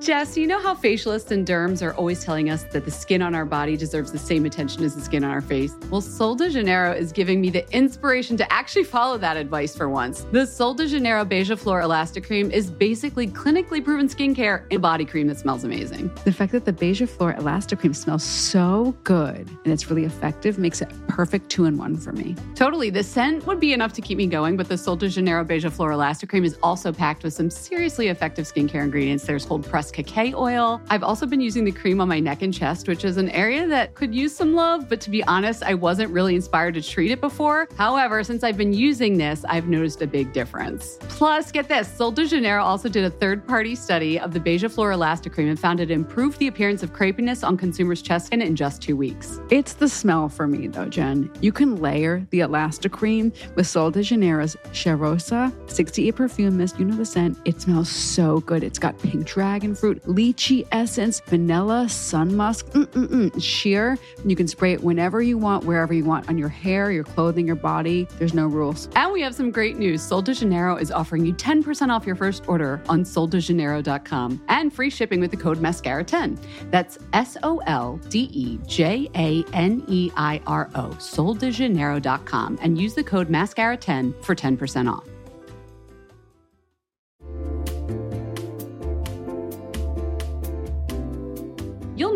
Jess, 0.00 0.36
you 0.36 0.46
know 0.46 0.60
how 0.60 0.76
facialists 0.76 1.32
and 1.32 1.44
derms 1.44 1.82
are 1.82 1.92
always 1.94 2.22
telling 2.22 2.50
us 2.50 2.62
that 2.62 2.84
the 2.84 2.90
skin 2.90 3.20
on 3.20 3.34
our 3.34 3.44
body 3.44 3.76
deserves 3.76 4.12
the 4.12 4.18
same 4.18 4.44
attention 4.44 4.84
as 4.84 4.94
the 4.94 5.00
skin 5.00 5.24
on 5.24 5.30
our 5.32 5.40
face? 5.40 5.74
Well, 5.90 6.00
Sol 6.00 6.36
de 6.36 6.50
Janeiro 6.50 6.92
is 6.92 7.10
giving 7.10 7.40
me 7.40 7.50
the 7.50 7.68
inspiration 7.76 8.36
to 8.36 8.52
actually 8.52 8.84
follow 8.84 9.18
that 9.18 9.36
advice 9.36 9.76
for 9.76 9.88
once. 9.88 10.24
The 10.30 10.46
Sol 10.46 10.74
de 10.74 10.86
Janeiro 10.86 11.24
Beija 11.24 11.58
Flor 11.58 11.80
Elastic 11.80 12.24
Cream 12.24 12.52
is 12.52 12.70
basically 12.70 13.26
clinically 13.26 13.84
proven 13.84 14.06
skincare 14.06 14.66
and 14.70 14.80
body 14.80 15.04
cream 15.04 15.26
that 15.26 15.38
smells 15.40 15.64
amazing. 15.64 16.12
The 16.24 16.32
fact 16.32 16.52
that 16.52 16.64
the 16.64 16.72
Beija 16.72 17.08
Flor 17.08 17.32
Elastic 17.32 17.80
Cream 17.80 17.92
smells 17.92 18.22
so 18.22 18.94
good 19.02 19.48
and 19.64 19.72
it's 19.72 19.90
really 19.90 20.04
effective 20.04 20.60
makes 20.60 20.80
it 20.80 20.92
perfect 21.08 21.48
two 21.48 21.64
in 21.64 21.76
one 21.76 21.96
for 21.96 22.12
me. 22.12 22.36
Totally, 22.54 22.90
the 22.90 23.02
scent 23.02 23.44
would 23.48 23.58
be 23.58 23.72
enough 23.72 23.94
to 23.94 24.00
keep 24.00 24.16
me 24.16 24.28
going, 24.28 24.56
but 24.56 24.68
the 24.68 24.78
Sol 24.78 24.94
de 24.94 25.08
Janeiro 25.08 25.44
Beija 25.44 25.72
Flor 25.72 25.90
Elastic 25.90 26.28
Cream 26.28 26.44
is 26.44 26.56
also 26.62 26.92
packed 26.92 27.24
with 27.24 27.34
some 27.34 27.50
seriously 27.50 28.06
effective 28.06 28.46
skincare 28.46 28.84
ingredients. 28.84 29.24
There's 29.24 29.44
whole 29.44 29.58
pressed 29.88 30.14
cacao 30.14 30.38
oil. 30.38 30.80
I've 30.90 31.02
also 31.02 31.26
been 31.26 31.40
using 31.40 31.64
the 31.64 31.72
cream 31.72 32.00
on 32.00 32.08
my 32.08 32.20
neck 32.20 32.42
and 32.42 32.52
chest, 32.52 32.88
which 32.88 33.04
is 33.04 33.16
an 33.16 33.28
area 33.30 33.66
that 33.66 33.94
could 33.94 34.14
use 34.14 34.34
some 34.34 34.54
love, 34.54 34.88
but 34.88 35.00
to 35.02 35.10
be 35.10 35.22
honest, 35.24 35.62
I 35.62 35.74
wasn't 35.74 36.10
really 36.10 36.34
inspired 36.34 36.74
to 36.74 36.82
treat 36.82 37.10
it 37.10 37.20
before. 37.20 37.68
However, 37.76 38.22
since 38.24 38.44
I've 38.44 38.56
been 38.56 38.72
using 38.72 39.16
this, 39.16 39.44
I've 39.48 39.68
noticed 39.68 40.02
a 40.02 40.06
big 40.06 40.32
difference. 40.32 40.98
Plus, 41.00 41.52
get 41.52 41.68
this 41.68 41.88
Sol 41.88 42.10
de 42.10 42.26
Janeiro 42.26 42.62
also 42.62 42.88
did 42.88 43.04
a 43.04 43.10
third 43.10 43.46
party 43.46 43.74
study 43.74 44.18
of 44.18 44.32
the 44.32 44.40
Beija 44.40 44.70
Flor 44.70 44.92
Elastic 44.92 45.32
Cream 45.32 45.48
and 45.48 45.58
found 45.58 45.80
it 45.80 45.90
improved 45.90 46.38
the 46.38 46.48
appearance 46.48 46.82
of 46.82 46.92
crepiness 46.92 47.46
on 47.46 47.56
consumers' 47.56 48.02
chest 48.02 48.26
skin 48.26 48.42
in 48.42 48.56
just 48.56 48.82
two 48.82 48.96
weeks. 48.96 49.40
It's 49.50 49.74
the 49.74 49.88
smell 49.88 50.28
for 50.28 50.46
me, 50.46 50.68
though, 50.68 50.88
Jen. 50.88 51.30
You 51.40 51.52
can 51.52 51.76
layer 51.76 52.26
the 52.30 52.40
Elastic 52.40 52.92
Cream 52.92 53.32
with 53.54 53.66
Sol 53.66 53.90
de 53.90 54.02
Janeiro's 54.02 54.56
Cheirosa 54.72 55.52
68 55.70 56.12
perfume 56.12 56.56
mist. 56.56 56.78
You 56.78 56.84
know 56.84 56.96
the 56.96 57.04
scent. 57.04 57.38
It 57.44 57.60
smells 57.60 57.88
so 57.88 58.40
good. 58.40 58.62
It's 58.62 58.78
got 58.78 58.98
pink 58.98 59.26
dragon 59.26 59.74
fruit, 59.78 60.02
lychee 60.04 60.66
essence, 60.72 61.20
vanilla, 61.20 61.88
sun 61.88 62.36
musk, 62.36 62.66
mm-mm-mm, 62.70 63.42
sheer. 63.42 63.98
You 64.24 64.36
can 64.36 64.48
spray 64.48 64.72
it 64.72 64.82
whenever 64.82 65.22
you 65.22 65.38
want, 65.38 65.64
wherever 65.64 65.94
you 65.94 66.04
want, 66.04 66.28
on 66.28 66.38
your 66.38 66.48
hair, 66.48 66.90
your 66.90 67.04
clothing, 67.04 67.46
your 67.46 67.56
body. 67.56 68.08
There's 68.18 68.34
no 68.34 68.46
rules. 68.46 68.88
And 68.96 69.12
we 69.12 69.20
have 69.22 69.34
some 69.34 69.50
great 69.50 69.78
news. 69.78 70.02
Sol 70.02 70.22
de 70.22 70.34
Janeiro 70.34 70.76
is 70.76 70.90
offering 70.90 71.24
you 71.24 71.32
10% 71.34 71.90
off 71.90 72.06
your 72.06 72.16
first 72.16 72.48
order 72.48 72.82
on 72.88 73.04
soldejaneiro.com 73.04 74.42
and 74.48 74.72
free 74.72 74.90
shipping 74.90 75.20
with 75.20 75.30
the 75.30 75.36
code 75.36 75.58
MASCARA10. 75.58 76.38
That's 76.70 76.98
S 77.12 77.36
O 77.42 77.58
L 77.66 78.00
D 78.08 78.30
E 78.32 78.58
J 78.66 79.08
A 79.14 79.44
N 79.52 79.84
E 79.88 80.10
I 80.16 80.40
R 80.46 80.70
O, 80.74 80.88
soldejaneiro.com, 80.98 82.58
and 82.60 82.78
use 82.78 82.94
the 82.94 83.04
code 83.04 83.28
MASCARA10 83.28 84.24
for 84.24 84.34
10% 84.34 84.92
off. 84.92 85.04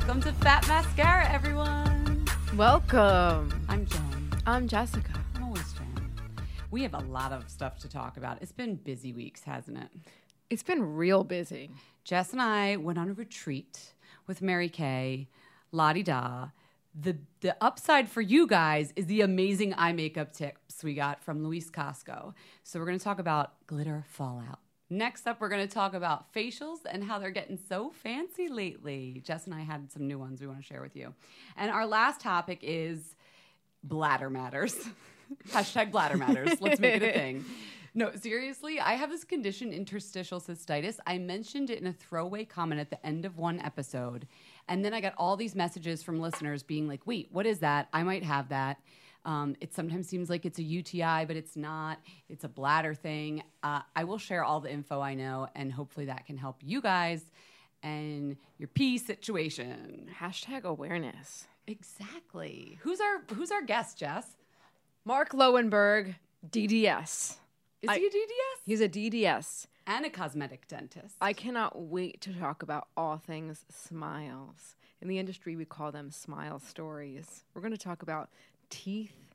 Welcome 0.00 0.22
to 0.22 0.32
Fat 0.32 0.66
Mascara, 0.66 1.30
everyone. 1.30 2.24
Welcome. 2.56 3.64
I'm 3.68 3.84
Jen. 3.84 4.30
I'm 4.46 4.66
Jessica. 4.66 5.12
I'm 5.36 5.44
always 5.44 5.72
Jen. 5.74 6.10
We 6.70 6.82
have 6.82 6.94
a 6.94 7.00
lot 7.00 7.32
of 7.32 7.48
stuff 7.50 7.78
to 7.80 7.88
talk 7.88 8.16
about. 8.16 8.40
It's 8.40 8.50
been 8.50 8.76
busy 8.76 9.12
weeks, 9.12 9.44
hasn't 9.44 9.76
it? 9.76 9.88
It's 10.48 10.62
been 10.62 10.96
real 10.96 11.22
busy. 11.22 11.70
Jess 12.02 12.32
and 12.32 12.40
I 12.40 12.76
went 12.76 12.98
on 12.98 13.10
a 13.10 13.12
retreat 13.12 13.92
with 14.26 14.40
Mary 14.40 14.70
Kay, 14.70 15.28
La 15.70 15.92
Di 15.92 16.02
Da. 16.02 16.48
The 16.98 17.18
the 17.42 17.54
upside 17.60 18.08
for 18.08 18.22
you 18.22 18.46
guys 18.46 18.94
is 18.96 19.04
the 19.04 19.20
amazing 19.20 19.74
eye 19.76 19.92
makeup 19.92 20.32
tips 20.32 20.82
we 20.82 20.94
got 20.94 21.22
from 21.22 21.44
Luis 21.44 21.68
Casco. 21.68 22.34
So 22.64 22.80
we're 22.80 22.86
going 22.86 22.98
to 22.98 23.04
talk 23.04 23.18
about 23.18 23.66
glitter 23.66 24.06
fallout. 24.08 24.60
Next 24.92 25.28
up, 25.28 25.40
we're 25.40 25.48
going 25.48 25.66
to 25.66 25.72
talk 25.72 25.94
about 25.94 26.34
facials 26.34 26.78
and 26.90 27.04
how 27.04 27.20
they're 27.20 27.30
getting 27.30 27.56
so 27.56 27.90
fancy 27.90 28.48
lately. 28.48 29.22
Jess 29.24 29.46
and 29.46 29.54
I 29.54 29.60
had 29.60 29.92
some 29.92 30.08
new 30.08 30.18
ones 30.18 30.40
we 30.40 30.48
want 30.48 30.58
to 30.58 30.64
share 30.64 30.82
with 30.82 30.96
you. 30.96 31.14
And 31.56 31.70
our 31.70 31.86
last 31.86 32.20
topic 32.20 32.58
is 32.62 33.14
bladder 33.84 34.28
matters. 34.28 34.74
Hashtag 35.50 35.92
bladder 35.92 36.16
matters. 36.16 36.60
Let's 36.60 36.80
make 36.80 36.96
it 36.96 37.08
a 37.08 37.12
thing. 37.12 37.44
No, 37.94 38.12
seriously, 38.14 38.80
I 38.80 38.94
have 38.94 39.10
this 39.10 39.24
condition, 39.24 39.72
interstitial 39.72 40.40
cystitis. 40.40 40.98
I 41.06 41.18
mentioned 41.18 41.70
it 41.70 41.80
in 41.80 41.86
a 41.86 41.92
throwaway 41.92 42.44
comment 42.44 42.80
at 42.80 42.90
the 42.90 43.04
end 43.04 43.24
of 43.24 43.36
one 43.36 43.60
episode. 43.60 44.26
And 44.68 44.84
then 44.84 44.92
I 44.94 45.00
got 45.00 45.14
all 45.18 45.36
these 45.36 45.54
messages 45.54 46.02
from 46.02 46.20
listeners 46.20 46.62
being 46.64 46.88
like, 46.88 47.06
wait, 47.06 47.28
what 47.30 47.46
is 47.46 47.60
that? 47.60 47.88
I 47.92 48.02
might 48.02 48.24
have 48.24 48.48
that. 48.48 48.80
Um, 49.24 49.54
it 49.60 49.74
sometimes 49.74 50.08
seems 50.08 50.30
like 50.30 50.46
it's 50.46 50.58
a 50.58 50.62
UTI, 50.62 51.24
but 51.26 51.36
it's 51.36 51.56
not. 51.56 51.98
It's 52.28 52.44
a 52.44 52.48
bladder 52.48 52.94
thing. 52.94 53.42
Uh, 53.62 53.80
I 53.94 54.04
will 54.04 54.18
share 54.18 54.44
all 54.44 54.60
the 54.60 54.72
info 54.72 55.00
I 55.00 55.14
know, 55.14 55.48
and 55.54 55.72
hopefully 55.72 56.06
that 56.06 56.26
can 56.26 56.36
help 56.38 56.56
you 56.62 56.80
guys 56.80 57.22
and 57.82 58.36
your 58.58 58.68
pee 58.68 58.96
situation. 58.98 60.08
Hashtag 60.20 60.64
awareness. 60.64 61.46
Exactly. 61.66 62.78
Who's 62.82 63.00
our 63.00 63.22
Who's 63.34 63.50
our 63.50 63.62
guest, 63.62 63.98
Jess? 63.98 64.26
Mark 65.04 65.30
Lowenberg, 65.32 66.14
DDS. 66.48 67.36
Is 67.82 67.88
I- 67.88 67.98
he 67.98 68.06
a 68.06 68.10
DDS 68.10 68.60
He's 68.64 68.80
a 68.80 68.88
DDS. 68.88 69.66
and 69.86 70.04
a 70.04 70.10
cosmetic 70.10 70.66
dentist? 70.68 71.16
I 71.20 71.32
cannot 71.32 71.80
wait 71.80 72.20
to 72.22 72.32
talk 72.32 72.62
about 72.62 72.88
all 72.96 73.16
things 73.18 73.64
smiles. 73.70 74.76
In 75.00 75.08
the 75.08 75.18
industry, 75.18 75.56
we 75.56 75.64
call 75.64 75.90
them 75.90 76.10
smile 76.10 76.58
stories. 76.58 77.44
We're 77.54 77.62
going 77.62 77.72
to 77.72 77.78
talk 77.78 78.02
about 78.02 78.28
teeth, 78.70 79.34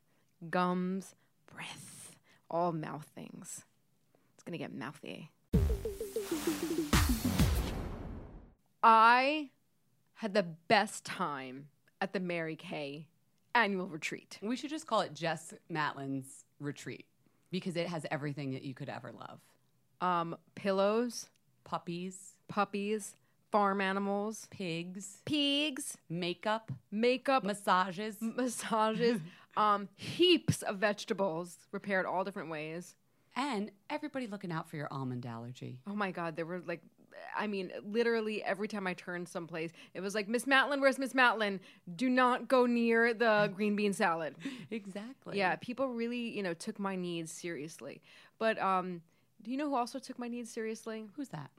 gums, 0.50 1.14
breath, 1.52 2.16
all 2.50 2.72
mouth 2.72 3.06
things. 3.14 3.64
It's 4.34 4.42
going 4.44 4.52
to 4.52 4.58
get 4.58 4.74
mouthy. 4.74 5.30
I 8.82 9.50
had 10.14 10.34
the 10.34 10.42
best 10.42 11.04
time 11.04 11.68
at 12.00 12.12
the 12.12 12.20
Mary 12.20 12.56
Kay 12.56 13.06
annual 13.54 13.86
retreat. 13.86 14.38
we 14.42 14.54
should 14.56 14.70
just 14.70 14.86
call 14.86 15.00
it 15.00 15.14
Jess 15.14 15.54
Matlin's 15.70 16.44
retreat 16.60 17.06
because 17.50 17.76
it 17.76 17.86
has 17.86 18.04
everything 18.10 18.50
that 18.52 18.62
you 18.62 18.74
could 18.74 18.88
ever 18.88 19.12
love: 19.12 19.40
Um, 20.00 20.36
pillows, 20.54 21.28
puppies, 21.64 22.32
puppies, 22.48 23.16
farm 23.50 23.80
animals, 23.80 24.46
pigs, 24.50 25.18
pigs, 25.24 25.96
makeup, 26.08 26.72
makeup, 26.90 27.44
massages. 27.44 28.16
massages, 28.20 29.20
um, 29.56 29.88
heaps 29.96 30.62
of 30.62 30.78
vegetables 30.78 31.58
prepared 31.70 32.06
all 32.06 32.24
different 32.24 32.50
ways. 32.50 32.94
And 33.34 33.70
everybody 33.90 34.26
looking 34.26 34.50
out 34.50 34.68
for 34.68 34.76
your 34.76 34.88
almond 34.90 35.26
allergy. 35.26 35.78
Oh 35.86 35.94
my 35.94 36.10
God, 36.10 36.36
there 36.36 36.46
were 36.46 36.62
like, 36.66 36.80
I 37.36 37.46
mean, 37.46 37.70
literally 37.84 38.42
every 38.42 38.66
time 38.66 38.86
I 38.86 38.94
turned 38.94 39.28
someplace, 39.28 39.72
it 39.94 40.00
was 40.00 40.14
like, 40.14 40.26
Miss 40.26 40.44
Matlin, 40.46 40.80
where's 40.80 40.98
Miss 40.98 41.12
Matlin? 41.12 41.60
Do 41.96 42.08
not 42.08 42.48
go 42.48 42.66
near 42.66 43.12
the 43.12 43.52
green 43.54 43.76
bean 43.76 43.92
salad. 43.92 44.34
Exactly. 44.70 45.38
Yeah, 45.38 45.56
people 45.56 45.88
really, 45.88 46.34
you 46.36 46.42
know, 46.42 46.54
took 46.54 46.78
my 46.78 46.96
needs 46.96 47.30
seriously. 47.30 48.00
But 48.38 48.60
um, 48.60 49.02
do 49.42 49.50
you 49.50 49.56
know 49.56 49.68
who 49.68 49.76
also 49.76 49.98
took 49.98 50.18
my 50.18 50.28
needs 50.28 50.50
seriously? 50.50 51.06
Who's 51.14 51.28
that? 51.28 51.50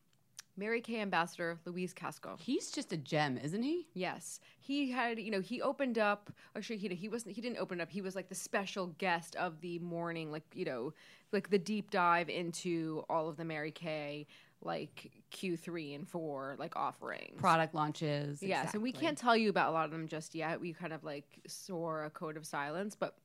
Mary 0.57 0.81
Kay 0.81 1.01
ambassador 1.01 1.59
Luis 1.65 1.94
Casco. 1.94 2.36
He's 2.39 2.71
just 2.71 2.92
a 2.92 2.98
gem, 2.98 3.38
isn't 3.38 3.62
he? 3.62 3.88
Yes, 3.94 4.39
he 4.59 4.92
had. 4.92 5.19
You 5.19 5.31
know, 5.31 5.42
he 5.42 5.62
opened 5.62 5.98
up. 5.98 6.31
Actually, 6.56 6.77
he 6.77 6.88
he 6.89 7.07
wasn't. 7.07 7.36
He 7.36 7.42
didn't 7.42 7.59
open 7.59 7.80
up. 7.80 7.89
He 7.89 8.01
was 8.01 8.15
like 8.15 8.30
the 8.30 8.36
special 8.36 8.88
guest 8.98 9.36
of 9.36 9.62
the 9.62 9.80
morning. 9.80 10.31
Like 10.31 10.45
you 10.54 10.65
know, 10.65 10.94
like 11.31 11.50
the 11.50 11.59
deep 11.59 11.92
dive 11.92 12.30
into 12.30 13.06
all 13.09 13.30
of 13.30 13.38
the 13.38 13.45
Mary 13.45 13.71
Kay 13.71 14.27
like 14.62 15.12
Q 15.30 15.56
three 15.56 15.94
and 15.94 16.07
four 16.07 16.56
like 16.57 16.75
offerings. 16.75 17.39
Product 17.39 17.75
launches. 17.75 18.42
Yeah, 18.42 18.65
so 18.68 18.80
we 18.80 18.92
can't 18.92 19.18
tell 19.18 19.38
you 19.38 19.50
about 19.50 19.69
a 19.69 19.71
lot 19.71 19.86
of 19.86 19.92
them 19.92 20.07
just 20.07 20.33
yet. 20.33 20.60
We 20.60 20.74
kind 20.74 20.94
of 20.94 21.03
like 21.03 21.25
swore 21.48 22.06
a 22.06 22.10
code 22.10 22.38
of 22.38 22.45
silence, 22.45 22.95
but 22.95 23.15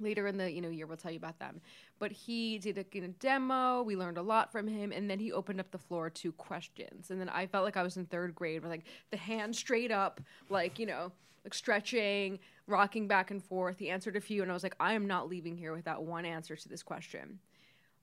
later 0.00 0.26
in 0.26 0.36
the 0.36 0.50
you 0.50 0.60
know 0.60 0.68
year 0.68 0.86
we'll 0.86 0.96
tell 0.96 1.10
you 1.10 1.18
about 1.18 1.38
them. 1.38 1.60
But 1.98 2.12
he 2.12 2.58
did 2.58 2.78
a 2.78 3.08
demo. 3.08 3.82
We 3.82 3.96
learned 3.96 4.18
a 4.18 4.22
lot 4.22 4.50
from 4.50 4.66
him, 4.66 4.92
and 4.92 5.10
then 5.10 5.18
he 5.18 5.32
opened 5.32 5.60
up 5.60 5.70
the 5.70 5.78
floor 5.78 6.10
to 6.10 6.32
questions. 6.32 7.10
And 7.10 7.20
then 7.20 7.28
I 7.28 7.46
felt 7.46 7.64
like 7.64 7.76
I 7.76 7.82
was 7.82 7.96
in 7.96 8.06
third 8.06 8.34
grade, 8.34 8.62
with 8.62 8.70
like 8.70 8.84
the 9.10 9.16
hand 9.16 9.54
straight 9.54 9.90
up, 9.90 10.20
like 10.48 10.78
you 10.78 10.86
know, 10.86 11.12
like 11.44 11.54
stretching, 11.54 12.38
rocking 12.66 13.06
back 13.06 13.30
and 13.30 13.42
forth. 13.42 13.78
He 13.78 13.90
answered 13.90 14.16
a 14.16 14.20
few, 14.20 14.42
and 14.42 14.50
I 14.50 14.54
was 14.54 14.62
like, 14.62 14.76
I 14.80 14.94
am 14.94 15.06
not 15.06 15.28
leaving 15.28 15.56
here 15.56 15.74
without 15.74 16.04
one 16.04 16.24
answer 16.24 16.56
to 16.56 16.68
this 16.68 16.82
question. 16.82 17.38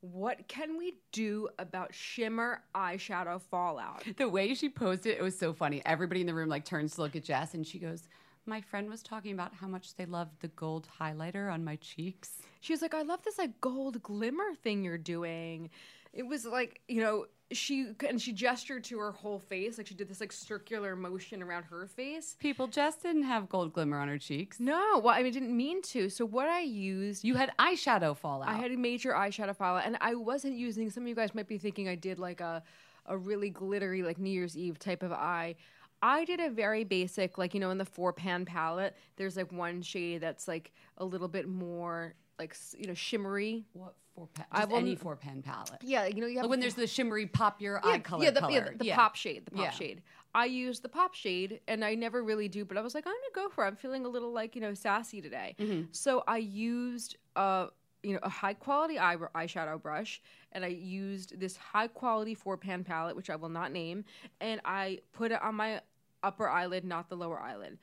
What 0.02 0.48
can 0.48 0.78
we 0.78 0.94
do 1.12 1.50
about 1.58 1.94
shimmer 1.94 2.62
eyeshadow 2.76 3.42
fallout? 3.42 4.04
The 4.18 4.30
way 4.30 4.54
she 4.54 4.70
posed 4.70 5.08
it, 5.08 5.18
it 5.18 5.24
was 5.24 5.38
so 5.38 5.54
funny. 5.54 5.82
Everybody 5.86 6.22
in 6.22 6.28
the 6.28 6.36
room 6.36 6.50
like 6.50 6.66
turns 6.66 6.96
to 6.96 7.02
look 7.02 7.16
at 7.16 7.24
Jess, 7.24 7.56
and 7.56 7.66
she 7.66 7.80
goes, 7.80 8.08
"My 8.48 8.62
friend 8.62 8.90
was 8.90 9.04
talking 9.04 9.34
about 9.34 9.54
how 9.54 9.68
much 9.68 9.96
they 9.96 10.06
loved 10.06 10.40
the 10.42 10.48
gold 10.50 10.88
highlighter 11.00 11.52
on 11.52 11.64
my 11.64 11.76
cheeks." 11.78 12.42
She 12.62 12.74
was 12.74 12.82
like, 12.82 12.94
I 12.94 13.02
love 13.04 13.22
this 13.24 13.38
like 13.38 13.60
gold 13.62 14.02
glimmer 14.02 14.56
thing 14.64 14.84
you're 14.84 14.98
doing. 14.98 15.70
It 16.14 16.24
was 16.24 16.46
like, 16.46 16.82
you 16.88 17.02
know, 17.02 17.26
she 17.52 17.94
and 18.08 18.22
she 18.22 18.34
gestured 18.34 18.84
to 18.86 19.00
her 19.00 19.12
whole 19.12 19.40
face, 19.40 19.78
like 19.78 19.88
she 19.88 19.94
did 19.94 20.10
this 20.10 20.20
like 20.20 20.32
circular 20.32 20.96
motion 20.96 21.42
around 21.42 21.64
her 21.64 21.88
face. 21.88 22.36
People, 22.40 22.68
just 22.68 23.04
didn't 23.04 23.24
have 23.24 23.48
gold 23.48 23.74
glimmer 23.74 24.00
on 24.00 24.08
her 24.08 24.18
cheeks. 24.18 24.60
No, 24.60 25.00
well, 25.04 25.16
I 25.16 25.24
mean, 25.24 25.32
didn't 25.32 25.56
mean 25.56 25.82
to. 25.84 26.10
So 26.10 26.26
what 26.26 26.50
I 26.50 26.62
used, 26.62 27.24
You 27.24 27.36
had 27.36 27.52
eyeshadow 27.60 28.18
fallout. 28.18 28.50
I 28.50 28.54
had 28.54 28.72
a 28.72 28.78
major 28.78 29.14
eyeshadow 29.14 29.56
fallout, 29.56 29.86
and 29.86 29.98
I 30.02 30.16
wasn't 30.16 30.56
using. 30.56 30.90
Some 30.90 31.04
of 31.04 31.10
you 31.10 31.16
guys 31.16 31.34
might 31.36 31.48
be 31.48 31.58
thinking 31.58 31.88
I 31.88 31.96
did 31.96 32.20
like 32.20 32.42
a 32.42 32.64
a 33.08 33.18
really 33.18 33.50
glittery 33.50 34.04
like 34.04 34.18
New 34.18 34.30
Year's 34.30 34.58
Eve 34.58 34.78
type 34.80 35.02
of 35.02 35.12
eye. 35.12 35.56
I 36.02 36.26
did 36.26 36.40
a 36.40 36.50
very 36.50 36.84
basic, 36.84 37.38
like 37.38 37.54
you 37.54 37.60
know, 37.60 37.72
in 37.72 37.78
the 37.78 37.86
four 37.86 38.14
pan 38.14 38.46
palette. 38.46 38.96
There's 39.16 39.36
like 39.38 39.52
one 39.52 39.82
shade 39.82 40.22
that's 40.22 40.48
like 40.48 40.72
a 40.98 41.06
little 41.06 41.28
bit 41.28 41.48
more 41.48 42.14
like 42.40 42.56
you 42.78 42.88
know 42.88 42.94
shimmery. 42.94 43.66
what 43.74 43.96
four 44.16 44.28
pan? 44.34 44.46
I 44.52 44.66
will- 44.66 44.78
any 44.78 44.96
four 44.96 45.16
pan 45.16 45.42
palette. 45.42 45.82
Yeah, 45.82 46.06
you 46.06 46.22
know, 46.22 46.28
you 46.28 46.38
have 46.38 46.44
Like 46.46 46.52
when 46.52 46.60
there's 46.60 46.76
the 46.76 46.88
shimmery 46.88 47.26
pop 47.26 47.62
your 47.62 47.84
eye 47.86 48.00
color. 48.00 48.24
Yeah, 48.24 48.32
the, 48.32 48.40
color. 48.42 48.52
yeah, 48.54 48.70
the, 48.78 48.84
the 48.86 48.92
pop 48.92 49.16
shade, 49.16 49.46
the 49.46 49.52
pop 49.52 49.66
Yeah. 49.66 49.72
shade. 49.72 50.02
I 50.36 50.46
use 50.46 50.82
the 50.82 50.90
pop 50.90 51.16
shade, 51.16 51.62
and 51.68 51.84
I 51.84 51.96
never 51.96 52.24
really 52.24 52.48
do, 52.48 52.64
but 52.64 52.78
I 52.78 52.82
was 52.82 52.94
like, 52.94 53.08
I'm 53.08 53.14
gonna 53.14 53.48
go 53.48 53.50
for 53.52 53.64
it. 53.64 53.68
I'm 53.70 53.76
feeling 53.76 54.06
a 54.06 54.10
little 54.10 54.32
like 54.32 54.54
you 54.56 54.62
know 54.62 54.74
sassy 54.76 55.20
today, 55.22 55.56
Mm-hmm. 55.60 55.84
so 55.92 56.24
I 56.28 56.38
used 56.38 57.18
a 57.36 57.70
you 58.04 58.14
know 58.14 58.20
a 58.22 58.30
high 58.30 58.54
quality 58.54 59.00
eye 59.00 59.16
eyeshadow 59.34 59.82
brush, 59.82 60.22
and 60.58 60.66
I 60.66 60.70
used 60.70 61.40
this 61.40 61.56
high 61.56 61.88
quality 61.88 62.34
four 62.34 62.58
pan 62.58 62.84
palette, 62.84 63.16
which 63.16 63.30
I 63.30 63.36
will 63.36 63.50
not 63.50 63.72
name, 63.72 64.04
and 64.42 64.60
I 64.66 65.00
put 65.14 65.32
it 65.32 65.42
on 65.42 65.56
my 65.56 65.82
upper 66.24 66.50
eyelid, 66.50 66.84
not 66.84 67.08
the 67.10 67.16
lower 67.16 67.40
eyelid. 67.40 67.78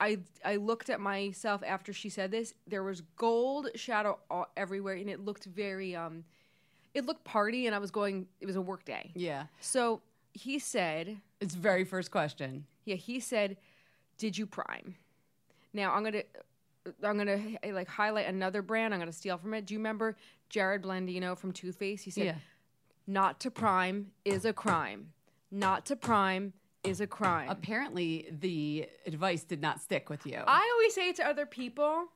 I 0.00 0.18
I 0.44 0.56
looked 0.56 0.88
at 0.90 1.00
myself 1.00 1.62
after 1.66 1.92
she 1.92 2.08
said 2.08 2.30
this. 2.30 2.54
There 2.66 2.82
was 2.82 3.02
gold 3.16 3.68
shadow 3.74 4.18
all, 4.30 4.46
everywhere, 4.56 4.94
and 4.94 5.10
it 5.10 5.20
looked 5.20 5.44
very 5.44 5.94
um, 5.94 6.24
it 6.94 7.04
looked 7.04 7.24
party, 7.24 7.66
and 7.66 7.74
I 7.74 7.78
was 7.78 7.90
going. 7.90 8.26
It 8.40 8.46
was 8.46 8.56
a 8.56 8.62
work 8.62 8.84
day. 8.84 9.10
Yeah. 9.14 9.44
So 9.60 10.00
he 10.32 10.58
said, 10.58 11.18
It's 11.40 11.54
very 11.54 11.84
first 11.84 12.10
question. 12.10 12.64
yeah, 12.84 12.94
he 12.94 13.20
said, 13.20 13.56
did 14.18 14.38
you 14.38 14.46
prime? 14.46 14.94
Now 15.72 15.92
I'm 15.92 16.04
gonna, 16.04 16.22
I'm 17.02 17.18
gonna 17.18 17.40
like 17.72 17.88
highlight 17.88 18.26
another 18.26 18.62
brand. 18.62 18.94
I'm 18.94 19.00
gonna 19.00 19.12
steal 19.12 19.36
from 19.36 19.52
it. 19.54 19.66
Do 19.66 19.74
you 19.74 19.78
remember 19.80 20.16
Jerrod 20.50 20.82
Blandino 20.82 21.36
from 21.36 21.52
Too 21.52 21.72
Faced? 21.72 22.04
He 22.04 22.10
said, 22.10 22.24
Yeah. 22.24 22.34
not 23.06 23.40
to 23.40 23.50
prime 23.50 24.12
is 24.24 24.44
a 24.44 24.52
crime. 24.52 25.12
Not 25.50 25.86
to 25.86 25.96
prime 25.96 26.52
is 26.84 27.00
a 27.00 27.06
crime. 27.06 27.48
Apparently, 27.50 28.28
the 28.30 28.88
advice 29.06 29.42
did 29.44 29.60
not 29.60 29.80
stick 29.80 30.08
with 30.10 30.26
you. 30.26 30.40
I 30.46 30.70
always 30.74 30.94
say 30.94 31.08
it 31.08 31.16
to 31.16 31.26
other 31.26 31.46
people 31.46 32.06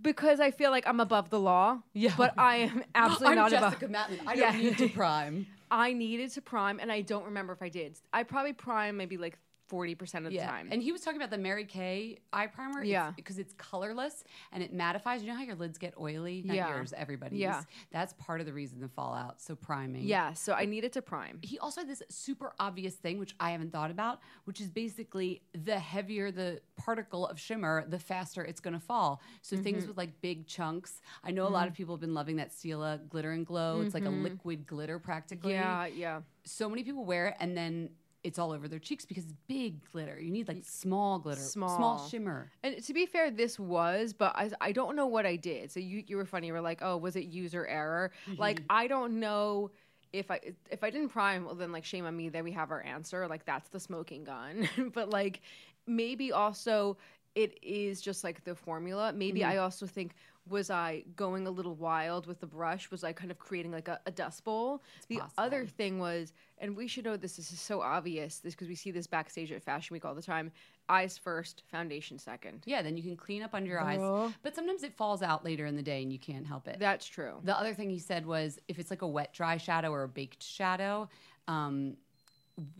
because 0.00 0.40
I 0.40 0.50
feel 0.50 0.70
like 0.70 0.86
I'm 0.86 1.00
above 1.00 1.30
the 1.30 1.40
law. 1.40 1.78
Yeah. 1.92 2.14
But 2.16 2.34
I 2.38 2.56
am 2.56 2.82
absolutely 2.94 3.28
I'm 3.28 3.34
not 3.36 3.50
Jessica 3.50 3.86
above. 3.86 3.90
Matlin. 4.10 4.26
I 4.26 4.34
Yeah. 4.34 4.52
don't 4.52 4.62
need 4.62 4.78
to 4.78 4.88
prime. 5.00 5.46
I 5.70 5.92
needed 5.94 6.30
to 6.32 6.42
prime, 6.42 6.78
and 6.80 6.92
I 6.92 7.00
don't 7.00 7.24
remember 7.24 7.52
if 7.54 7.62
I 7.62 7.68
did. 7.70 7.98
I 8.12 8.24
probably 8.24 8.52
prime 8.52 8.96
maybe 8.98 9.16
like 9.16 9.38
forty 9.72 9.94
percent 9.94 10.26
of 10.26 10.32
the 10.32 10.36
Yeah. 10.36 10.50
time. 10.50 10.68
And 10.70 10.82
he 10.82 10.92
was 10.92 11.00
talking 11.00 11.18
about 11.18 11.30
the 11.30 11.38
Mary 11.38 11.64
Kay 11.64 12.18
eye 12.30 12.46
primer. 12.46 12.84
Yeah. 12.84 13.12
Because 13.16 13.38
it's 13.38 13.54
colorless 13.54 14.22
and 14.52 14.62
it 14.62 14.76
mattifies. 14.76 15.22
You 15.22 15.28
know 15.28 15.34
how 15.34 15.44
your 15.44 15.54
lids 15.54 15.78
get 15.78 15.94
oily? 15.98 16.42
Not 16.44 16.56
Yeah. 16.56 16.68
yours, 16.76 16.92
everybody's. 16.94 17.38
Yeah. 17.40 17.62
That's 17.90 18.12
part 18.14 18.40
of 18.40 18.46
the 18.46 18.52
reason 18.52 18.80
the 18.80 18.88
fallout. 18.88 19.40
So 19.40 19.56
priming. 19.56 20.02
yeah, 20.04 20.34
so 20.34 20.52
I 20.52 20.66
needed 20.66 20.92
to 20.92 21.00
prime. 21.02 21.38
He 21.42 21.58
also 21.58 21.80
had 21.80 21.88
this 21.88 22.02
super 22.10 22.52
obvious 22.60 22.96
thing, 22.96 23.18
which 23.18 23.34
I 23.40 23.52
haven't 23.52 23.72
thought 23.72 23.90
about, 23.90 24.20
which 24.44 24.60
is 24.60 24.68
basically 24.70 25.42
the 25.54 25.78
heavier 25.78 26.30
the 26.30 26.60
particle 26.76 27.26
of 27.26 27.40
shimmer, 27.40 27.86
the 27.88 27.98
faster 27.98 28.42
it's 28.44 28.60
going 28.60 28.74
to 28.74 28.80
fall. 28.80 29.20
So 29.40 29.56
Mm-hmm. 29.56 29.62
things 29.64 29.86
with 29.86 29.96
like 29.96 30.20
big 30.20 30.46
chunks. 30.46 31.00
I 31.24 31.30
know 31.30 31.46
a 31.46 31.54
lot 31.58 31.66
of 31.68 31.72
people 31.74 31.94
have 31.94 32.00
been 32.00 32.14
loving 32.14 32.36
that 32.36 32.50
Stila 32.50 33.08
glitter 33.08 33.30
and 33.30 33.46
glow. 33.46 33.80
It's 33.80 33.94
like 33.94 34.04
a 34.04 34.10
liquid 34.10 34.66
glitter 34.66 34.98
practically. 34.98 35.52
Mm-hmm. 35.54 35.96
Yeah, 35.98 36.16
yeah. 36.18 36.20
So 36.44 36.68
many 36.68 36.82
people 36.82 37.04
wear 37.04 37.28
it 37.28 37.36
and 37.40 37.56
then 37.56 37.90
it's 38.24 38.38
all 38.38 38.52
over 38.52 38.68
their 38.68 38.78
cheeks 38.78 39.04
because 39.04 39.24
it's 39.24 39.34
big 39.48 39.82
glitter. 39.90 40.18
You 40.20 40.30
need 40.30 40.48
like 40.48 40.62
small 40.64 41.18
glitter, 41.18 41.40
small, 41.40 41.76
Small. 41.76 42.08
shimmer. 42.08 42.50
And 42.62 42.82
to 42.82 42.94
be 42.94 43.06
fair, 43.06 43.30
this 43.30 43.58
was, 43.58 44.12
but 44.12 44.32
I, 44.36 44.50
I 44.60 44.72
don't 44.72 44.94
know 44.94 45.06
what 45.06 45.26
I 45.26 45.36
did. 45.36 45.72
So 45.72 45.80
you, 45.80 46.04
you 46.06 46.16
were 46.16 46.24
funny. 46.24 46.46
You 46.46 46.52
were 46.52 46.60
like, 46.60 46.80
oh, 46.82 46.96
was 46.96 47.16
it 47.16 47.24
user 47.24 47.66
error? 47.66 48.10
Like, 48.38 48.62
I 48.70 48.86
don't 48.88 49.20
know 49.20 49.70
if 50.12 50.30
I 50.30 50.40
if 50.70 50.82
I 50.82 50.90
didn't 50.90 51.10
prime, 51.10 51.44
well, 51.44 51.54
then 51.54 51.70
like 51.70 51.84
shame 51.84 52.06
on 52.06 52.16
me. 52.16 52.28
Then 52.28 52.44
we 52.44 52.52
have 52.52 52.70
our 52.70 52.82
answer. 52.82 53.26
Like 53.28 53.44
that's 53.44 53.68
the 53.68 53.80
smoking 53.80 54.24
gun. 54.24 54.68
but 54.94 55.10
like 55.10 55.40
maybe 55.86 56.32
also 56.32 56.96
it 57.34 57.58
is 57.62 58.00
just 58.00 58.24
like 58.24 58.44
the 58.44 58.54
formula. 58.54 59.12
Maybe 59.12 59.40
mm-hmm. 59.40 59.50
I 59.50 59.56
also 59.58 59.86
think 59.86 60.14
was 60.48 60.70
I 60.70 61.04
going 61.14 61.46
a 61.46 61.50
little 61.50 61.74
wild 61.74 62.26
with 62.26 62.40
the 62.40 62.46
brush? 62.46 62.90
Was 62.90 63.04
I 63.04 63.12
kind 63.12 63.30
of 63.30 63.38
creating 63.38 63.72
like 63.72 63.88
a, 63.88 64.00
a 64.06 64.10
dust 64.10 64.44
bowl? 64.44 64.82
the 65.08 65.20
other 65.38 65.66
thing 65.66 65.98
was, 65.98 66.32
and 66.58 66.76
we 66.76 66.88
should 66.88 67.04
know 67.04 67.16
this. 67.16 67.36
This 67.36 67.52
is 67.52 67.60
so 67.60 67.80
obvious. 67.80 68.38
This 68.38 68.54
because 68.54 68.68
we 68.68 68.74
see 68.74 68.90
this 68.90 69.06
backstage 69.06 69.52
at 69.52 69.62
Fashion 69.62 69.94
Week 69.94 70.04
all 70.04 70.14
the 70.14 70.22
time. 70.22 70.50
Eyes 70.88 71.16
first, 71.16 71.62
foundation 71.70 72.18
second. 72.18 72.62
Yeah, 72.66 72.82
then 72.82 72.96
you 72.96 73.02
can 73.02 73.16
clean 73.16 73.42
up 73.42 73.54
under 73.54 73.68
your 73.70 73.80
eyes. 73.80 74.32
But 74.42 74.54
sometimes 74.54 74.82
it 74.82 74.94
falls 74.94 75.22
out 75.22 75.44
later 75.44 75.66
in 75.66 75.76
the 75.76 75.82
day 75.82 76.02
and 76.02 76.12
you 76.12 76.18
can't 76.18 76.46
help 76.46 76.66
it. 76.66 76.78
That's 76.80 77.06
true. 77.06 77.34
The 77.44 77.58
other 77.58 77.72
thing 77.72 77.88
he 77.88 78.00
said 78.00 78.26
was 78.26 78.58
if 78.68 78.78
it's 78.78 78.90
like 78.90 79.02
a 79.02 79.06
wet 79.06 79.32
dry 79.32 79.56
shadow 79.56 79.90
or 79.92 80.02
a 80.02 80.08
baked 80.08 80.42
shadow, 80.42 81.08
um, 81.46 81.96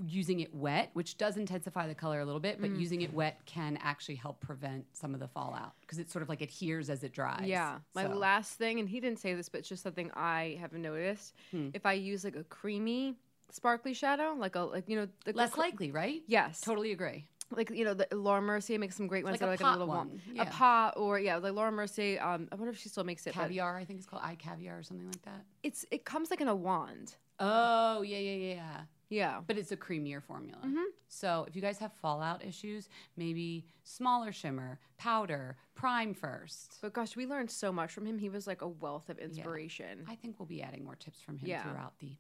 using 0.07 0.41
it 0.41 0.55
wet, 0.55 0.91
which 0.93 1.17
does 1.17 1.37
intensify 1.37 1.87
the 1.87 1.95
color 1.95 2.21
a 2.21 2.25
little 2.25 2.41
bit, 2.41 2.61
but 2.61 2.71
Mm. 2.71 2.79
using 2.81 3.01
it 3.03 3.13
wet 3.15 3.41
can 3.47 3.79
actually 3.83 4.17
help 4.17 4.39
prevent 4.41 4.85
some 4.97 5.15
of 5.15 5.21
the 5.21 5.29
fallout 5.29 5.73
because 5.81 5.99
it 5.99 6.11
sort 6.11 6.23
of 6.23 6.29
like 6.29 6.43
adheres 6.43 6.91
as 6.91 7.03
it 7.03 7.13
dries. 7.13 7.47
Yeah. 7.47 7.79
My 7.95 8.05
So- 8.05 8.15
last 8.15 8.55
thing, 8.59 8.81
and 8.81 8.89
he 8.89 9.01
didn't 9.01 9.19
say 9.19 9.35
this, 9.35 9.49
but 9.49 9.61
it's 9.61 9.69
just 9.69 9.83
something 9.83 10.11
I 10.13 10.59
have 10.61 10.73
noticed. 10.73 11.35
Hmm. 11.51 11.71
If 11.73 11.87
I 11.87 11.95
use 11.95 12.23
like 12.25 12.37
a 12.37 12.45
creamy, 12.45 13.17
sparkly 13.51 13.95
shadow, 13.95 14.35
like 14.35 14.57
a 14.57 14.61
like 14.61 14.89
you 14.89 14.97
know 14.97 15.09
like 15.27 15.37
less 15.37 15.55
a, 15.55 15.59
likely, 15.61 15.91
right? 15.91 16.23
Yes. 16.27 16.61
Totally 16.61 16.93
agree. 16.93 17.27
like 17.55 17.69
you 17.69 17.85
know 17.85 17.93
the 17.93 18.09
Laura 18.17 18.41
Mercier 18.41 18.79
makes 18.79 18.97
some 18.97 19.07
great 19.07 19.25
ones 19.25 19.35
Like 19.35 19.41
that 19.41 19.47
a 19.47 19.49
are 19.49 19.53
like 19.53 19.61
a 19.61 19.79
little 19.79 19.87
one, 19.87 20.09
one, 20.09 20.23
yeah. 20.33 20.43
a 20.45 20.47
pot 20.51 20.95
or 20.97 21.19
yeah 21.21 21.37
like 21.37 21.53
Laura 21.53 21.71
Mercier. 21.73 22.19
Um, 22.23 22.49
I 22.51 22.55
wonder 22.55 22.71
if 22.71 22.79
she 22.79 22.89
still 22.89 23.05
makes 23.05 23.27
it. 23.27 23.35
Caviar, 23.35 23.77
I 23.77 23.85
think 23.85 23.99
it's 23.99 24.07
called 24.09 24.23
eye 24.25 24.37
caviar 24.37 24.79
or 24.79 24.83
something 24.83 25.07
like 25.07 25.21
that. 25.23 25.45
It's 25.63 25.85
it 25.91 26.05
comes 26.07 26.31
like 26.31 26.41
in 26.41 26.49
a 26.49 26.55
wand. 26.55 27.17
Oh, 27.41 28.03
yeah, 28.03 28.19
yeah, 28.19 28.35
yeah, 28.37 28.55
yeah, 28.55 28.81
yeah. 29.13 29.23
Yeah. 29.23 29.41
But 29.47 29.59
it's 29.59 29.73
a 29.73 29.77
creamier 29.77 30.23
formula. 30.23 30.61
Mm-hmm. 30.65 30.91
So 31.09 31.45
if 31.47 31.55
you 31.55 31.61
guys 31.63 31.79
have 31.79 31.93
fallout 31.93 32.43
issues, 32.45 32.89
maybe 33.17 33.67
smaller 33.85 34.33
shimmer, 34.33 34.79
powder, 34.97 35.57
prime 35.75 36.15
first. 36.15 36.79
But 36.81 36.93
gosh, 36.95 37.15
we 37.15 37.27
learned 37.27 37.51
so 37.51 37.71
much 37.73 37.93
from 37.93 38.07
him. 38.07 38.19
He 38.19 38.31
was 38.31 38.47
like 38.47 38.63
a 38.63 38.69
wealth 38.69 39.11
of 39.11 39.19
inspiration. 39.19 40.07
I 40.09 40.15
think 40.15 40.39
we'll 40.39 40.47
be 40.47 40.63
adding 40.63 40.85
more 40.85 40.97
tips 40.97 41.21
from 41.21 41.37
him 41.39 41.49
Yeah. 41.49 41.63
throughout 41.63 41.99
the 41.99 42.17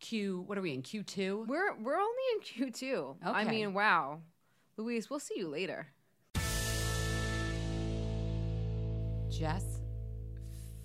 Q. 0.00 0.42
What 0.48 0.58
are 0.58 0.62
we 0.62 0.74
in 0.74 0.82
Q 0.82 1.04
two? 1.04 1.44
We're 1.48 1.74
we're 1.80 2.00
only 2.00 2.26
in 2.34 2.40
Q 2.40 2.70
two. 2.72 3.16
Okay. 3.24 3.30
I 3.40 3.44
mean, 3.44 3.72
wow, 3.72 4.20
Luis, 4.76 5.08
we'll 5.08 5.20
see 5.20 5.34
you 5.36 5.46
later. 5.48 5.86
Jess, 9.30 9.64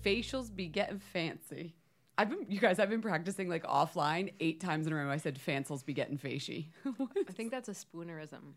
facials 0.04 0.54
be 0.54 0.68
getting 0.68 1.00
fancy. 1.00 1.74
I've 2.18 2.30
been, 2.30 2.46
you 2.48 2.58
guys, 2.58 2.80
I've 2.80 2.90
been 2.90 3.00
practicing 3.00 3.48
like 3.48 3.62
offline 3.62 4.32
eight 4.40 4.60
times 4.60 4.86
in 4.88 4.92
a 4.92 4.96
row. 4.96 5.08
I 5.08 5.18
said 5.18 5.38
Fancels 5.38 5.84
be 5.84 5.94
getting 5.94 6.18
fashy. 6.18 6.66
I 7.28 7.32
think 7.32 7.52
that's 7.52 7.68
a 7.68 7.72
spoonerism. 7.72 8.54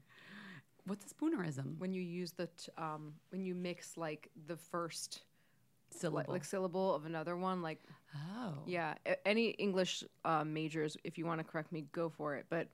What's 0.87 1.05
a 1.11 1.13
spoonerism? 1.13 1.77
When 1.77 1.93
you 1.93 2.01
use 2.01 2.31
the, 2.31 2.47
t- 2.47 2.71
um, 2.77 3.13
when 3.29 3.45
you 3.45 3.53
mix 3.53 3.97
like 3.97 4.29
the 4.47 4.57
first 4.57 5.21
Syllable. 5.91 6.33
like 6.33 6.43
syllable 6.43 6.95
of 6.95 7.05
another 7.05 7.37
one, 7.37 7.61
like 7.61 7.79
oh. 8.15 8.55
yeah. 8.65 8.95
a- 9.05 9.27
Any 9.27 9.49
English 9.51 10.03
uh, 10.25 10.43
majors, 10.43 10.97
if 11.03 11.19
you 11.19 11.27
want 11.27 11.39
to 11.39 11.43
correct 11.43 11.71
me, 11.71 11.85
go 11.91 12.09
for 12.09 12.35
it. 12.35 12.47
But 12.49 12.67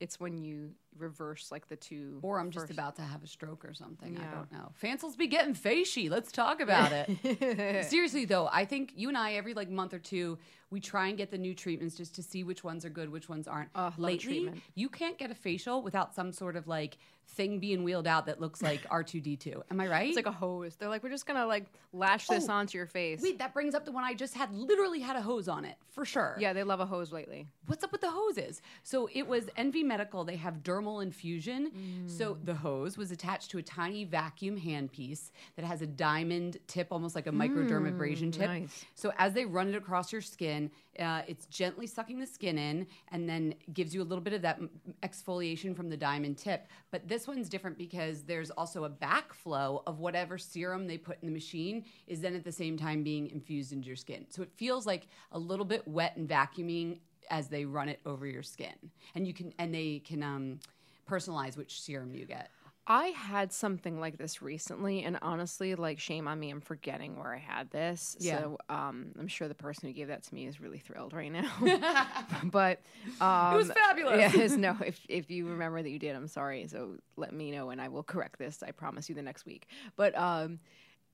it's 0.00 0.18
when 0.18 0.38
you 0.38 0.72
reverse 0.98 1.50
like 1.50 1.68
the 1.68 1.76
two. 1.76 2.18
Or 2.22 2.38
I'm 2.38 2.50
just 2.50 2.66
first- 2.66 2.72
about 2.78 2.96
to 2.96 3.02
have 3.02 3.22
a 3.22 3.26
stroke 3.26 3.64
or 3.64 3.74
something. 3.74 4.18
I 4.18 4.34
don't 4.34 4.50
know. 4.52 4.72
Fancels 4.82 5.16
be 5.16 5.26
getting 5.26 5.54
fashy. 5.54 6.10
Let's 6.10 6.30
talk 6.32 6.60
about 6.60 6.92
it. 6.92 7.84
Seriously 7.90 8.24
though, 8.24 8.48
I 8.52 8.64
think 8.64 8.92
you 8.96 9.08
and 9.08 9.16
I 9.16 9.34
every 9.34 9.54
like 9.54 9.70
month 9.70 9.94
or 9.94 9.98
two 9.98 10.38
we 10.70 10.80
try 10.80 11.08
and 11.08 11.18
get 11.18 11.30
the 11.30 11.36
new 11.36 11.54
treatments 11.54 11.96
just 11.98 12.14
to 12.14 12.22
see 12.22 12.44
which 12.44 12.64
ones 12.64 12.86
are 12.86 12.88
good, 12.90 13.10
which 13.12 13.28
ones 13.28 13.46
aren't. 13.46 13.68
A 13.74 13.92
Lately, 13.98 14.18
treatment. 14.18 14.62
you 14.74 14.88
can't 14.88 15.18
get 15.18 15.30
a 15.30 15.34
facial 15.34 15.82
without 15.82 16.14
some 16.14 16.32
sort 16.32 16.56
of 16.56 16.66
like 16.66 16.96
thing 17.28 17.58
being 17.58 17.84
wheeled 17.84 18.06
out 18.06 18.24
that 18.24 18.40
looks 18.40 18.62
like 18.62 18.82
R2D2. 18.88 19.62
Am 19.70 19.80
I 19.82 19.86
right? 19.86 20.06
It's 20.08 20.16
like 20.16 20.24
a 20.24 20.32
hose. 20.32 20.76
They're 20.76 20.88
like, 20.88 21.02
we're 21.02 21.10
just 21.10 21.26
gonna 21.26 21.44
like 21.44 21.66
lash 21.92 22.26
this 22.26 22.48
Oh, 22.48 22.52
onto 22.54 22.78
your 22.78 22.86
face. 22.86 23.20
Wait, 23.20 23.38
that 23.38 23.52
brings 23.52 23.74
up 23.74 23.84
the 23.84 23.92
one 23.92 24.02
I 24.04 24.14
just 24.14 24.32
had. 24.34 24.50
Literally 24.54 25.00
had 25.00 25.14
a 25.14 25.20
hose 25.20 25.46
on 25.46 25.66
it 25.66 25.76
for 25.90 26.06
sure. 26.06 26.36
yeah, 26.40 26.54
they 26.54 26.62
love 26.64 26.80
a 26.80 26.86
hose 26.86 27.12
lately. 27.12 27.46
What's 27.66 27.84
up 27.84 27.92
with 27.92 28.00
the 28.00 28.10
hoses? 28.10 28.62
So 28.82 29.10
it 29.12 29.26
was 29.28 29.50
Envy 29.58 29.82
Medical. 29.82 30.24
They 30.24 30.36
have 30.36 30.62
dermal 30.62 30.81
infusion. 31.00 31.72
So 32.06 32.38
the 32.44 32.54
hose 32.54 32.96
was 32.96 33.10
attached 33.10 33.50
to 33.52 33.58
a 33.58 33.62
tiny 33.62 34.04
vacuum 34.04 34.58
handpiece 34.58 35.30
that 35.56 35.64
has 35.64 35.82
a 35.82 35.86
diamond 35.86 36.58
tip, 36.66 36.88
almost 36.90 37.14
like 37.14 37.26
a 37.26 37.32
microdermabrasion 37.32 38.32
tip. 38.32 38.48
nice. 38.48 38.84
So 38.94 39.12
as 39.18 39.32
they 39.32 39.44
run 39.44 39.68
it 39.68 39.74
across 39.74 40.12
your 40.12 40.22
skin, 40.22 40.70
uh, 40.98 41.22
it's 41.26 41.46
gently 41.46 41.86
sucking 41.86 42.18
the 42.18 42.26
skin 42.26 42.58
in 42.58 42.86
and 43.12 43.28
then 43.28 43.54
gives 43.72 43.94
you 43.94 44.02
a 44.02 44.04
little 44.04 44.22
bit 44.22 44.34
of 44.34 44.42
that 44.42 44.60
exfoliation 45.02 45.74
from 45.74 45.88
the 45.88 45.96
diamond 45.96 46.36
tip. 46.36 46.66
But 46.90 47.08
this 47.08 47.26
one's 47.26 47.48
different 47.48 47.78
because 47.78 48.24
there's 48.24 48.50
also 48.50 48.84
a 48.84 48.90
backflow 48.90 49.82
of 49.86 50.00
whatever 50.00 50.36
serum 50.36 50.86
they 50.86 50.98
put 50.98 51.18
in 51.22 51.28
the 51.28 51.32
machine 51.32 51.84
is 52.06 52.20
then 52.20 52.34
at 52.34 52.44
the 52.44 52.52
same 52.52 52.76
time 52.76 53.02
being 53.02 53.30
infused 53.30 53.72
into 53.72 53.86
your 53.86 53.96
skin. 53.96 54.26
So 54.28 54.42
it 54.42 54.50
feels 54.56 54.86
like 54.86 55.08
a 55.32 55.38
little 55.38 55.64
bit 55.64 55.86
wet 55.88 56.16
and 56.16 56.28
vacuuming 56.28 56.98
as 57.30 57.48
they 57.48 57.64
run 57.64 57.88
it 57.88 58.00
over 58.06 58.26
your 58.26 58.42
skin. 58.42 58.74
And 59.14 59.26
you 59.26 59.34
can 59.34 59.52
and 59.58 59.74
they 59.74 60.00
can 60.04 60.22
um, 60.22 60.60
personalize 61.08 61.56
which 61.56 61.80
serum 61.80 62.14
you 62.14 62.26
get. 62.26 62.50
I 62.84 63.08
had 63.08 63.52
something 63.52 64.00
like 64.00 64.18
this 64.18 64.42
recently, 64.42 65.04
and 65.04 65.16
honestly, 65.22 65.76
like 65.76 66.00
shame 66.00 66.26
on 66.26 66.40
me, 66.40 66.50
I'm 66.50 66.60
forgetting 66.60 67.16
where 67.16 67.32
I 67.32 67.38
had 67.38 67.70
this. 67.70 68.16
Yeah. 68.18 68.40
So 68.40 68.58
um, 68.68 69.12
I'm 69.20 69.28
sure 69.28 69.46
the 69.46 69.54
person 69.54 69.86
who 69.86 69.94
gave 69.94 70.08
that 70.08 70.24
to 70.24 70.34
me 70.34 70.46
is 70.46 70.60
really 70.60 70.78
thrilled 70.78 71.12
right 71.12 71.30
now. 71.30 71.48
but 72.44 72.80
um, 73.20 73.54
It 73.54 73.56
was 73.56 73.70
fabulous. 73.70 74.34
Yes, 74.34 74.52
no, 74.52 74.76
if 74.84 74.98
if 75.08 75.30
you 75.30 75.46
remember 75.46 75.80
that 75.80 75.90
you 75.90 76.00
did, 76.00 76.16
I'm 76.16 76.26
sorry. 76.26 76.66
So 76.66 76.96
let 77.16 77.32
me 77.32 77.52
know, 77.52 77.70
and 77.70 77.80
I 77.80 77.86
will 77.86 78.02
correct 78.02 78.38
this. 78.40 78.64
I 78.66 78.72
promise 78.72 79.08
you 79.08 79.14
the 79.14 79.22
next 79.22 79.46
week. 79.46 79.68
But 79.94 80.18
um, 80.18 80.58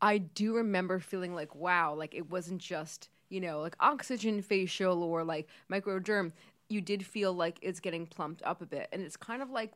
I 0.00 0.19
do 0.19 0.55
remember 0.55 1.00
feeling 1.00 1.35
like, 1.35 1.55
wow, 1.55 1.95
like 1.95 2.15
it 2.15 2.31
wasn't 2.31 2.62
just 2.62 3.11
you 3.28 3.40
know 3.40 3.61
like 3.61 3.76
oxygen 3.80 4.42
facial 4.42 5.02
or 5.02 5.25
like 5.25 5.49
microderm. 5.70 6.32
You 6.68 6.80
did 6.82 7.06
feel 7.06 7.32
like 7.32 7.58
it's 7.62 7.80
getting 7.80 8.06
plumped 8.06 8.42
up 8.42 8.61
a 8.61 8.66
bit, 8.66 8.88
and 8.92 9.02
it's 9.02 9.16
kind 9.16 9.42
of 9.42 9.50
like 9.50 9.73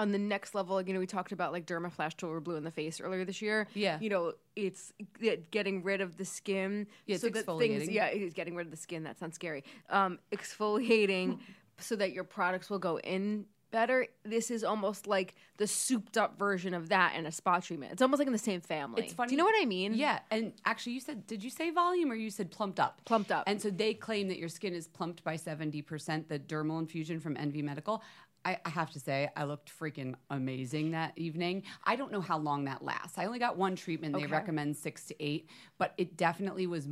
on 0.00 0.12
the 0.12 0.18
next 0.18 0.54
level, 0.54 0.76
like, 0.76 0.88
you 0.88 0.94
know, 0.94 1.00
we 1.00 1.06
talked 1.06 1.30
about 1.30 1.52
like 1.52 1.66
Dermaflash 1.66 2.16
Total 2.16 2.40
Blue 2.40 2.56
in 2.56 2.64
the 2.64 2.70
face 2.70 3.00
earlier 3.02 3.24
this 3.24 3.42
year. 3.42 3.68
Yeah. 3.74 3.98
You 4.00 4.08
know, 4.08 4.32
it's 4.56 4.94
it 5.20 5.50
getting 5.50 5.82
rid 5.82 6.00
of 6.00 6.16
the 6.16 6.24
skin. 6.24 6.86
Yeah, 7.06 7.14
it's 7.14 7.22
so 7.22 7.28
that 7.28 7.44
things, 7.44 7.82
exfoliating. 7.82 7.92
yeah, 7.92 8.06
it's 8.06 8.34
getting 8.34 8.54
rid 8.54 8.66
of 8.66 8.70
the 8.70 8.78
skin. 8.78 9.02
That 9.04 9.18
sounds 9.18 9.34
scary. 9.34 9.62
Um, 9.90 10.18
exfoliating 10.32 11.38
so 11.78 11.96
that 11.96 12.12
your 12.12 12.24
products 12.24 12.70
will 12.70 12.78
go 12.78 12.98
in 13.00 13.44
better. 13.70 14.06
This 14.24 14.50
is 14.50 14.64
almost 14.64 15.06
like 15.06 15.34
the 15.56 15.66
souped 15.66 16.16
up 16.16 16.38
version 16.38 16.74
of 16.74 16.88
that 16.90 17.12
and 17.16 17.26
a 17.26 17.32
spa 17.32 17.60
treatment. 17.60 17.92
It's 17.92 18.02
almost 18.02 18.18
like 18.18 18.26
in 18.26 18.32
the 18.32 18.38
same 18.38 18.60
family. 18.60 19.02
It's 19.02 19.12
funny. 19.12 19.28
Do 19.28 19.34
you 19.34 19.38
know 19.38 19.44
what 19.44 19.60
I 19.60 19.64
mean? 19.66 19.94
Yeah, 19.94 20.20
and 20.30 20.52
actually, 20.64 20.92
you 20.92 21.00
said, 21.00 21.26
did 21.26 21.42
you 21.42 21.50
say 21.50 21.70
volume 21.70 22.10
or 22.10 22.14
you 22.14 22.30
said 22.30 22.50
plumped 22.50 22.80
up? 22.80 23.00
Plumped 23.04 23.30
up. 23.30 23.44
And 23.46 23.60
so 23.60 23.70
they 23.70 23.94
claim 23.94 24.28
that 24.28 24.38
your 24.38 24.48
skin 24.48 24.74
is 24.74 24.88
plumped 24.88 25.24
by 25.24 25.36
seventy 25.36 25.82
percent. 25.82 26.28
The 26.28 26.38
dermal 26.38 26.78
infusion 26.78 27.20
from 27.20 27.36
Envy 27.36 27.62
Medical. 27.62 28.02
I, 28.42 28.58
I 28.64 28.70
have 28.70 28.90
to 28.92 29.00
say, 29.00 29.28
I 29.36 29.44
looked 29.44 29.70
freaking 29.78 30.14
amazing 30.30 30.92
that 30.92 31.12
evening. 31.16 31.64
I 31.84 31.94
don't 31.94 32.10
know 32.10 32.22
how 32.22 32.38
long 32.38 32.64
that 32.64 32.82
lasts. 32.82 33.18
I 33.18 33.26
only 33.26 33.38
got 33.38 33.58
one 33.58 33.76
treatment. 33.76 34.14
They 34.14 34.24
Okay. 34.24 34.32
recommend 34.32 34.78
six 34.78 35.04
to 35.08 35.22
eight, 35.22 35.50
but 35.76 35.92
it 35.98 36.16
definitely 36.16 36.66
was 36.66 36.88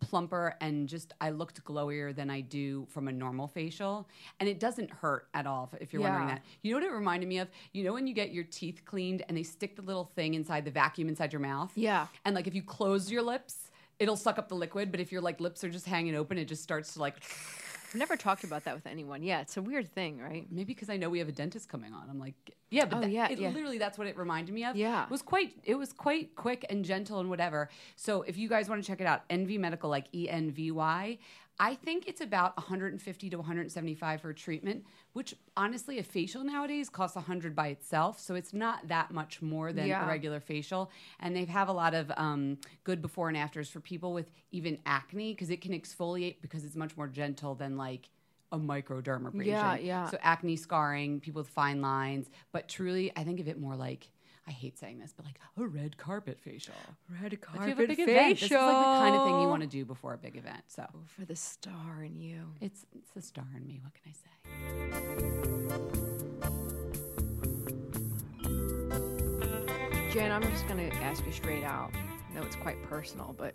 plumper 0.00 0.54
and 0.60 0.88
just 0.88 1.12
I 1.20 1.30
looked 1.30 1.64
glowier 1.64 2.14
than 2.14 2.30
I 2.30 2.40
do 2.40 2.86
from 2.90 3.08
a 3.08 3.12
normal 3.12 3.48
facial 3.48 4.08
and 4.40 4.48
it 4.48 4.60
doesn't 4.60 4.90
hurt 4.90 5.28
at 5.34 5.46
all 5.46 5.70
if- 5.80 5.92
you're 5.92 6.02
wondering 6.02 6.28
that. 6.28 6.42
You 6.62 6.72
know 6.72 6.78
what 6.80 6.86
it 6.86 6.92
reminded 6.94 7.28
me 7.28 7.38
of? 7.38 7.48
You 7.72 7.84
know 7.84 7.92
when 7.92 8.06
you 8.06 8.14
get 8.14 8.32
your 8.32 8.44
teeth 8.44 8.82
cleaned 8.84 9.22
and 9.28 9.36
they 9.36 9.42
stick 9.42 9.76
the 9.76 9.82
little 9.82 10.04
thing 10.14 10.34
inside 10.34 10.64
the 10.64 10.70
vacuum 10.70 11.08
inside 11.08 11.32
your 11.32 11.40
mouth? 11.40 11.72
Yeah. 11.74 12.06
And 12.24 12.34
like 12.34 12.46
if 12.46 12.54
you 12.54 12.62
close 12.62 13.10
your 13.10 13.22
lips, 13.22 13.70
it'll 13.98 14.16
suck 14.16 14.38
up 14.38 14.48
the 14.48 14.54
liquid, 14.54 14.90
but 14.90 15.00
if 15.00 15.10
your 15.10 15.22
like 15.22 15.40
lips 15.40 15.64
are 15.64 15.70
just 15.70 15.86
hanging 15.86 16.14
open, 16.14 16.36
it 16.38 16.46
just 16.46 16.62
starts 16.62 16.94
to 16.94 17.00
like 17.00 17.14
I've 17.88 17.94
never 17.94 18.16
talked 18.16 18.44
about 18.44 18.64
that 18.64 18.74
with 18.74 18.86
anyone. 18.86 19.22
Yeah, 19.22 19.40
it's 19.40 19.56
a 19.56 19.62
weird 19.62 19.88
thing, 19.92 20.18
right? 20.20 20.46
maybe 20.50 20.74
because 20.74 20.90
I 20.90 20.96
know 20.96 21.08
we 21.08 21.18
have 21.20 21.28
a 21.28 21.32
dentist 21.32 21.68
coming 21.68 21.92
on. 21.92 22.08
I'm 22.10 22.18
like, 22.18 22.34
yeah, 22.70 22.84
but 22.84 22.98
Oh, 22.98 23.00
that- 23.02 23.10
yeah, 23.10 23.28
it, 23.28 23.38
yeah. 23.38 23.50
literally 23.50 23.78
that's 23.78 23.96
what 23.98 24.06
it 24.06 24.16
reminded 24.18 24.54
me 24.54 24.64
of. 24.64 24.76
Yeah. 24.76 25.04
it 25.04 25.10
was 25.10 25.22
quite, 25.22 25.54
it 25.64 25.76
was 25.76 25.92
quite 25.92 26.34
quick 26.36 26.66
and 26.68 26.84
gentle 26.84 27.20
and 27.20 27.30
whatever. 27.30 27.70
So 27.94 28.22
if 28.22 28.36
you 28.36 28.48
guys 28.48 28.68
want 28.68 28.82
to 28.82 28.86
check 28.86 29.00
it 29.00 29.06
out, 29.06 29.22
Envy 29.30 29.56
Medical, 29.58 29.88
like 29.88 30.06
E 30.12 30.28
N 30.28 30.50
V 30.50 30.70
Y. 30.72 31.18
I 31.58 31.74
think 31.74 32.06
it's 32.06 32.20
about 32.20 32.56
150 32.56 33.30
to 33.30 33.36
175 33.38 34.20
for 34.20 34.30
a 34.30 34.34
treatment, 34.34 34.84
which 35.14 35.34
honestly, 35.56 35.98
a 35.98 36.02
facial 36.02 36.44
nowadays 36.44 36.90
costs 36.90 37.16
100 37.16 37.56
by 37.56 37.68
itself, 37.68 38.20
so 38.20 38.34
it's 38.34 38.52
not 38.52 38.88
that 38.88 39.10
much 39.10 39.40
more 39.40 39.72
than 39.72 39.88
Yeah. 39.88 40.04
a 40.04 40.06
regular 40.06 40.40
facial. 40.40 40.90
And 41.20 41.34
they 41.34 41.46
have 41.46 41.68
a 41.68 41.72
lot 41.72 41.94
of 41.94 42.12
um, 42.16 42.58
good 42.84 43.00
before 43.00 43.28
and 43.28 43.36
afters 43.36 43.70
for 43.70 43.80
people 43.80 44.12
with 44.12 44.30
even 44.50 44.78
acne 44.84 45.32
because 45.32 45.50
it 45.50 45.60
can 45.62 45.72
exfoliate 45.72 46.42
because 46.42 46.64
it's 46.64 46.76
much 46.76 46.96
more 46.96 47.08
gentle 47.08 47.54
than 47.54 47.76
like 47.76 48.10
a 48.52 48.58
microdermabrasion. 48.58 49.46
Yeah, 49.46 49.76
yeah. 49.76 50.10
So 50.10 50.18
acne 50.22 50.56
scarring, 50.56 51.20
people 51.20 51.40
with 51.40 51.48
fine 51.48 51.80
lines, 51.80 52.28
but 52.52 52.68
truly, 52.68 53.12
I 53.16 53.24
think 53.24 53.40
of 53.40 53.48
it 53.48 53.58
more 53.58 53.76
like 53.76 54.10
I 54.48 54.52
hate 54.52 54.78
saying 54.78 55.00
this, 55.00 55.12
but 55.16 55.26
like 55.26 55.40
a 55.56 55.66
red 55.66 55.96
carpet 55.96 56.38
facial. 56.40 56.74
Red 57.20 57.32
If 57.32 57.32
you 57.32 57.38
carpet 57.38 57.68
have 57.68 57.80
a 57.80 57.86
big 57.86 57.98
event, 57.98 58.38
this 58.38 58.44
is 58.44 58.50
like 58.52 58.60
the 58.60 59.00
kind 59.00 59.16
of 59.16 59.26
thing 59.26 59.40
you 59.40 59.48
want 59.48 59.62
to 59.62 59.68
do 59.68 59.84
before 59.84 60.14
a 60.14 60.18
big 60.18 60.36
event. 60.36 60.62
So 60.68 60.86
for 61.06 61.24
the 61.24 61.34
star 61.34 62.04
in 62.04 62.20
you. 62.20 62.42
it's 62.60 62.86
it's 62.94 63.10
the 63.10 63.22
star 63.22 63.46
in 63.56 63.66
me. 63.66 63.80
What 63.82 63.92
can 63.94 64.02
I 64.08 64.12
say? 64.12 64.26
Jen, 70.12 70.30
I'm 70.32 70.42
just 70.42 70.66
going 70.68 70.90
to 70.90 70.96
ask 70.98 71.26
you 71.26 71.32
straight 71.32 71.64
out. 71.64 71.90
I 71.94 72.34
know 72.34 72.42
it's 72.42 72.56
quite 72.56 72.82
personal, 72.84 73.34
but 73.36 73.54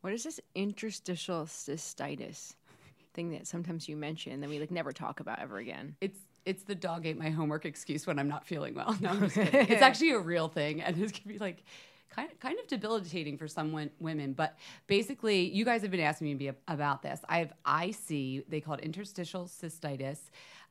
what 0.00 0.12
is 0.12 0.22
this 0.22 0.40
interstitial 0.54 1.44
cystitis 1.44 2.54
thing 3.12 3.30
that 3.32 3.46
sometimes 3.46 3.88
you 3.88 3.96
mention 3.96 4.32
and 4.32 4.42
then 4.42 4.48
we 4.48 4.58
like 4.58 4.70
never 4.70 4.92
talk 4.92 5.20
about 5.20 5.40
ever 5.40 5.58
again? 5.58 5.96
It's 6.00 6.20
it's 6.44 6.62
the 6.62 6.74
dog 6.74 7.06
ate 7.06 7.18
my 7.18 7.30
homework 7.30 7.64
excuse 7.64 8.06
when 8.06 8.18
I'm 8.18 8.28
not 8.28 8.46
feeling 8.46 8.74
well. 8.74 8.96
No, 9.00 9.10
I'm 9.10 9.20
just 9.20 9.34
kidding. 9.36 9.66
It's 9.68 9.82
actually 9.82 10.10
a 10.12 10.18
real 10.18 10.48
thing, 10.48 10.80
and 10.82 11.00
it 11.00 11.12
can 11.12 11.30
be 11.30 11.38
like 11.38 11.62
kind 12.10 12.30
of, 12.30 12.40
kind 12.40 12.58
of 12.58 12.66
debilitating 12.66 13.38
for 13.38 13.46
some 13.48 13.90
women. 14.00 14.32
But 14.32 14.56
basically, 14.86 15.48
you 15.50 15.64
guys 15.64 15.82
have 15.82 15.90
been 15.90 16.00
asking 16.00 16.26
me 16.28 16.34
be 16.34 16.50
about 16.68 17.02
this. 17.02 17.20
I 17.28 17.38
have 17.38 17.52
IC. 17.82 18.48
They 18.48 18.60
call 18.60 18.74
it 18.74 18.80
interstitial 18.80 19.44
cystitis. 19.46 20.18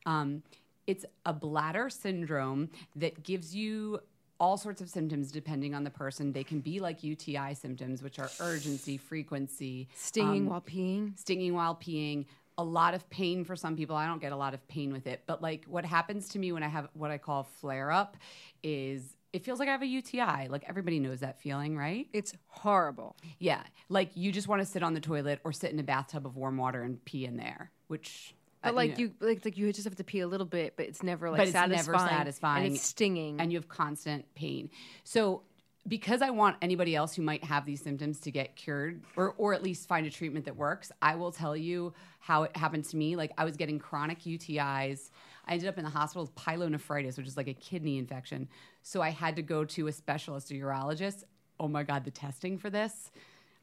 Um, 0.06 0.42
it's 0.86 1.04
a 1.24 1.32
bladder 1.32 1.88
syndrome 1.88 2.70
that 2.96 3.22
gives 3.22 3.54
you 3.54 4.00
all 4.40 4.56
sorts 4.56 4.80
of 4.80 4.88
symptoms 4.88 5.30
depending 5.30 5.74
on 5.74 5.84
the 5.84 5.90
person. 5.90 6.32
They 6.32 6.42
can 6.44 6.60
be 6.60 6.80
like 6.80 7.04
UTI 7.04 7.54
symptoms, 7.54 8.02
which 8.02 8.18
are 8.18 8.30
urgency, 8.40 8.96
frequency, 8.96 9.88
Stinging 9.94 10.42
um, 10.44 10.48
while 10.48 10.62
peeing? 10.62 11.18
stinging 11.18 11.54
while 11.54 11.74
peeing 11.76 12.24
a 12.60 12.64
lot 12.78 12.92
of 12.94 13.08
pain 13.10 13.44
for 13.44 13.56
some 13.56 13.74
people 13.76 13.96
i 13.96 14.06
don't 14.06 14.20
get 14.20 14.32
a 14.32 14.36
lot 14.36 14.52
of 14.54 14.60
pain 14.68 14.92
with 14.92 15.06
it 15.06 15.22
but 15.26 15.40
like 15.42 15.64
what 15.66 15.84
happens 15.84 16.28
to 16.28 16.38
me 16.38 16.52
when 16.52 16.62
i 16.62 16.68
have 16.68 16.88
what 16.92 17.10
i 17.10 17.18
call 17.18 17.42
flare 17.60 17.90
up 17.90 18.16
is 18.62 19.16
it 19.32 19.44
feels 19.44 19.58
like 19.58 19.68
i 19.68 19.72
have 19.72 19.82
a 19.82 19.86
uti 19.86 20.18
like 20.48 20.64
everybody 20.68 20.98
knows 21.00 21.20
that 21.20 21.40
feeling 21.40 21.76
right 21.76 22.06
It's 22.12 22.34
horrible. 22.48 23.16
yeah 23.38 23.62
like 23.88 24.10
you 24.14 24.32
just 24.32 24.48
want 24.48 24.60
to 24.60 24.66
sit 24.66 24.82
on 24.82 24.94
the 24.94 25.00
toilet 25.00 25.40
or 25.44 25.52
sit 25.52 25.70
in 25.72 25.78
a 25.78 25.82
bathtub 25.84 26.26
of 26.26 26.36
warm 26.36 26.56
water 26.56 26.82
and 26.82 27.02
pee 27.04 27.24
in 27.24 27.36
there 27.36 27.70
which 27.88 28.34
But 28.62 28.70
uh, 28.70 28.74
like 28.74 28.90
know, 28.92 28.96
you 29.04 29.12
like 29.20 29.44
like 29.44 29.56
you 29.56 29.72
just 29.72 29.84
have 29.84 29.96
to 29.96 30.04
pee 30.04 30.20
a 30.20 30.28
little 30.28 30.46
bit, 30.46 30.74
but 30.76 30.86
it's 30.86 31.02
never 31.02 31.30
like 31.30 31.38
but 31.38 31.46
it's 31.48 31.52
satisfying. 31.52 31.86
never 32.04 32.08
satisfying 32.08 32.66
And 32.66 32.74
it's 32.74 32.84
stinging. 32.84 33.40
and 33.40 33.50
you 33.52 33.58
have 33.58 33.68
constant 33.68 34.26
pain 34.34 34.68
so 35.04 35.42
because 35.90 36.22
i 36.22 36.30
want 36.30 36.56
anybody 36.62 36.96
else 36.96 37.14
who 37.14 37.20
might 37.20 37.44
have 37.44 37.66
these 37.66 37.82
symptoms 37.82 38.20
to 38.20 38.30
get 38.30 38.56
cured 38.56 39.02
or, 39.16 39.34
or 39.36 39.52
at 39.52 39.62
least 39.62 39.86
find 39.86 40.06
a 40.06 40.10
treatment 40.10 40.46
that 40.46 40.56
works 40.56 40.90
i 41.02 41.14
will 41.14 41.32
tell 41.32 41.54
you 41.54 41.92
how 42.20 42.42
it 42.44 42.54
happened 42.56 42.84
to 42.84 42.96
me. 42.96 43.16
Like 43.16 43.32
i 43.36 43.44
was 43.44 43.56
getting 43.56 43.78
chronic 43.78 44.20
utis 44.20 45.10
i 45.46 45.52
ended 45.52 45.68
up 45.68 45.76
in 45.76 45.84
the 45.84 45.90
hospital 45.90 46.22
with 46.22 46.34
pyelonephritis 46.36 47.18
which 47.18 47.26
is 47.26 47.36
like 47.36 47.48
a 47.48 47.54
kidney 47.54 47.98
infection. 47.98 48.48
So 48.82 49.02
i 49.02 49.10
had 49.10 49.36
to 49.36 49.42
go 49.42 49.64
to 49.64 49.88
a 49.88 49.92
specialist 49.92 50.50
a 50.50 50.54
urologist. 50.54 51.24
Oh 51.58 51.68
my 51.68 51.82
god 51.82 52.04
the 52.04 52.10
testing 52.10 52.56
for 52.56 52.70
this 52.70 53.10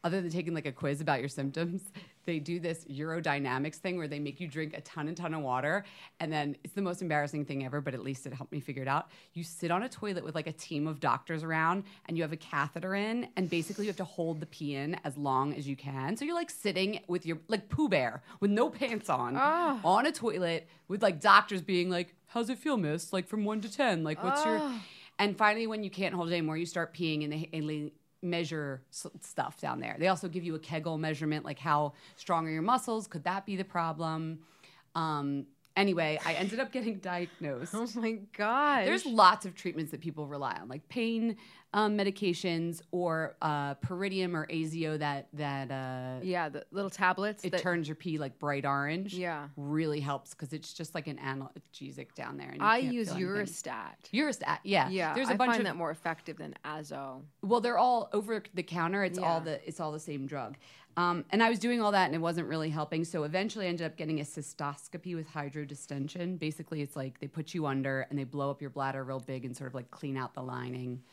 other 0.04 0.22
than 0.22 0.30
taking 0.30 0.54
like 0.54 0.68
a 0.68 0.72
quiz 0.72 1.02
about 1.02 1.20
your 1.22 1.30
symptoms 1.30 1.82
they 2.28 2.38
do 2.38 2.60
this 2.60 2.86
urodynamics 2.86 3.78
thing 3.78 3.98
where 3.98 4.08
they 4.08 4.20
make 4.20 4.40
you 4.40 4.48
drink 4.48 4.78
a 4.78 4.82
ton 4.82 5.08
and 5.08 5.18
ton 5.18 5.34
of 5.34 5.42
water. 5.42 5.84
And 6.20 6.32
then 6.32 6.56
it's 6.64 6.76
the 6.76 6.82
most 6.84 7.02
embarrassing 7.02 7.46
thing 7.46 7.66
ever, 7.66 7.82
but 7.82 7.96
at 7.96 8.04
least 8.04 8.28
it 8.28 8.34
helped 8.34 8.52
me 8.52 8.60
figure 8.60 8.84
it 8.84 8.88
out. 8.88 9.10
You 9.34 9.44
sit 9.44 9.72
on 9.72 9.82
a 9.82 9.90
toilet 9.90 10.24
with 10.24 10.36
like 10.36 10.46
a 10.46 10.52
team 10.52 10.86
of 10.86 11.00
doctors 11.00 11.42
around 11.42 11.86
and 12.08 12.16
you 12.16 12.24
have 12.24 12.34
a 12.34 12.38
catheter 12.38 12.94
in, 12.94 13.30
and 13.36 13.50
basically 13.50 13.86
you 13.86 13.90
have 13.90 13.98
to 13.98 14.04
hold 14.04 14.40
the 14.40 14.46
pee 14.46 14.76
in 14.76 15.00
as 15.04 15.18
long 15.18 15.56
as 15.56 15.68
you 15.68 15.76
can. 15.76 16.16
So 16.18 16.26
you're 16.26 16.36
like 16.36 16.52
sitting 16.52 17.00
with 17.08 17.26
your, 17.26 17.40
like 17.48 17.70
Pooh 17.70 17.90
Bear 17.90 18.22
with 18.42 18.52
no 18.52 18.70
pants 18.70 19.10
on, 19.10 19.36
ah. 19.38 19.80
on 19.84 20.06
a 20.06 20.12
toilet 20.12 20.68
with 20.88 21.02
like 21.02 21.20
doctors 21.20 21.64
being 21.64 21.90
like, 21.90 22.14
How's 22.28 22.50
it 22.50 22.58
feel, 22.58 22.76
miss? 22.76 23.14
Like 23.14 23.26
from 23.26 23.46
one 23.46 23.62
to 23.62 23.72
10. 23.72 24.04
Like, 24.04 24.22
what's 24.22 24.44
your. 24.46 24.60
Ah. 24.60 24.84
And 25.18 25.36
finally, 25.36 25.66
when 25.66 25.84
you 25.84 25.90
can't 25.90 26.14
hold 26.14 26.30
it 26.30 26.34
anymore, 26.34 26.58
you 26.58 26.66
start 26.66 26.94
peeing 26.94 27.24
and 27.24 27.34
they, 27.34 27.50
and 27.54 27.70
they 27.70 27.94
measure 28.22 28.82
stuff 28.90 29.60
down 29.60 29.80
there. 29.80 29.96
They 30.00 30.08
also 30.08 30.28
give 30.28 30.44
you 30.44 30.56
a 30.56 30.60
Kegel 30.60 30.98
measurement, 30.98 31.46
like 31.46 31.60
how 31.60 31.94
strong 32.16 32.48
are 32.48 32.52
your 32.52 32.62
muscles? 32.62 33.08
Could 33.08 33.24
that 33.26 33.46
be 33.46 33.56
the 33.56 33.66
problem? 33.66 34.40
Um, 34.96 35.46
anyway, 35.78 36.20
I 36.26 36.34
ended 36.34 36.60
up 36.60 36.72
getting 36.72 36.98
diagnosed. 36.98 37.74
Oh 37.74 37.88
my 37.96 38.20
god. 38.36 38.86
There's 38.86 39.06
lots 39.06 39.46
of 39.46 39.56
treatments 39.56 39.92
that 39.92 40.02
people 40.02 40.28
rely 40.28 40.58
on, 40.60 40.68
like 40.68 40.88
pain 40.90 41.38
um, 41.74 41.98
medications 41.98 42.82
or 42.92 43.36
uh, 43.42 43.76
Pyridium 43.76 44.34
or 44.34 44.48
Azo 44.52 44.98
that 44.98 45.28
that 45.34 45.70
uh, 45.72 46.20
yeah, 46.24 46.50
the 46.50 46.66
little 46.72 46.90
tablets. 46.90 47.44
it 47.44 47.52
that, 47.52 47.62
turns 47.62 47.88
your 47.88 47.96
pee 47.96 48.18
like 48.18 48.40
bright 48.40 48.66
orange. 48.66 49.14
Yeah. 49.14 49.48
really 49.56 50.00
helps 50.00 50.32
because 50.32 50.54
it's 50.54 50.74
just 50.74 50.96
like 50.96 51.08
an 51.08 51.18
analgesic 51.18 52.14
down 52.16 52.38
there. 52.38 52.56
I 52.60 52.78
use 52.80 53.10
feel 53.10 53.18
anything. 53.18 53.46
Uristat. 53.46 54.12
Uristat, 54.14 54.60
yeah, 54.64 54.90
Yeah, 54.90 55.14
There's 55.14 55.30
a 55.30 55.34
I 55.34 55.36
bunch 55.36 55.52
find 55.52 55.62
of 55.62 55.66
that 55.68 55.76
more 55.76 55.92
effective 55.92 56.38
than 56.38 56.56
Azo. 56.66 57.24
well, 57.42 57.62
they're 57.62 57.78
all 57.78 58.10
over 58.14 58.44
the 58.54 58.64
counter. 58.64 59.04
It's 59.04 59.20
all 59.20 59.42
the 59.42 59.66
it's 59.68 59.80
all 59.80 59.92
the 59.92 60.00
same 60.00 60.26
drug. 60.26 60.58
Um, 60.98 61.26
and 61.30 61.44
I 61.44 61.50
was 61.50 61.60
doing 61.60 61.80
all 61.80 61.92
that 61.92 62.08
and 62.08 62.16
it 62.16 62.22
wasn't 62.22 62.48
really 62.48 62.72
helping. 62.72 63.06
So 63.06 63.24
eventually 63.24 63.68
I 63.68 63.70
ended 63.70 63.86
up 63.86 63.98
getting 63.98 64.20
a 64.20 64.24
cystoscopy 64.24 65.16
with 65.16 65.30
hydrodistension. 65.32 66.40
Basically, 66.40 66.82
it's 66.82 66.96
like 66.96 67.20
they 67.20 67.28
put 67.28 67.54
you 67.54 67.68
under 67.68 68.08
and 68.10 68.18
they 68.18 68.24
blow 68.24 68.50
up 68.50 68.62
your 68.62 68.72
bladder 68.72 69.04
real 69.04 69.20
big 69.20 69.46
and 69.46 69.56
sort 69.56 69.70
of 69.70 69.76
like 69.76 69.92
clean 69.92 70.18
out 70.18 70.34
the 70.34 70.42
lining. 70.42 71.04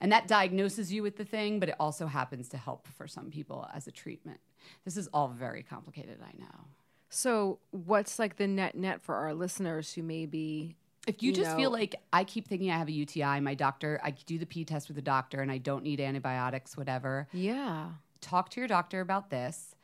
And 0.00 0.10
that 0.10 0.26
diagnoses 0.26 0.90
you 0.90 1.02
with 1.02 1.16
the 1.16 1.24
thing, 1.24 1.60
but 1.60 1.68
it 1.68 1.74
also 1.78 2.06
happens 2.06 2.48
to 2.50 2.56
help 2.56 2.88
for 2.96 3.06
some 3.06 3.30
people 3.30 3.68
as 3.74 3.86
a 3.86 3.90
treatment. 3.90 4.40
This 4.84 4.96
is 4.96 5.06
all 5.12 5.28
very 5.28 5.62
complicated, 5.62 6.18
I 6.22 6.38
know. 6.38 6.64
So, 7.08 7.60
what's 7.70 8.18
like 8.18 8.36
the 8.36 8.46
net 8.46 8.74
net 8.74 9.02
for 9.02 9.14
our 9.14 9.32
listeners 9.32 9.92
who 9.94 10.02
may 10.02 10.26
be 10.26 10.76
If 11.06 11.22
you, 11.22 11.30
you 11.30 11.36
just 11.36 11.56
feel 11.56 11.70
like 11.70 11.94
I 12.12 12.24
keep 12.24 12.48
thinking 12.48 12.70
I 12.70 12.76
have 12.78 12.88
a 12.88 12.92
UTI, 12.92 13.40
my 13.40 13.54
doctor, 13.54 14.00
I 14.02 14.10
do 14.10 14.38
the 14.38 14.46
P 14.46 14.64
test 14.64 14.88
with 14.88 14.96
the 14.96 15.02
doctor 15.02 15.40
and 15.40 15.50
I 15.50 15.58
don't 15.58 15.84
need 15.84 16.00
antibiotics, 16.00 16.76
whatever. 16.76 17.28
Yeah. 17.32 17.90
Talk 18.20 18.50
to 18.50 18.60
your 18.60 18.68
doctor 18.68 19.00
about 19.00 19.30
this. 19.30 19.74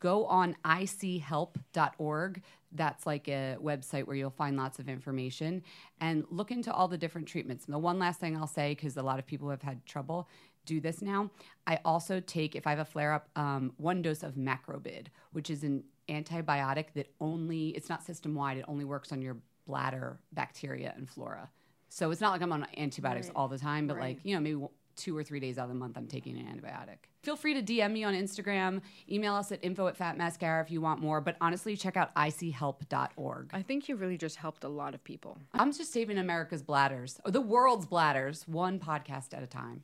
Go 0.00 0.24
on 0.26 0.56
ichelp.org. 0.64 2.42
That's 2.72 3.06
like 3.06 3.28
a 3.28 3.56
website 3.62 4.06
where 4.06 4.16
you'll 4.16 4.30
find 4.30 4.56
lots 4.56 4.78
of 4.78 4.88
information 4.88 5.62
and 6.00 6.24
look 6.30 6.50
into 6.50 6.72
all 6.72 6.88
the 6.88 6.96
different 6.96 7.28
treatments. 7.28 7.66
And 7.66 7.74
the 7.74 7.78
one 7.78 7.98
last 7.98 8.20
thing 8.20 8.36
I'll 8.36 8.46
say, 8.46 8.74
because 8.74 8.96
a 8.96 9.02
lot 9.02 9.18
of 9.18 9.26
people 9.26 9.50
have 9.50 9.62
had 9.62 9.84
trouble, 9.84 10.28
do 10.64 10.80
this 10.80 11.02
now. 11.02 11.30
I 11.66 11.80
also 11.84 12.20
take, 12.20 12.54
if 12.54 12.66
I 12.66 12.70
have 12.70 12.78
a 12.78 12.84
flare 12.84 13.12
up, 13.12 13.28
um, 13.36 13.72
one 13.76 14.02
dose 14.02 14.22
of 14.22 14.34
Macrobid, 14.34 15.08
which 15.32 15.50
is 15.50 15.64
an 15.64 15.84
antibiotic 16.08 16.86
that 16.94 17.12
only, 17.20 17.68
it's 17.70 17.88
not 17.88 18.02
system 18.04 18.34
wide, 18.34 18.58
it 18.58 18.64
only 18.68 18.84
works 18.84 19.12
on 19.12 19.20
your 19.20 19.36
bladder 19.66 20.18
bacteria 20.32 20.94
and 20.96 21.08
flora. 21.08 21.50
So 21.88 22.10
it's 22.10 22.20
not 22.20 22.30
like 22.32 22.40
I'm 22.40 22.52
on 22.52 22.66
antibiotics 22.76 23.28
all 23.34 23.48
the 23.48 23.58
time, 23.58 23.86
but 23.88 23.96
like, 23.98 24.18
you 24.22 24.34
know, 24.34 24.40
maybe 24.40 24.64
two 24.96 25.16
or 25.16 25.22
three 25.22 25.40
days 25.40 25.58
out 25.58 25.64
of 25.64 25.68
the 25.70 25.74
month, 25.74 25.96
I'm 25.96 26.06
taking 26.06 26.38
an 26.38 26.46
antibiotic. 26.46 27.08
Feel 27.22 27.36
free 27.36 27.54
to 27.54 27.62
DM 27.62 27.92
me 27.92 28.04
on 28.04 28.14
Instagram, 28.14 28.80
email 29.10 29.34
us 29.34 29.52
at 29.52 29.62
info 29.62 29.86
at 29.88 29.96
Fat 29.96 30.16
Mascara 30.16 30.62
if 30.62 30.70
you 30.70 30.80
want 30.80 31.00
more, 31.00 31.20
but 31.20 31.36
honestly, 31.40 31.76
check 31.76 31.96
out 31.96 32.14
ichelp.org. 32.14 33.50
I 33.52 33.62
think 33.62 33.88
you 33.88 33.96
really 33.96 34.16
just 34.16 34.36
helped 34.36 34.64
a 34.64 34.68
lot 34.68 34.94
of 34.94 35.04
people. 35.04 35.38
I'm 35.52 35.72
just 35.72 35.92
saving 35.92 36.16
America's 36.18 36.62
bladders, 36.62 37.20
or 37.24 37.30
the 37.30 37.40
world's 37.42 37.86
bladders, 37.86 38.48
one 38.48 38.78
podcast 38.78 39.34
at 39.34 39.42
a 39.42 39.46
time. 39.46 39.82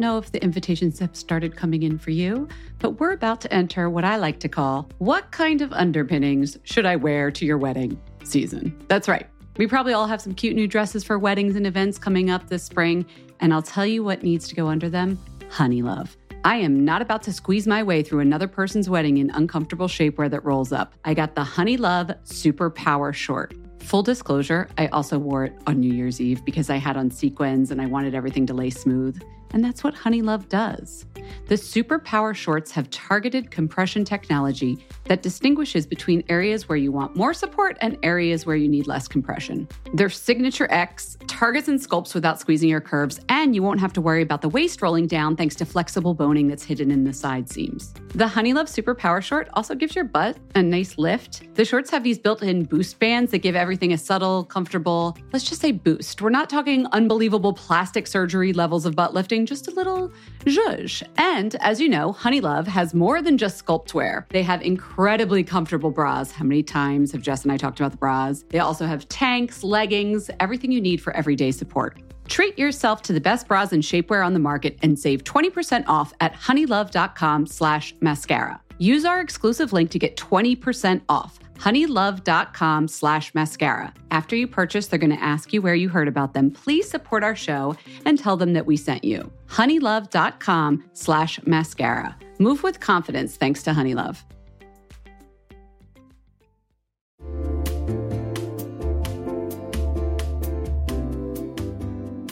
Know 0.00 0.18
if 0.18 0.32
the 0.32 0.42
invitations 0.42 0.98
have 0.98 1.14
started 1.14 1.56
coming 1.56 1.82
in 1.82 1.98
for 1.98 2.10
you, 2.10 2.48
but 2.78 2.98
we're 2.98 3.12
about 3.12 3.40
to 3.42 3.52
enter 3.52 3.88
what 3.88 4.04
I 4.04 4.16
like 4.16 4.40
to 4.40 4.48
call 4.48 4.88
what 4.98 5.30
kind 5.30 5.60
of 5.60 5.72
underpinnings 5.72 6.58
should 6.64 6.86
I 6.86 6.96
wear 6.96 7.30
to 7.30 7.46
your 7.46 7.58
wedding 7.58 8.00
season? 8.24 8.76
That's 8.88 9.08
right. 9.08 9.26
We 9.56 9.66
probably 9.66 9.92
all 9.92 10.06
have 10.06 10.20
some 10.20 10.34
cute 10.34 10.56
new 10.56 10.66
dresses 10.66 11.04
for 11.04 11.18
weddings 11.18 11.54
and 11.54 11.66
events 11.66 11.98
coming 11.98 12.30
up 12.30 12.48
this 12.48 12.64
spring, 12.64 13.06
and 13.40 13.52
I'll 13.52 13.62
tell 13.62 13.86
you 13.86 14.02
what 14.02 14.22
needs 14.22 14.48
to 14.48 14.54
go 14.54 14.68
under 14.68 14.88
them 14.88 15.18
honey 15.50 15.82
love. 15.82 16.16
I 16.44 16.56
am 16.56 16.84
not 16.84 17.02
about 17.02 17.22
to 17.24 17.32
squeeze 17.32 17.66
my 17.66 17.82
way 17.82 18.02
through 18.02 18.20
another 18.20 18.48
person's 18.48 18.88
wedding 18.88 19.18
in 19.18 19.30
uncomfortable 19.30 19.88
shapewear 19.88 20.30
that 20.30 20.44
rolls 20.44 20.72
up. 20.72 20.94
I 21.04 21.12
got 21.12 21.34
the 21.34 21.44
Honey 21.44 21.76
Love 21.76 22.12
Super 22.24 22.70
Power 22.70 23.12
Short. 23.12 23.52
Full 23.80 24.02
disclosure, 24.02 24.68
I 24.78 24.86
also 24.88 25.18
wore 25.18 25.44
it 25.44 25.52
on 25.66 25.80
New 25.80 25.92
Year's 25.92 26.20
Eve 26.20 26.42
because 26.44 26.70
I 26.70 26.76
had 26.76 26.96
on 26.96 27.10
sequins 27.10 27.70
and 27.70 27.82
I 27.82 27.86
wanted 27.86 28.14
everything 28.14 28.46
to 28.46 28.54
lay 28.54 28.70
smooth. 28.70 29.20
And 29.52 29.64
that's 29.64 29.82
what 29.82 29.94
Honey 29.94 30.22
Love 30.22 30.48
does. 30.48 31.06
The 31.46 31.56
Super 31.56 31.98
Power 31.98 32.34
Shorts 32.34 32.70
have 32.72 32.88
targeted 32.90 33.50
compression 33.50 34.04
technology 34.04 34.78
that 35.04 35.22
distinguishes 35.22 35.86
between 35.86 36.22
areas 36.28 36.68
where 36.68 36.78
you 36.78 36.92
want 36.92 37.16
more 37.16 37.34
support 37.34 37.76
and 37.80 37.98
areas 38.02 38.46
where 38.46 38.56
you 38.56 38.68
need 38.68 38.86
less 38.86 39.08
compression. 39.08 39.68
Their 39.94 40.10
Signature 40.10 40.68
X 40.70 41.16
targets 41.26 41.68
and 41.68 41.80
sculpts 41.80 42.14
without 42.14 42.38
squeezing 42.40 42.68
your 42.68 42.80
curves, 42.80 43.20
and 43.28 43.54
you 43.54 43.62
won't 43.62 43.80
have 43.80 43.92
to 43.94 44.00
worry 44.00 44.22
about 44.22 44.42
the 44.42 44.48
waist 44.48 44.82
rolling 44.82 45.06
down 45.06 45.36
thanks 45.36 45.54
to 45.56 45.64
flexible 45.64 46.14
boning 46.14 46.46
that's 46.46 46.64
hidden 46.64 46.90
in 46.90 47.04
the 47.04 47.12
side 47.12 47.48
seams. 47.48 47.94
The 48.14 48.28
Honey 48.28 48.52
Love 48.52 48.68
Super 48.68 48.94
Power 48.94 49.20
Short 49.20 49.48
also 49.54 49.74
gives 49.74 49.96
your 49.96 50.04
butt 50.04 50.36
a 50.54 50.62
nice 50.62 50.98
lift. 50.98 51.54
The 51.54 51.64
shorts 51.64 51.90
have 51.90 52.04
these 52.04 52.18
built 52.18 52.42
in 52.42 52.64
boost 52.64 52.98
bands 52.98 53.30
that 53.32 53.38
give 53.38 53.56
everything 53.56 53.92
a 53.92 53.98
subtle, 53.98 54.44
comfortable, 54.44 55.16
let's 55.32 55.44
just 55.44 55.60
say 55.60 55.72
boost. 55.72 56.22
We're 56.22 56.30
not 56.30 56.50
talking 56.50 56.86
unbelievable 56.92 57.52
plastic 57.52 58.06
surgery 58.06 58.52
levels 58.52 58.86
of 58.86 58.94
butt 58.94 59.14
lifting, 59.14 59.39
just 59.46 59.68
a 59.68 59.70
little 59.70 60.12
zhuzh. 60.44 61.02
And 61.16 61.54
as 61.56 61.80
you 61.80 61.88
know, 61.88 62.12
Honey 62.12 62.40
Love 62.40 62.66
has 62.66 62.94
more 62.94 63.22
than 63.22 63.38
just 63.38 63.64
sculpt 63.64 63.94
wear. 63.94 64.26
They 64.30 64.42
have 64.42 64.62
incredibly 64.62 65.44
comfortable 65.44 65.90
bras. 65.90 66.32
How 66.32 66.44
many 66.44 66.62
times 66.62 67.12
have 67.12 67.22
Jess 67.22 67.42
and 67.42 67.52
I 67.52 67.56
talked 67.56 67.80
about 67.80 67.92
the 67.92 67.98
bras? 67.98 68.44
They 68.48 68.58
also 68.58 68.86
have 68.86 69.08
tanks, 69.08 69.62
leggings, 69.62 70.30
everything 70.40 70.72
you 70.72 70.80
need 70.80 71.00
for 71.00 71.14
everyday 71.14 71.50
support. 71.50 71.98
Treat 72.28 72.58
yourself 72.58 73.02
to 73.02 73.12
the 73.12 73.20
best 73.20 73.48
bras 73.48 73.72
and 73.72 73.82
shapewear 73.82 74.24
on 74.24 74.34
the 74.34 74.38
market 74.38 74.78
and 74.82 74.98
save 74.98 75.24
20% 75.24 75.84
off 75.88 76.12
at 76.20 76.32
honeylove.com 76.34 77.46
slash 77.46 77.94
mascara. 78.00 78.60
Use 78.80 79.04
our 79.04 79.20
exclusive 79.20 79.72
link 79.72 79.90
to 79.90 79.98
get 79.98 80.16
20% 80.16 81.02
off 81.08 81.38
honeylove.com 81.60 82.88
slash 82.88 83.34
mascara. 83.34 83.92
After 84.10 84.34
you 84.34 84.46
purchase, 84.48 84.86
they're 84.86 84.98
going 84.98 85.14
to 85.14 85.22
ask 85.22 85.52
you 85.52 85.60
where 85.60 85.74
you 85.74 85.90
heard 85.90 86.08
about 86.08 86.32
them. 86.32 86.50
Please 86.50 86.88
support 86.88 87.22
our 87.22 87.36
show 87.36 87.76
and 88.06 88.18
tell 88.18 88.38
them 88.38 88.54
that 88.54 88.64
we 88.64 88.78
sent 88.78 89.04
you. 89.04 89.30
honeylove.com 89.48 90.84
slash 90.94 91.38
mascara. 91.44 92.16
Move 92.38 92.62
with 92.62 92.80
confidence 92.80 93.36
thanks 93.36 93.62
to 93.64 93.72
Honeylove. 93.72 94.24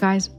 Guys, 0.01 0.31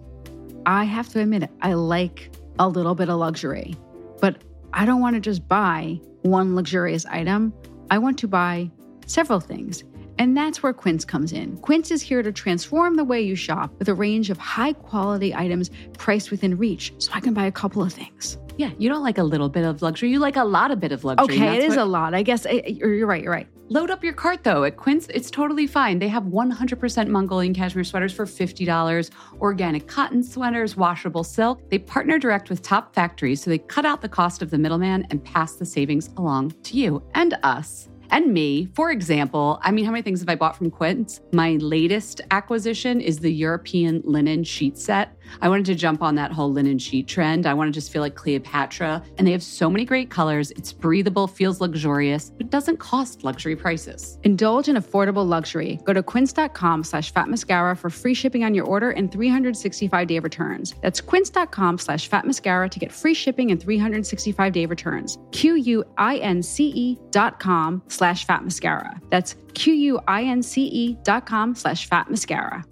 I 0.65 0.85
have 0.85 1.09
to 1.09 1.19
admit 1.19 1.43
it, 1.43 1.51
I 1.61 1.73
like 1.73 2.31
a 2.57 2.67
little 2.67 2.95
bit 2.95 3.09
of 3.09 3.19
luxury, 3.19 3.75
but 4.19 4.41
I 4.73 4.85
don't 4.85 5.01
want 5.01 5.15
to 5.15 5.19
just 5.19 5.47
buy 5.47 5.99
one 6.21 6.55
luxurious 6.55 7.05
item. 7.05 7.53
I 7.89 7.97
want 7.97 8.19
to 8.19 8.27
buy 8.27 8.69
several 9.05 9.39
things. 9.39 9.83
And 10.17 10.35
that's 10.35 10.61
where 10.61 10.73
Quince 10.73 11.05
comes 11.05 11.31
in. 11.31 11.55
Quince 11.59 11.91
is 11.91 12.01
here 12.01 12.21
to 12.21 12.31
transform 12.31 12.95
the 12.95 13.05
way 13.05 13.21
you 13.21 13.35
shop 13.35 13.71
with 13.79 13.87
a 13.87 13.93
range 13.93 14.29
of 14.29 14.37
high 14.37 14.73
quality 14.73 15.33
items 15.33 15.71
priced 15.97 16.29
within 16.29 16.57
reach 16.57 16.93
so 16.97 17.11
I 17.13 17.21
can 17.21 17.33
buy 17.33 17.45
a 17.45 17.51
couple 17.51 17.81
of 17.81 17.93
things. 17.93 18.37
Yeah, 18.57 18.71
you 18.77 18.89
don't 18.89 19.01
like 19.03 19.17
a 19.17 19.23
little 19.23 19.47
bit 19.47 19.63
of 19.63 19.81
luxury. 19.81 20.09
You 20.11 20.19
like 20.19 20.35
a 20.35 20.43
lot 20.43 20.71
of 20.71 20.81
bit 20.81 20.91
of 20.91 21.05
luxury. 21.05 21.37
Okay, 21.37 21.57
it 21.57 21.63
is 21.63 21.69
what- 21.77 21.79
a 21.79 21.85
lot. 21.85 22.13
I 22.13 22.23
guess 22.23 22.45
I, 22.45 22.61
you're 22.67 22.93
you're 22.93 23.07
right. 23.07 23.23
You're 23.23 23.31
right. 23.31 23.47
Load 23.71 23.91
up 23.91 24.03
your 24.03 24.13
cart 24.13 24.43
though. 24.43 24.63
At 24.63 24.77
Quince, 24.77 25.07
it's 25.13 25.29
totally 25.29 25.67
fine. 25.67 25.99
They 25.99 26.07
have 26.07 26.23
100% 26.23 27.07
Mongolian 27.07 27.53
cashmere 27.53 27.83
sweaters 27.83 28.11
for 28.11 28.25
$50, 28.25 29.11
organic 29.39 29.85
cotton 29.85 30.23
sweaters, 30.23 30.75
washable 30.75 31.23
silk. 31.23 31.69
They 31.69 31.77
partner 31.77 32.17
direct 32.17 32.49
with 32.49 32.63
top 32.63 32.95
factories 32.95 33.43
so 33.43 33.51
they 33.51 33.59
cut 33.59 33.85
out 33.85 34.01
the 34.01 34.09
cost 34.09 34.41
of 34.41 34.49
the 34.49 34.57
middleman 34.57 35.05
and 35.11 35.23
pass 35.23 35.53
the 35.53 35.67
savings 35.67 36.09
along 36.17 36.55
to 36.63 36.77
you 36.77 37.03
and 37.13 37.37
us. 37.43 37.89
And 38.11 38.33
me. 38.33 38.69
For 38.73 38.91
example, 38.91 39.59
I 39.63 39.71
mean, 39.71 39.85
how 39.85 39.91
many 39.91 40.01
things 40.01 40.19
have 40.19 40.29
I 40.29 40.35
bought 40.35 40.55
from 40.55 40.71
Quince? 40.71 41.21
My 41.31 41.51
latest 41.57 42.21
acquisition 42.31 43.01
is 43.01 43.19
the 43.19 43.31
European 43.31 44.01
linen 44.05 44.43
sheet 44.43 44.77
set. 44.77 45.15
I 45.41 45.49
wanted 45.49 45.65
to 45.67 45.75
jump 45.75 46.01
on 46.01 46.15
that 46.15 46.31
whole 46.31 46.51
linen 46.51 46.79
sheet 46.79 47.07
trend. 47.07 47.45
I 47.45 47.53
want 47.53 47.67
to 47.67 47.71
just 47.71 47.91
feel 47.91 48.01
like 48.01 48.15
Cleopatra. 48.15 49.03
And 49.17 49.27
they 49.27 49.31
have 49.31 49.43
so 49.43 49.69
many 49.69 49.85
great 49.85 50.09
colors. 50.09 50.51
It's 50.51 50.73
breathable, 50.73 51.27
feels 51.27 51.61
luxurious, 51.61 52.31
but 52.31 52.49
doesn't 52.49 52.77
cost 52.77 53.23
luxury 53.23 53.55
prices. 53.55 54.17
Indulge 54.23 54.69
in 54.69 54.75
affordable 54.75 55.27
luxury. 55.27 55.79
Go 55.83 55.93
to 55.93 56.03
quince.com 56.03 56.83
slash 56.83 57.13
fatmascara 57.13 57.77
for 57.77 57.89
free 57.89 58.13
shipping 58.13 58.43
on 58.43 58.53
your 58.53 58.65
order 58.65 58.91
and 58.91 59.11
365-day 59.11 60.19
returns. 60.19 60.75
That's 60.81 61.01
quince.com 61.01 61.77
slash 61.77 62.09
fatmascara 62.09 62.69
to 62.71 62.79
get 62.79 62.91
free 62.91 63.13
shipping 63.13 63.51
and 63.51 63.59
365-day 63.59 64.65
returns. 64.65 65.17
Q-U-I-N-C-E 65.31 66.97
dot 67.11 67.39
com 67.39 67.81
fatmascara. 68.25 68.99
That's 69.09 69.35
Q-U-I-N-C-E 69.53 70.97
dot 71.03 71.25
com 71.25 71.55
slash 71.55 71.87
fatmascara. 71.87 72.63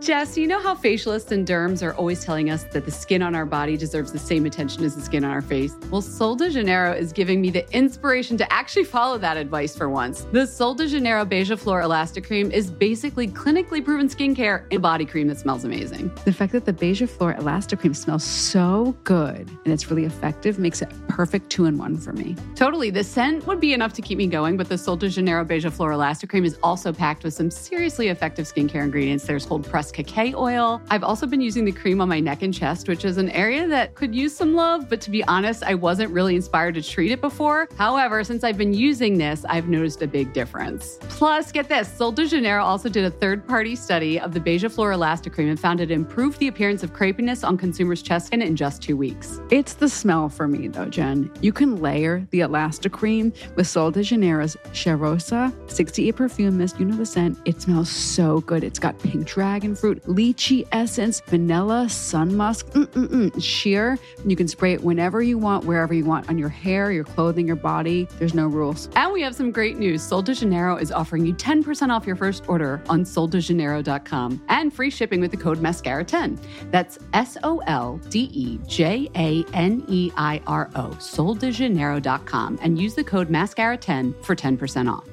Jess, 0.00 0.38
you 0.38 0.46
know 0.46 0.62
how 0.62 0.76
facialists 0.76 1.32
and 1.32 1.44
derms 1.44 1.82
are 1.82 1.92
always 1.94 2.24
telling 2.24 2.50
us 2.50 2.62
that 2.72 2.84
the 2.84 2.90
skin 2.90 3.20
on 3.20 3.34
our 3.34 3.44
body 3.44 3.76
deserves 3.76 4.12
the 4.12 4.18
same 4.18 4.46
attention 4.46 4.84
as 4.84 4.94
the 4.94 5.02
skin 5.02 5.24
on 5.24 5.32
our 5.32 5.42
face? 5.42 5.74
Well, 5.90 6.02
Sol 6.02 6.36
de 6.36 6.50
Janeiro 6.50 6.92
is 6.92 7.12
giving 7.12 7.40
me 7.40 7.50
the 7.50 7.68
inspiration 7.76 8.36
to 8.36 8.52
actually 8.52 8.84
follow 8.84 9.18
that 9.18 9.36
advice 9.36 9.76
for 9.76 9.90
once. 9.90 10.20
The 10.30 10.46
Sol 10.46 10.76
de 10.76 10.86
Janeiro 10.86 11.24
Beija 11.24 11.58
Flor 11.58 11.80
Elastic 11.80 12.24
Cream 12.24 12.52
is 12.52 12.70
basically 12.70 13.26
clinically 13.26 13.84
proven 13.84 14.08
skincare 14.08 14.66
and 14.70 14.80
body 14.80 15.04
cream 15.04 15.26
that 15.26 15.40
smells 15.40 15.64
amazing. 15.64 16.12
The 16.24 16.32
fact 16.32 16.52
that 16.52 16.64
the 16.64 16.72
Beija 16.72 17.08
Flor 17.08 17.34
Elastic 17.34 17.80
Cream 17.80 17.92
smells 17.92 18.22
so 18.22 18.96
good 19.02 19.50
and 19.64 19.74
it's 19.74 19.90
really 19.90 20.04
effective 20.04 20.60
makes 20.60 20.80
it 20.80 20.92
perfect 21.08 21.50
two-in-one 21.50 21.96
for 21.96 22.12
me. 22.12 22.36
Totally. 22.54 22.90
The 22.90 23.02
scent 23.02 23.48
would 23.48 23.58
be 23.58 23.72
enough 23.72 23.94
to 23.94 24.02
keep 24.02 24.18
me 24.18 24.28
going, 24.28 24.56
but 24.56 24.68
the 24.68 24.78
Sol 24.78 24.94
de 24.94 25.08
Janeiro 25.08 25.44
Beija 25.44 25.72
Flor 25.72 25.90
Elastic 25.90 26.30
Cream 26.30 26.44
is 26.44 26.56
also 26.62 26.92
packed 26.92 27.24
with 27.24 27.34
some 27.34 27.50
seriously 27.50 28.06
effective 28.10 28.46
skincare 28.46 28.84
ingredients. 28.84 29.24
There's 29.24 29.44
whole 29.44 29.58
pressed 29.88 30.14
cacao 30.14 30.38
oil. 30.38 30.80
I've 30.90 31.04
also 31.04 31.26
been 31.26 31.40
using 31.40 31.64
the 31.64 31.72
cream 31.72 32.00
on 32.00 32.08
my 32.08 32.20
neck 32.20 32.42
and 32.42 32.52
chest, 32.52 32.88
which 32.88 33.04
is 33.04 33.18
an 33.18 33.30
area 33.30 33.66
that 33.68 33.94
could 33.94 34.14
use 34.14 34.34
some 34.34 34.54
love, 34.54 34.88
but 34.88 35.00
to 35.02 35.10
be 35.10 35.24
honest, 35.24 35.62
I 35.62 35.74
wasn't 35.74 36.10
really 36.12 36.34
inspired 36.34 36.74
to 36.74 36.82
treat 36.82 37.10
it 37.10 37.20
before. 37.20 37.68
However, 37.76 38.24
since 38.24 38.44
I've 38.44 38.58
been 38.58 38.74
using 38.74 39.18
this, 39.18 39.44
I've 39.48 39.68
noticed 39.68 40.02
a 40.02 40.06
big 40.06 40.32
difference. 40.32 40.98
Plus, 41.02 41.52
get 41.52 41.68
this 41.68 41.88
Sol 41.88 42.12
de 42.12 42.26
Janeiro 42.26 42.62
also 42.62 42.88
did 42.88 43.04
a 43.04 43.10
third 43.10 43.46
party 43.46 43.76
study 43.76 44.20
of 44.20 44.32
the 44.32 44.40
Beija 44.40 44.70
Flor 44.70 44.88
Cream 45.30 45.48
and 45.48 45.60
found 45.60 45.80
it 45.80 45.90
improved 45.90 46.38
the 46.38 46.48
appearance 46.48 46.82
of 46.82 46.92
crepiness 46.92 47.46
on 47.46 47.56
consumers' 47.56 48.02
chest 48.02 48.26
skin 48.26 48.42
in 48.42 48.56
just 48.56 48.82
two 48.82 48.96
weeks. 48.96 49.40
It's 49.50 49.74
the 49.74 49.88
smell 49.88 50.28
for 50.28 50.48
me, 50.48 50.68
though, 50.68 50.86
Jen. 50.86 51.30
You 51.40 51.52
can 51.52 51.80
layer 51.80 52.26
the 52.30 52.40
Elastic 52.40 52.92
Cream 52.92 53.32
with 53.56 53.66
Sol 53.66 53.90
de 53.90 54.02
Janeiro's 54.02 54.56
Cheirosa 54.72 55.52
68 55.70 56.16
perfume 56.16 56.58
mist. 56.58 56.78
You 56.78 56.86
know 56.86 56.96
the 56.96 57.06
scent. 57.06 57.38
It 57.44 57.60
smells 57.62 57.90
so 57.90 58.40
good. 58.40 58.64
It's 58.64 58.78
got 58.78 58.98
pink 58.98 59.26
dragon 59.26 59.74
fruit, 59.78 60.02
lychee 60.04 60.66
essence, 60.72 61.20
vanilla, 61.20 61.88
sun 61.88 62.36
musk, 62.36 62.66
mm-mm-mm, 62.70 63.42
sheer. 63.42 63.98
You 64.26 64.36
can 64.36 64.48
spray 64.48 64.72
it 64.72 64.82
whenever 64.82 65.22
you 65.22 65.38
want, 65.38 65.64
wherever 65.64 65.94
you 65.94 66.04
want, 66.04 66.28
on 66.28 66.38
your 66.38 66.48
hair, 66.48 66.90
your 66.92 67.04
clothing, 67.04 67.46
your 67.46 67.56
body. 67.56 68.08
There's 68.18 68.34
no 68.34 68.46
rules. 68.46 68.88
And 68.96 69.12
we 69.12 69.22
have 69.22 69.34
some 69.34 69.50
great 69.50 69.78
news. 69.78 70.02
Sol 70.02 70.22
de 70.22 70.34
Janeiro 70.34 70.76
is 70.76 70.90
offering 70.90 71.26
you 71.26 71.34
10% 71.34 71.90
off 71.90 72.06
your 72.06 72.16
first 72.16 72.48
order 72.48 72.82
on 72.88 73.04
soldejaneiro.com 73.04 74.42
and 74.48 74.72
free 74.72 74.90
shipping 74.90 75.20
with 75.20 75.30
the 75.30 75.36
code 75.36 75.58
MASCARA10. 75.58 76.38
That's 76.70 76.98
S 77.12 77.36
O 77.42 77.58
L 77.66 78.00
D 78.08 78.30
E 78.32 78.58
J 78.66 79.08
A 79.16 79.44
N 79.54 79.84
E 79.88 80.10
I 80.16 80.40
R 80.46 80.70
O, 80.74 80.88
soldejaneiro.com, 80.98 82.58
and 82.62 82.78
use 82.78 82.94
the 82.94 83.04
code 83.04 83.28
MASCARA10 83.28 84.24
for 84.24 84.34
10% 84.34 84.92
off. 84.92 85.04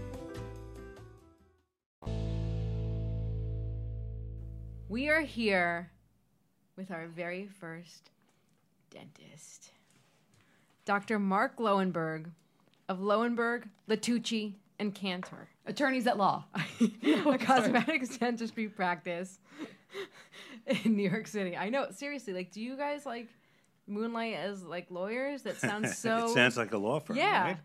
We 4.96 5.10
are 5.10 5.20
here 5.20 5.92
with 6.78 6.90
our 6.90 7.08
very 7.08 7.50
first 7.60 8.12
dentist, 8.92 9.72
Dr. 10.86 11.20
Mark 11.20 11.58
Lowenberg 11.58 12.28
of 12.88 13.00
Lowenberg, 13.00 13.68
Lituchy, 13.90 14.54
and 14.80 14.96
Kantor, 14.96 15.50
Attorneys 15.66 16.08
at 16.08 16.18
law. 16.18 16.46
a 17.26 17.38
cosmetics 17.38 18.18
dentistry 18.18 18.70
practice 18.70 19.40
in 20.66 20.96
New 20.96 21.10
York 21.10 21.28
City. 21.28 21.58
I 21.58 21.68
know, 21.68 21.88
seriously, 21.92 22.32
like, 22.32 22.54
do 22.54 22.62
you 22.62 22.78
guys 22.78 23.06
like 23.06 23.28
moonlight 23.88 24.36
as 24.36 24.64
like 24.64 24.90
lawyers? 24.90 25.42
That 25.42 25.58
sounds 25.58 25.98
so. 25.98 26.28
it 26.28 26.30
sounds 26.30 26.56
like 26.56 26.72
a 26.72 26.78
law 26.78 27.02
firm, 27.02 27.18
Yeah. 27.18 27.44
right? 27.44 27.58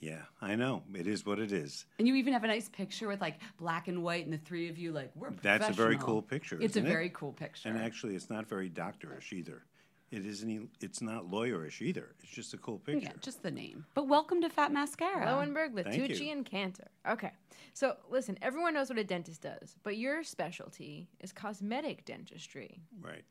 Yeah, 0.00 0.22
I 0.40 0.54
know. 0.54 0.82
It 0.94 1.06
is 1.08 1.26
what 1.26 1.38
it 1.40 1.50
is. 1.50 1.84
And 1.98 2.06
you 2.06 2.14
even 2.14 2.32
have 2.32 2.44
a 2.44 2.46
nice 2.46 2.68
picture 2.68 3.08
with 3.08 3.20
like 3.20 3.40
black 3.58 3.88
and 3.88 4.02
white, 4.04 4.24
and 4.24 4.32
the 4.32 4.38
three 4.38 4.68
of 4.68 4.78
you 4.78 4.92
like 4.92 5.10
we're 5.16 5.30
That's 5.42 5.68
a 5.68 5.72
very 5.72 5.96
cool 5.98 6.22
picture. 6.22 6.54
It's 6.56 6.76
a 6.76 6.78
isn't 6.80 6.86
it? 6.86 6.88
very 6.88 7.10
cool 7.10 7.32
picture. 7.32 7.68
And 7.68 7.78
actually, 7.78 8.14
it's 8.14 8.30
not 8.30 8.46
very 8.48 8.70
doctorish 8.70 9.32
either. 9.32 9.64
It 10.12 10.24
isn't. 10.24 10.48
e- 10.48 10.68
It's 10.80 11.02
not 11.02 11.24
lawyerish 11.30 11.82
either. 11.82 12.14
It's 12.22 12.30
just 12.32 12.54
a 12.54 12.58
cool 12.58 12.78
picture. 12.78 13.08
yeah, 13.08 13.12
just 13.20 13.42
the 13.42 13.50
name. 13.50 13.84
But 13.94 14.06
welcome 14.08 14.40
to 14.42 14.48
Fat 14.48 14.72
Mascara. 14.72 15.26
Lowenberg, 15.26 15.74
Thank 15.84 16.00
Lituchy, 16.02 16.26
you. 16.26 16.32
and 16.32 16.46
Kantor. 16.46 16.86
Okay. 17.10 17.32
So, 17.74 17.96
listen, 18.08 18.38
everyone 18.40 18.74
knows 18.74 18.88
what 18.88 18.98
a 18.98 19.04
dentist 19.04 19.42
does, 19.42 19.76
but 19.82 19.96
your 19.96 20.22
specialty 20.22 21.08
is 21.20 21.32
cosmetic 21.32 22.04
dentistry. 22.04 22.80
right. 23.02 23.24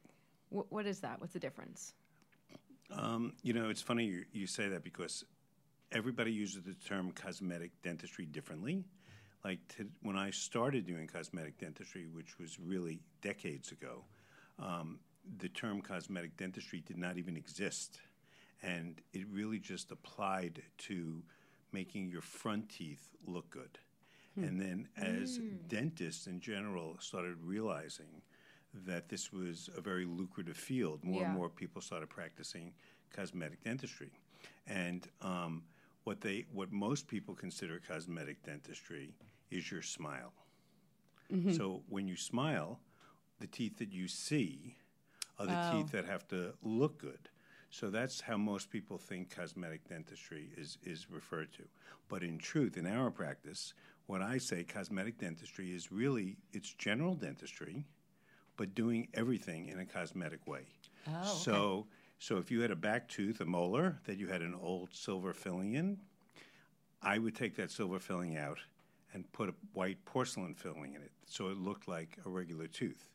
Wh- 0.49 0.71
what 0.71 0.86
is 0.86 0.99
that? 0.99 1.19
What's 1.21 1.34
the 1.34 1.39
difference? 1.39 1.93
Um, 2.91 3.34
you 3.41 3.53
know, 3.53 3.69
it's 3.69 3.82
funny 3.82 4.06
you, 4.06 4.25
you 4.32 4.47
say 4.47 4.67
that 4.69 4.84
because 4.84 5.25
everybody 5.91 6.32
uses 6.32 6.63
the 6.63 6.73
term 6.73 7.12
cosmetic 7.12 7.71
dentistry 7.82 8.26
differently. 8.26 8.84
Like 9.43 9.60
to, 9.78 9.88
when 10.02 10.17
I 10.17 10.32
started 10.32 10.86
doing 10.86 11.08
cosmetic 11.08 11.58
dentistry, 11.60 12.08
which 12.12 12.38
was 12.39 12.60
really 12.60 13.00
decades 13.21 13.71
ago, 13.71 14.04
um, 14.60 15.00
the 15.39 15.50
term 15.50 15.82
cosmetic 15.82 16.36
dentistry 16.38 16.82
did 16.86 16.97
not 16.97 17.17
even 17.17 17.38
exist. 17.38 18.00
And 18.63 19.02
it 19.13 19.26
really 19.32 19.60
just 19.60 19.91
applied 19.91 20.62
to 20.80 21.21
making 21.71 22.10
your 22.10 22.21
front 22.21 22.69
teeth 22.69 23.10
look 23.26 23.50
good. 23.50 23.78
And 24.36 24.62
then 24.62 24.88
as 24.95 25.39
dentists 25.67 26.28
in 26.28 26.39
general 26.39 26.95
started 27.00 27.38
realizing 27.41 28.21
that 28.86 29.10
this 29.10 29.34
was 29.34 29.67
a 29.76 29.82
very 29.82 30.06
lucrative 30.06 30.58
field, 30.58 31.04
more 31.04 31.21
Yeah. 31.21 31.30
and 31.30 31.36
more 31.36 31.50
people 31.50 31.82
started 31.82 32.08
practicing 32.10 32.71
cosmetic 33.12 33.63
dentistry. 33.63 34.12
And 34.67 35.08
um, 35.21 35.63
what 36.08 36.22
they, 36.22 36.46
what 36.54 36.72
most 36.72 37.06
people 37.06 37.36
consider 37.36 37.82
cosmetic 37.86 38.41
dentistry 38.41 39.13
is 39.52 39.70
your 39.70 39.82
smile. 39.82 40.32
Mm-hmm. 41.30 41.52
So 41.52 41.84
when 41.89 42.08
you 42.08 42.15
smile, 42.15 42.80
the 43.41 43.48
teeth 43.48 43.78
that 43.80 43.91
you 43.91 44.08
see 44.08 44.78
are 45.38 45.46
the 45.46 45.70
teeth 45.74 45.89
oh. 45.93 45.98
that 45.98 46.06
have 46.06 46.26
to 46.30 46.54
look 46.63 46.98
good. 46.98 47.28
So 47.72 47.89
that's 47.89 48.22
how 48.22 48.38
most 48.38 48.70
people 48.70 48.98
think 48.98 49.36
cosmetic 49.36 49.86
dentistry 49.89 50.48
is, 50.56 50.78
is 50.82 51.12
referred 51.12 51.52
to. 51.56 51.63
But 52.08 52.24
in 52.24 52.38
truth, 52.38 52.78
in 52.78 52.88
our 52.88 53.12
practice, 53.12 53.74
what 54.06 54.22
I 54.22 54.38
say 54.38 54.63
cosmetic 54.63 55.17
dentistry 55.17 55.76
is 55.76 55.91
really 55.91 56.38
it's 56.54 56.74
general 56.74 57.15
dentistry, 57.15 57.84
but 58.56 58.74
doing 58.74 59.10
everything 59.13 59.67
in 59.67 59.80
a 59.80 59.86
cosmetic 59.86 60.48
way. 60.48 60.67
Oh, 61.06 61.26
So 61.26 61.88
so 62.19 62.38
if 62.38 62.49
you 62.49 62.62
had 62.62 62.71
a 62.71 62.75
back 62.75 63.08
tooth, 63.08 63.41
a 63.41 63.45
molar 63.45 63.99
that 64.06 64.17
you 64.17 64.27
had 64.27 64.41
an 64.41 64.56
old 64.60 64.89
silver 64.93 65.34
filling 65.34 65.73
in, 65.73 65.97
I 67.01 67.19
would 67.19 67.36
take 67.36 67.56
that 67.58 67.71
silver 67.71 67.99
filling 67.99 68.38
out 68.38 68.60
and 69.13 69.32
put 69.32 69.49
a 69.49 69.53
white 69.73 70.03
porcelain 70.06 70.56
filling 70.56 70.95
in 70.95 71.01
it 71.01 71.12
so 71.25 71.47
it 71.49 71.58
looked 71.58 71.88
like 71.88 72.17
a 72.25 72.30
regular 72.30 72.67
tooth. 72.67 73.10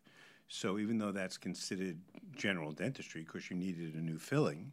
So 0.48 0.78
even 0.78 0.98
though 0.98 1.12
that's 1.12 1.36
considered 1.36 1.98
general 2.36 2.72
dentistry 2.72 3.22
because 3.22 3.50
you 3.50 3.56
needed 3.56 3.94
a 3.94 4.00
new 4.00 4.18
filling, 4.18 4.72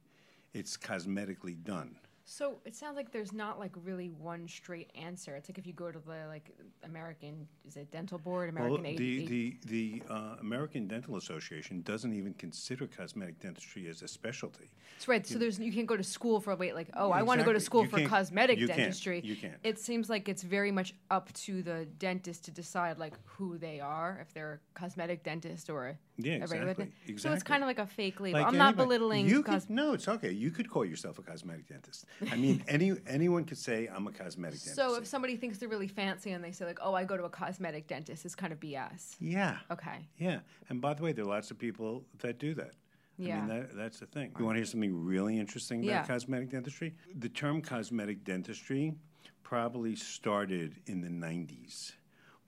it's 0.54 0.78
cosmetically 0.78 1.64
done. 1.64 1.96
So 2.32 2.60
it 2.64 2.76
sounds 2.76 2.96
like 2.96 3.12
there's 3.12 3.34
not 3.34 3.58
like 3.60 3.72
really 3.84 4.10
one 4.10 4.48
straight 4.48 4.92
answer. 4.94 5.36
It's 5.36 5.50
like 5.50 5.58
if 5.58 5.66
you 5.66 5.74
go 5.74 5.92
to 5.92 5.98
the 5.98 6.28
like 6.28 6.52
American, 6.84 7.48
is 7.68 7.76
it 7.76 7.92
dental 7.92 8.20
board, 8.20 8.50
American 8.50 8.84
well, 8.84 8.94
the, 8.96 9.26
the, 9.26 9.58
the 9.66 10.04
uh, 10.08 10.36
American 10.40 10.88
Dental 10.88 11.16
Association 11.18 11.82
doesn't 11.82 12.14
even 12.14 12.36
consider 12.36 12.86
cosmetic 12.86 13.40
dentistry 13.40 13.88
as 13.88 14.04
a 14.04 14.08
specialty. 14.08 14.70
That's 14.96 15.08
right. 15.08 15.26
So 15.26 15.40
there's 15.40 15.58
you 15.60 15.74
can't 15.74 15.88
go 15.88 15.98
to 15.98 16.04
school 16.04 16.40
for 16.40 16.52
a 16.52 16.56
wait 16.56 16.76
like 16.76 16.90
oh 16.96 17.10
I 17.10 17.24
want 17.24 17.40
to 17.40 17.46
go 17.48 17.52
to 17.54 17.60
school 17.60 17.82
You 17.82 17.90
for 17.90 17.98
can't- 17.98 18.10
cosmetic 18.12 18.60
you 18.60 18.68
can't. 18.68 18.78
dentistry. 18.78 19.22
You 19.24 19.36
can't. 19.36 19.56
It 19.64 19.80
seems 19.80 20.08
like 20.08 20.30
it's 20.30 20.44
very 20.44 20.72
much 20.72 20.94
up 21.10 21.34
to 21.34 21.64
the 21.64 21.88
dentist 21.98 22.46
to 22.46 22.52
decide 22.52 23.00
like 23.00 23.16
who 23.26 23.58
they 23.58 23.80
are, 23.80 24.20
if 24.22 24.32
they're 24.36 24.62
a 24.76 24.80
cosmetic 24.80 25.24
dentist 25.24 25.68
or 25.72 25.88
a, 25.88 25.98
Yeah, 26.18 26.42
regular 26.42 26.70
exactly. 26.72 27.18
So 27.18 27.34
it's 27.34 27.44
kind 27.44 27.64
of 27.64 27.68
like 27.68 27.80
a 27.80 27.88
fake 27.88 28.20
label. 28.20 28.38
Like 28.40 28.48
I'm 28.48 28.58
not 28.58 28.76
belittling. 28.76 29.28
You 29.28 29.42
cos- 29.42 29.66
could, 29.66 29.72
no, 29.72 29.94
it's 29.94 30.08
okay. 30.08 30.32
You 30.32 30.52
could 30.52 30.70
call 30.70 30.86
yourself 30.86 31.18
a 31.18 31.24
cosmetic 31.24 31.68
dentist. 31.68 32.06
I 32.32 32.36
mean, 32.36 32.64
any 32.68 32.94
anyone 33.08 33.46
could 33.46 33.58
say 33.58 33.88
I'm 33.94 34.08
a 34.08 34.12
cosmetic 34.12 34.60
dentist. 34.60 34.76
so 34.76 34.96
if 34.96 35.06
somebody 35.08 35.36
thinks 35.38 35.58
they're 35.58 35.70
really 35.70 35.88
fancy 35.88 36.32
and 36.32 36.44
they 36.44 36.52
say 36.52 36.66
like 36.66 36.80
oh 36.82 36.94
I 36.94 37.04
go 37.04 37.16
to 37.18 37.24
a 37.24 37.30
cosmetic 37.30 37.88
dentist, 37.88 38.26
it's 38.26 38.36
kind 38.36 38.52
of 38.54 38.60
BS. 38.60 39.16
yeah, 39.20 39.58
Okay. 39.72 40.06
yeah. 40.18 40.40
And 40.70 40.82
by 40.82 40.94
the 40.94 41.04
way, 41.04 41.12
there 41.14 41.26
are 41.26 41.28
lots 41.30 41.52
of 41.52 41.58
people 41.58 42.04
that 42.20 42.40
do 42.40 42.54
that. 42.56 42.72
Yeah. 43.18 43.38
I 43.38 43.40
mean, 43.40 43.48
that, 43.50 43.76
that's 43.76 44.00
the 44.00 44.06
thing. 44.06 44.32
You 44.40 44.46
want 44.46 44.56
to 44.56 44.60
hear 44.60 44.66
something 44.66 45.04
really 45.06 45.38
interesting 45.40 45.80
about 45.84 45.90
Yeah. 45.92 46.06
cosmetic 46.06 46.50
dentistry? 46.52 46.96
The 47.18 47.28
term 47.30 47.62
cosmetic 47.62 48.24
dentistry 48.24 48.94
probably 49.44 49.96
started 49.96 50.76
in 50.86 51.02
the 51.02 51.10
90s, 51.10 51.94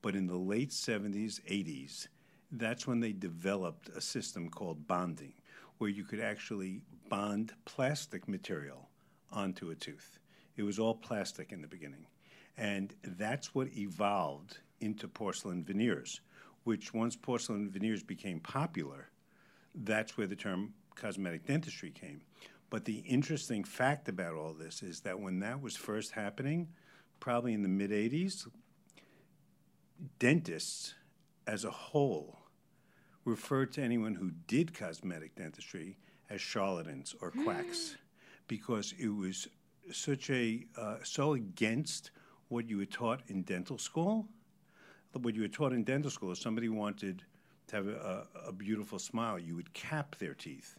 but 0.02 0.16
in 0.16 0.28
the 0.28 0.38
late 0.38 0.70
70s, 0.70 1.42
80s, 1.50 2.08
that's 2.52 2.88
when 2.88 3.00
they 3.02 3.12
developed 3.12 3.90
a 3.90 4.00
system 4.02 4.50
called 4.50 4.88
bonding, 4.88 5.34
where 5.80 5.90
you 5.90 6.04
could 6.06 6.20
actually 6.22 6.82
bond 7.10 7.54
plastic 7.66 8.28
material 8.30 8.88
onto 9.32 9.70
a 9.70 9.76
tooth. 9.76 10.20
It 10.56 10.64
was 10.64 10.80
all 10.80 10.96
plastic 10.96 11.52
in 11.52 11.62
the 11.62 11.68
beginning. 11.68 12.06
And 12.58 12.94
that's 13.04 13.56
what 13.56 13.76
evolved 13.76 14.60
into 14.80 15.08
porcelain 15.08 15.64
veneers, 15.64 16.22
which 16.64 16.94
once 16.94 17.16
porcelain 17.16 17.70
veneers 17.70 18.04
became 18.04 18.40
popular, 18.40 19.10
that's 19.74 20.18
where 20.18 20.28
the 20.28 20.36
term 20.36 20.74
cosmetic 20.96 21.46
dentistry 21.46 21.92
came. 21.92 22.22
But 22.70 22.86
the 22.86 23.00
interesting 23.00 23.64
fact 23.64 24.08
about 24.10 24.36
all 24.36 24.54
this 24.54 24.82
is 24.82 25.02
that 25.02 25.20
when 25.20 25.40
that 25.40 25.62
was 25.62 25.76
first 25.76 26.12
happening, 26.12 26.70
probably 27.20 27.54
in 27.54 27.64
the 27.64 27.70
mid 27.70 27.92
80s, 27.92 28.48
dentists 30.20 30.96
as 31.48 31.66
a 31.66 31.72
whole 31.72 32.40
referred 33.26 33.72
to 33.74 33.82
anyone 33.82 34.16
who 34.16 34.32
did 34.48 34.74
cosmetic 34.74 35.36
dentistry 35.36 35.98
as 36.30 36.42
charlatans 36.42 37.16
or 37.22 37.32
quacks 37.32 37.92
mm. 37.92 37.96
Because 38.52 38.94
it 39.00 39.08
was 39.08 39.48
such 39.94 40.30
a 40.30 40.66
uh, 40.78 40.98
so 41.04 41.36
against 41.36 42.12
what 42.50 42.68
you 42.68 42.78
were 42.80 42.86
taught 42.86 43.22
in 43.30 43.44
dental 43.44 43.78
school. 43.78 44.28
What 45.14 45.36
you 45.36 45.44
were 45.44 45.48
taught 45.48 45.72
in 45.72 45.86
dental 45.86 46.12
school, 46.12 46.34
if 46.34 46.38
somebody 46.38 46.68
wanted 46.68 47.24
to 47.68 47.76
have 47.78 47.88
a, 47.88 48.28
a, 48.46 48.50
a 48.50 48.52
beautiful 48.52 49.00
smile, 49.00 49.40
you 49.40 49.56
would 49.56 49.74
cap 49.74 50.18
their 50.18 50.34
teeth. 50.34 50.76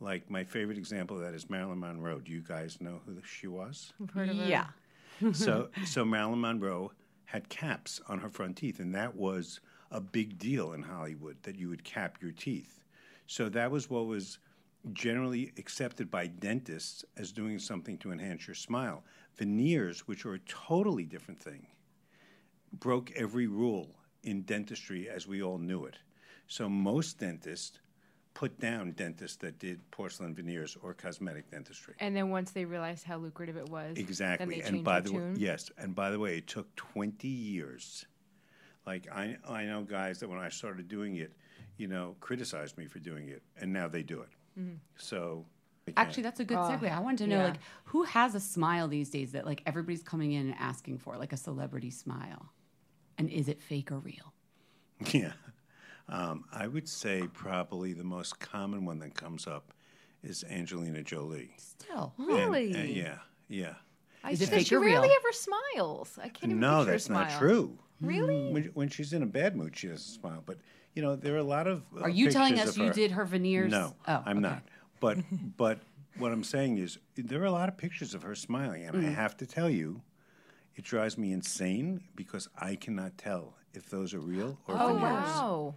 Like 0.00 0.28
my 0.28 0.44
favorite 0.44 0.76
example 0.76 1.16
of 1.16 1.22
that 1.22 1.32
is 1.32 1.48
Marilyn 1.48 1.80
Monroe. 1.80 2.20
Do 2.20 2.30
you 2.30 2.42
guys 2.42 2.78
know 2.82 3.00
who 3.06 3.16
she 3.24 3.46
was? 3.46 3.94
Yeah. 4.46 4.66
so 5.32 5.70
so 5.86 6.04
Marilyn 6.04 6.42
Monroe 6.42 6.92
had 7.24 7.48
caps 7.48 8.02
on 8.06 8.18
her 8.18 8.28
front 8.28 8.58
teeth, 8.58 8.80
and 8.80 8.94
that 8.94 9.16
was 9.16 9.60
a 9.90 10.00
big 10.00 10.38
deal 10.38 10.74
in 10.74 10.82
Hollywood 10.82 11.38
that 11.44 11.56
you 11.56 11.70
would 11.70 11.84
cap 11.84 12.18
your 12.20 12.32
teeth. 12.32 12.82
So 13.26 13.48
that 13.48 13.70
was 13.70 13.88
what 13.88 14.04
was 14.04 14.38
generally 14.92 15.52
accepted 15.58 16.10
by 16.10 16.26
dentists 16.26 17.04
as 17.16 17.32
doing 17.32 17.58
something 17.58 17.98
to 17.98 18.12
enhance 18.12 18.46
your 18.46 18.54
smile. 18.54 19.02
Veneers, 19.36 20.06
which 20.06 20.24
are 20.26 20.34
a 20.34 20.38
totally 20.40 21.04
different 21.04 21.40
thing, 21.40 21.66
broke 22.72 23.10
every 23.12 23.46
rule 23.46 23.96
in 24.22 24.42
dentistry 24.42 25.08
as 25.08 25.26
we 25.26 25.42
all 25.42 25.58
knew 25.58 25.84
it. 25.84 25.96
So 26.46 26.68
most 26.68 27.18
dentists 27.18 27.80
put 28.34 28.58
down 28.58 28.90
dentists 28.92 29.36
that 29.38 29.58
did 29.58 29.88
porcelain 29.90 30.34
veneers 30.34 30.76
or 30.82 30.92
cosmetic 30.92 31.50
dentistry. 31.50 31.94
And 32.00 32.14
then 32.14 32.30
once 32.30 32.50
they 32.50 32.64
realized 32.64 33.04
how 33.04 33.16
lucrative 33.16 33.56
it 33.56 33.68
was, 33.68 33.96
Exactly. 33.96 34.60
And 34.62 34.84
by 34.84 35.00
the 35.00 35.10
the 35.10 35.16
way, 35.16 35.32
yes, 35.36 35.70
and 35.78 35.94
by 35.94 36.10
the 36.10 36.18
way, 36.18 36.38
it 36.38 36.46
took 36.46 36.74
20 36.76 37.28
years. 37.28 38.06
Like 38.86 39.08
I 39.10 39.38
I 39.48 39.64
know 39.64 39.82
guys 39.82 40.18
that 40.20 40.28
when 40.28 40.38
I 40.38 40.48
started 40.48 40.88
doing 40.88 41.16
it, 41.16 41.32
you 41.78 41.88
know, 41.88 42.16
criticized 42.20 42.76
me 42.76 42.86
for 42.86 42.98
doing 42.98 43.28
it, 43.28 43.42
and 43.60 43.72
now 43.72 43.88
they 43.88 44.02
do 44.02 44.20
it. 44.20 44.28
Mm-hmm. 44.58 44.74
So. 44.96 45.46
Actually, 45.98 46.22
that's 46.22 46.40
a 46.40 46.44
good 46.44 46.56
segue. 46.56 46.90
I 46.90 46.98
wanted 47.00 47.24
to 47.24 47.26
know, 47.26 47.36
yeah. 47.38 47.44
like, 47.44 47.58
who 47.84 48.04
has 48.04 48.34
a 48.34 48.40
smile 48.40 48.88
these 48.88 49.10
days 49.10 49.32
that 49.32 49.44
like 49.44 49.62
everybody's 49.66 50.02
coming 50.02 50.32
in 50.32 50.46
and 50.46 50.54
asking 50.58 50.96
for, 50.96 51.18
like 51.18 51.34
a 51.34 51.36
celebrity 51.36 51.90
smile, 51.90 52.50
and 53.18 53.28
is 53.28 53.48
it 53.48 53.60
fake 53.60 53.92
or 53.92 53.98
real? 53.98 54.32
yeah. 55.12 55.32
Um, 56.08 56.44
I 56.52 56.68
would 56.68 56.88
say 56.88 57.28
probably 57.34 57.92
the 57.92 58.04
most 58.04 58.40
common 58.40 58.86
one 58.86 58.98
that 59.00 59.14
comes 59.14 59.46
up 59.46 59.74
is 60.22 60.42
Angelina 60.50 61.02
Jolie. 61.02 61.50
Still, 61.58 62.14
Really? 62.16 62.72
and 62.72 62.88
yeah, 62.88 63.18
yeah. 63.48 63.74
I 64.22 64.30
Is 64.30 64.40
it 64.40 64.48
fake 64.48 64.66
she 64.66 64.74
or 64.76 64.80
real? 64.80 65.00
rarely 65.02 65.10
ever 65.14 65.32
smiles. 65.32 66.18
I 66.18 66.28
can't 66.28 66.44
even 66.44 66.60
No, 66.60 66.78
picture 66.78 66.90
that's 66.92 67.08
not 67.10 67.28
smile. 67.28 67.38
true. 67.38 67.78
Really? 68.00 68.52
When, 68.52 68.64
when 68.74 68.88
she's 68.88 69.12
in 69.12 69.22
a 69.22 69.26
bad 69.26 69.54
mood, 69.54 69.76
she 69.76 69.88
doesn't 69.88 70.00
smile. 70.00 70.42
But 70.44 70.58
you 70.94 71.02
know, 71.02 71.16
there 71.16 71.34
are 71.34 71.38
a 71.38 71.42
lot 71.44 71.66
of. 71.66 71.82
uh, 71.96 72.02
are 72.02 72.08
you 72.08 72.30
telling 72.30 72.58
us 72.58 72.76
you 72.76 72.86
her- 72.86 72.92
did 72.92 73.10
her 73.12 73.24
veneers? 73.24 73.70
No, 73.70 73.94
oh, 74.06 74.22
I'm 74.24 74.38
okay. 74.38 74.40
not. 74.40 74.62
But 75.00 75.18
but 75.56 75.80
what 76.16 76.32
I'm 76.32 76.44
saying 76.44 76.78
is 76.78 76.98
there 77.16 77.42
are 77.42 77.46
a 77.46 77.50
lot 77.52 77.68
of 77.68 77.76
pictures 77.76 78.14
of 78.14 78.22
her 78.22 78.34
smiling, 78.34 78.84
and 78.84 78.96
I 78.96 79.00
Mm. 79.10 79.14
have 79.14 79.36
to 79.38 79.46
tell 79.46 79.68
you, 79.68 80.02
it 80.76 80.84
drives 80.84 81.18
me 81.18 81.32
insane 81.32 82.02
because 82.14 82.48
I 82.56 82.76
cannot 82.76 83.18
tell 83.18 83.54
if 83.74 83.90
those 83.90 84.14
are 84.14 84.20
real 84.20 84.58
or 84.68 84.76
Oh 84.78 84.86
veneers. 84.86 85.02
wow! 85.02 85.74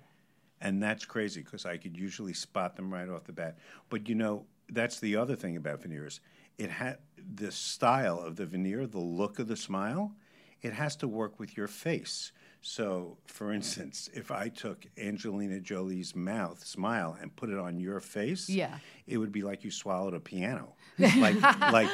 And 0.62 0.82
that's 0.82 1.06
crazy 1.06 1.42
because 1.42 1.66
I 1.66 1.78
could 1.78 1.98
usually 1.98 2.34
spot 2.34 2.76
them 2.76 2.92
right 2.94 3.10
off 3.10 3.26
the 3.26 3.34
bat. 3.34 3.58
But 3.90 4.08
you 4.10 4.16
know, 4.16 4.46
that's 4.70 5.00
the 5.00 5.16
other 5.16 5.36
thing 5.36 5.56
about 5.58 5.82
veneers. 5.82 6.20
It 6.58 6.70
had 6.72 6.98
the 7.36 7.52
style 7.52 8.20
of 8.20 8.36
the 8.36 8.46
veneer, 8.46 8.88
the 8.88 9.00
look 9.00 9.38
of 9.40 9.48
the 9.48 9.56
smile, 9.56 10.16
it 10.62 10.74
has 10.74 10.96
to 10.98 11.08
work 11.08 11.40
with 11.40 11.56
your 11.58 11.68
face. 11.68 12.32
So, 12.62 13.18
for 13.28 13.54
instance, 13.54 14.10
if 14.14 14.32
I 14.32 14.50
took 14.50 14.86
Angelina 14.98 15.60
Jolie's 15.60 16.16
mouth 16.16 16.66
smile 16.66 17.16
and 17.22 17.34
put 17.36 17.50
it 17.50 17.58
on 17.60 17.80
your 17.80 18.00
face, 18.00 18.50
Yeah. 18.50 18.80
it 19.06 19.18
would 19.20 19.32
be 19.32 19.44
like 19.44 19.64
you 19.64 19.72
swallowed 19.72 20.14
a 20.14 20.20
piano. 20.20 20.74
like 21.00 21.40
like 21.42 21.90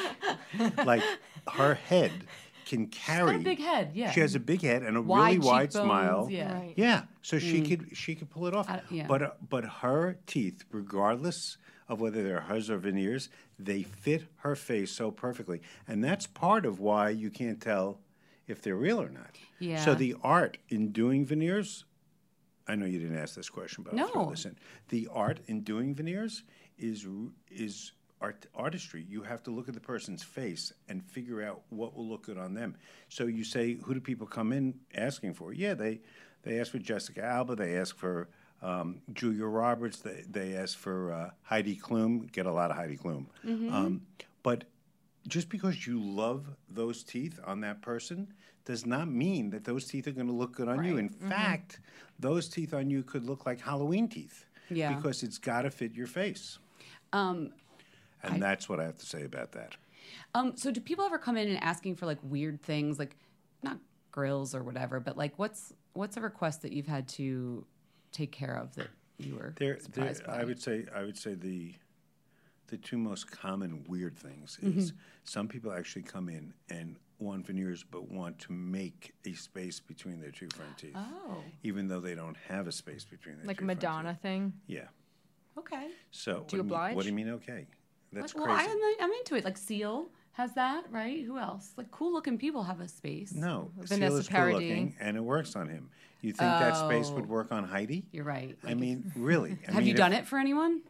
like 0.86 1.04
her 1.54 1.74
head 1.76 2.12
can 2.66 2.88
carry 2.88 3.36
a 3.36 3.40
big 3.40 3.60
head, 3.60 3.92
yeah. 3.94 4.12
She 4.12 4.22
has 4.22 4.36
a 4.36 4.40
big 4.40 4.62
head 4.62 4.84
and 4.84 4.96
a 4.96 5.02
Wide 5.02 5.36
really 5.36 5.46
wide 5.46 5.74
smile. 5.74 6.28
yeah. 6.32 6.54
Right. 6.54 6.74
Yeah, 6.78 7.04
so 7.22 7.38
she 7.40 7.62
could 7.62 7.90
she 7.98 8.16
could 8.16 8.30
pull 8.30 8.48
it 8.48 8.56
off. 8.56 8.70
I- 8.70 8.82
yeah. 8.90 9.06
But 9.06 9.22
uh, 9.22 9.32
but 9.48 9.66
her 9.66 10.18
teeth, 10.26 10.64
regardless 10.72 11.58
of 11.90 12.00
whether 12.00 12.24
they're 12.24 12.40
hers 12.40 12.70
or 12.70 12.78
veneers, 12.78 13.28
they 13.60 13.84
fit 13.84 14.24
her 14.38 14.56
face 14.56 14.92
so 14.92 15.12
perfectly, 15.12 15.62
and 15.88 16.02
that's 16.02 16.26
part 16.26 16.66
of 16.66 16.80
why 16.80 17.10
you 17.10 17.30
can't 17.30 17.60
tell 17.62 18.00
if 18.48 18.62
they're 18.62 18.76
real 18.76 19.02
or 19.02 19.10
not. 19.10 19.38
Yeah. 19.60 19.84
So 19.84 19.96
the 19.96 20.16
art 20.24 20.58
in 20.70 20.92
doing 20.92 21.26
veneers, 21.26 21.86
I 22.68 22.76
know 22.76 22.86
you 22.86 23.00
didn't 23.00 23.18
ask 23.18 23.36
this 23.36 23.50
question, 23.50 23.84
but 23.84 23.98
I'll 23.98 24.08
throw 24.10 24.24
No. 24.26 24.30
this 24.32 24.46
in. 24.46 24.58
The 24.90 25.08
art 25.12 25.40
in 25.48 25.62
doing 25.62 25.94
veneers 25.96 26.44
is 26.78 27.06
is 27.50 27.92
art, 28.22 28.46
artistry. 28.56 29.06
You 29.08 29.24
have 29.24 29.44
to 29.44 29.52
look 29.52 29.68
at 29.68 29.74
the 29.74 29.80
person's 29.82 30.24
face 30.24 30.72
and 30.88 31.04
figure 31.04 31.42
out 31.42 31.62
what 31.70 31.96
will 31.96 32.08
look 32.08 32.24
good 32.24 32.38
on 32.38 32.54
them. 32.54 32.76
So 33.10 33.26
you 33.28 33.44
say, 33.44 33.76
who 33.84 33.94
do 33.94 34.00
people 34.00 34.26
come 34.28 34.54
in 34.54 34.76
asking 34.96 35.34
for? 35.34 35.54
Yeah, 35.54 35.74
they 35.74 36.02
they 36.44 36.60
ask 36.60 36.72
for 36.72 36.80
Jessica 36.80 37.24
Alba. 37.24 37.56
They 37.56 37.78
ask 37.78 37.96
for 37.98 38.30
um, 38.62 39.02
Julia 39.14 39.46
Roberts. 39.46 40.00
They 40.00 40.24
they 40.30 40.56
ask 40.56 40.78
for 40.78 41.12
uh, 41.12 41.30
Heidi 41.44 41.76
Klum. 41.76 42.32
Get 42.32 42.46
a 42.46 42.52
lot 42.52 42.72
of 42.72 42.78
Heidi 42.78 42.98
Klum. 42.98 43.26
Um, 43.46 44.02
but 44.42 44.64
just 45.28 45.50
because 45.50 45.86
you 45.88 46.00
love 46.02 46.46
those 46.70 47.04
teeth 47.04 47.40
on 47.46 47.62
that 47.62 47.82
person 47.82 48.28
does 48.66 48.86
not 48.86 49.08
mean 49.08 49.50
that 49.50 49.64
those 49.66 49.86
teeth 49.86 50.08
are 50.08 50.12
going 50.12 50.28
to 50.28 50.34
look 50.34 50.54
good 50.56 50.68
on 50.68 50.84
you. 50.84 50.98
In 50.98 51.10
fact, 51.10 51.80
those 52.20 52.48
teeth 52.48 52.74
on 52.74 52.90
you 52.90 53.04
could 53.04 53.26
look 53.26 53.46
like 53.46 53.60
Halloween 53.60 54.08
teeth. 54.08 54.46
Yeah. 54.70 54.94
Because 54.94 55.24
it's 55.24 55.38
got 55.38 55.64
to 55.64 55.70
fit 55.72 55.94
your 55.94 56.08
face. 56.08 56.60
Um, 57.12 57.52
And 58.24 58.42
that's 58.42 58.70
what 58.70 58.80
I 58.80 58.84
have 58.86 58.98
to 58.98 59.06
say 59.06 59.24
about 59.24 59.52
that. 59.52 59.76
um, 60.34 60.56
so 60.56 60.72
do 60.72 60.80
people 60.80 61.04
ever 61.06 61.18
come 61.18 61.36
in 61.38 61.50
and 61.50 61.62
asking 61.62 61.96
for 61.98 62.06
like 62.06 62.20
weird 62.24 62.62
things, 62.62 62.98
like 62.98 63.16
not 63.62 63.78
grills 64.12 64.56
or 64.56 64.64
whatever, 64.64 65.00
but 65.00 65.18
like 65.18 65.38
what's 65.38 65.74
what's 65.94 66.16
a 66.18 66.22
request 66.22 66.62
that 66.62 66.72
you've 66.72 66.88
had 66.88 67.08
to 67.08 67.66
take 68.12 68.32
care 68.32 68.56
of 68.56 68.74
that 68.76 68.88
you 69.20 69.36
were 69.36 69.54
There, 69.58 69.74
there, 69.74 69.80
surprised 69.80 70.26
by? 70.26 70.40
I 70.40 70.44
would 70.46 70.62
say, 70.62 70.86
I 70.96 71.04
would 71.04 71.18
say 71.18 71.34
the 71.36 71.74
the 72.68 72.78
two 72.78 72.98
most 72.98 73.30
common 73.30 73.84
weird 73.88 74.18
things 74.18 74.58
Mm-hmm. 74.64 74.80
is 74.80 74.94
some 75.24 75.48
people 75.48 75.72
actually 75.72 76.04
come 76.04 76.30
in 76.30 76.54
and 76.70 76.96
want 77.20 77.46
veneers, 77.48 77.84
but 77.90 78.10
want 78.10 78.38
to 78.40 78.52
make 78.52 79.14
a 79.26 79.34
space 79.34 79.80
between 79.80 80.20
their 80.20 80.32
two 80.32 80.48
front 80.56 80.78
teeth, 80.78 80.96
Oh, 80.96 81.38
even 81.64 81.88
though 81.88 82.00
they 82.02 82.16
don't 82.16 82.36
have 82.50 82.68
a 82.68 82.72
space 82.72 83.06
between 83.06 83.38
their 83.38 83.46
Like 83.46 83.58
a 83.58 83.60
two 83.62 83.66
Madonna 83.68 84.18
thing. 84.22 84.54
Yeah. 84.68 84.88
okay. 85.58 85.90
So 86.12 86.32
Do 86.32 86.38
you 86.38 86.42
what 86.42 86.52
mean- 86.52 86.60
oblige? 86.60 86.96
what 86.96 87.02
do 87.04 87.10
you 87.10 87.16
mean? 87.16 87.30
Okay, 87.30 87.68
that's 88.12 88.34
well, 88.36 88.46
crazy. 88.46 88.70
I'm, 88.70 88.78
I'm 89.06 89.12
into 89.12 89.36
it. 89.36 89.46
Like 89.46 89.58
Seal 89.58 90.08
has 90.34 90.54
that, 90.56 90.86
right? 90.92 91.24
Who 91.24 91.38
else? 91.38 91.72
Like 91.78 91.92
cool 91.92 92.12
looking 92.12 92.38
people 92.38 92.64
have 92.64 92.80
a 92.82 92.88
space. 92.88 93.34
no, 93.34 93.72
Vanessa 93.78 93.96
Seal 94.12 94.18
is 94.18 94.28
cool 94.28 94.52
looking, 94.54 94.96
and 95.00 95.16
it 95.16 95.24
works 95.24 95.56
on 95.56 95.68
him. 95.70 95.90
You 96.22 96.32
think 96.32 96.50
that 96.50 96.76
space 96.78 97.10
would 97.12 97.26
Oh. 97.26 97.28
work 97.28 97.52
on 97.52 97.66
Heidi? 97.66 98.06
You're 98.12 98.24
right. 98.24 98.58
I 98.66 98.74
mean, 98.76 99.12
really? 99.16 99.58
I 99.68 99.72
have 99.72 99.76
mean, 99.80 99.88
you 99.88 99.92
if- 99.94 99.98
done 99.98 100.14
it 100.14 100.26
for 100.26 100.40
anyone? 100.40 100.82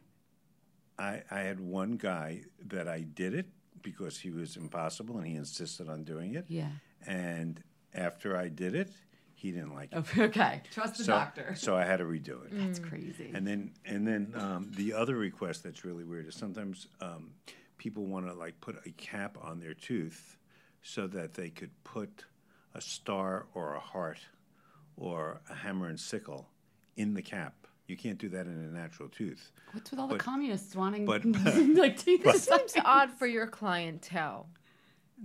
I, 0.97 1.23
I 1.31 1.39
had 1.39 1.59
one 1.59 1.93
guy 1.93 2.41
that 2.67 2.87
I 2.87 3.01
did 3.01 3.33
it 3.33 3.47
because 3.81 4.19
he 4.19 4.31
was 4.31 4.55
impossible 4.57 5.17
and 5.17 5.27
he 5.27 5.35
insisted 5.35 5.89
on 5.89 6.03
doing 6.03 6.35
it. 6.35 6.45
Yeah. 6.47 6.69
And 7.05 7.61
after 7.93 8.37
I 8.37 8.47
did 8.49 8.75
it, 8.75 8.91
he 9.35 9.51
didn't 9.51 9.73
like 9.73 9.91
it. 9.91 10.05
Okay. 10.17 10.61
Trust 10.71 10.97
the 10.97 11.03
so, 11.03 11.11
doctor. 11.11 11.53
So 11.57 11.75
I 11.75 11.83
had 11.83 11.97
to 11.97 12.05
redo 12.05 12.45
it. 12.45 12.51
That's 12.51 12.79
crazy. 12.79 13.31
And 13.33 13.45
then 13.45 13.71
and 13.85 14.07
then 14.07 14.33
um, 14.35 14.71
the 14.75 14.93
other 14.93 15.15
request 15.15 15.63
that's 15.63 15.83
really 15.83 16.05
weird 16.05 16.27
is 16.27 16.35
sometimes 16.35 16.87
um, 17.01 17.31
people 17.77 18.05
want 18.05 18.25
to 18.27 18.33
like 18.33 18.59
put 18.61 18.77
a 18.85 18.91
cap 18.91 19.37
on 19.41 19.59
their 19.59 19.73
tooth 19.73 20.37
so 20.81 21.07
that 21.07 21.33
they 21.33 21.49
could 21.49 21.71
put 21.83 22.25
a 22.73 22.81
star 22.81 23.45
or 23.53 23.75
a 23.75 23.79
heart 23.79 24.19
or 24.95 25.41
a 25.49 25.55
hammer 25.55 25.87
and 25.87 25.99
sickle 25.99 26.47
in 26.95 27.13
the 27.13 27.21
cap 27.21 27.67
You 27.87 27.97
can't 27.97 28.17
do 28.17 28.29
that 28.29 28.45
in 28.45 28.53
a 28.53 28.71
natural 28.77 29.09
tooth. 29.09 29.51
What's 29.73 29.91
with 29.91 29.99
all 29.99 30.07
the 30.07 30.17
communists 30.17 30.75
wanting 30.75 31.05
but- 31.05 31.25
like 31.25 31.97
teeth? 32.03 32.23
This 32.23 32.43
seems 32.43 32.73
odd 32.83 33.11
for 33.11 33.27
your 33.27 33.47
clientele. 33.47 34.47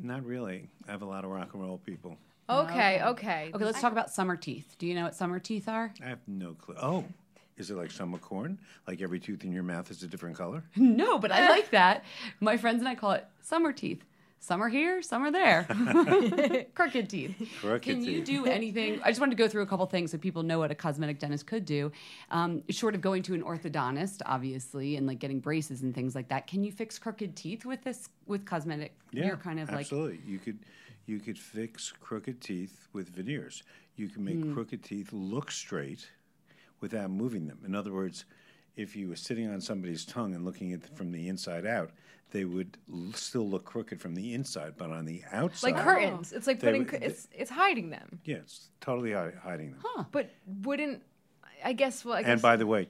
Not 0.01 0.25
really. 0.25 0.68
I 0.87 0.90
have 0.90 1.03
a 1.03 1.07
lot 1.07 1.25
of 1.25 1.31
rock 1.31 1.55
and 1.55 1.62
roll 1.62 1.79
people. 1.79 2.16
Okay, 2.51 3.03
okay. 3.03 3.51
Okay, 3.55 3.64
let's 3.64 3.81
talk 3.81 3.92
about 3.92 4.11
summer 4.11 4.37
teeth. 4.37 4.75
Do 4.79 4.87
you 4.87 4.94
know 4.94 5.05
what 5.05 5.14
summer 5.14 5.38
teeth 5.38 5.68
are? 5.68 5.92
I 6.03 6.09
have 6.09 6.21
no 6.27 6.55
clue. 6.55 6.77
Oh, 6.81 7.05
is 7.59 7.71
it 7.71 7.77
like 7.77 7.90
summer 7.90 8.18
corn? 8.18 8.59
Like 8.87 9.03
every 9.03 9.21
tooth 9.21 9.44
in 9.44 9.53
your 9.53 9.62
mouth 9.64 9.90
is 9.90 10.03
a 10.03 10.07
different 10.07 10.37
color? 10.37 10.62
No, 10.77 11.18
but 11.18 11.31
I 11.31 11.49
like 11.49 11.71
that. 11.71 12.05
My 12.40 12.57
friends 12.57 12.79
and 12.81 12.88
I 12.88 12.94
call 12.94 13.12
it 13.12 13.27
summer 13.40 13.73
teeth. 13.73 14.03
Some 14.40 14.62
are 14.62 14.68
here, 14.68 15.03
some 15.03 15.22
are 15.22 15.31
there. 15.33 15.64
Crooked 16.74 17.09
teeth. 17.11 17.37
Crooked 17.61 17.83
Can 17.83 18.05
you 18.05 18.18
teeth. 18.18 18.24
do 18.24 18.46
anything? 18.46 19.01
I 19.03 19.09
just 19.09 19.20
wanted 19.20 19.37
to 19.37 19.42
go 19.42 19.48
through 19.48 19.62
a 19.62 19.66
couple 19.66 19.85
things 19.87 20.12
so 20.12 20.18
people 20.18 20.42
know 20.42 20.61
what 20.61 20.70
a 20.70 20.74
cosmetic 20.74 21.18
dentist 21.18 21.46
could 21.46 21.64
do. 21.64 21.90
Um, 22.31 22.62
short 22.70 22.94
of 22.94 23.01
going 23.01 23.22
to 23.24 23.35
an 23.35 23.42
orthodontist, 23.42 24.22
obviously, 24.24 24.96
and 24.96 25.07
like 25.07 25.18
getting 25.18 25.40
braces 25.40 25.83
and 25.83 25.94
things 25.94 26.14
like 26.14 26.29
that. 26.29 26.46
Can 26.46 26.62
you 26.62 26.70
fix 26.72 26.98
crooked 26.98 27.37
teeth 27.37 27.64
with 27.64 27.83
this 27.83 28.09
with 28.27 28.44
cosmetic? 28.44 28.94
Yeah, 29.12 29.27
You're 29.27 29.37
kind 29.37 29.61
of 29.61 29.68
like 29.70 29.81
absolutely. 29.81 30.20
You 30.27 30.38
could 30.38 30.59
you 31.07 31.18
could 31.18 31.38
fix 31.38 31.92
crooked 32.01 32.40
teeth 32.40 32.87
with 32.92 33.09
veneers. 33.09 33.62
You 33.96 34.09
can 34.09 34.24
make 34.24 34.55
crooked 34.55 34.85
teeth 34.85 35.12
look 35.12 35.51
straight 35.51 36.09
without 36.81 37.11
moving 37.11 37.46
them. 37.48 37.59
In 37.66 37.74
other 37.74 37.92
words, 37.92 38.24
if 38.77 38.94
you 38.94 39.09
were 39.09 39.16
sitting 39.16 39.51
on 39.51 39.61
somebody's 39.61 40.05
tongue 40.05 40.35
and 40.35 40.44
looking 40.44 40.72
at 40.72 40.85
it 40.85 40.96
from 40.96 41.11
the 41.11 41.29
inside 41.29 41.66
out, 41.66 41.90
they 42.31 42.45
would 42.45 42.77
l- 42.93 43.12
still 43.14 43.49
look 43.49 43.64
crooked 43.64 44.01
from 44.01 44.14
the 44.14 44.35
inside, 44.35 44.75
but 44.77 44.91
on 44.91 45.05
the 45.07 45.23
outside, 45.33 45.73
like 45.75 45.83
curtains. 45.83 46.33
It's 46.33 46.47
like 46.47 46.61
putting. 46.61 46.85
would- 46.85 47.03
It's 47.03 47.29
it's 47.33 47.51
hiding 47.51 47.91
them. 47.91 48.21
Yeah, 48.25 48.37
it's 48.37 48.69
totally 48.81 49.12
hi- 49.12 49.33
hiding 49.43 49.73
them. 49.73 50.07
But 50.12 50.31
wouldn't 50.62 51.03
I 51.64 51.73
guess? 51.73 52.05
Well, 52.05 52.14
I 52.14 52.23
guess. 52.23 52.31
And 52.31 52.43
by 52.43 52.57
the 52.57 52.67
way, 52.67 52.88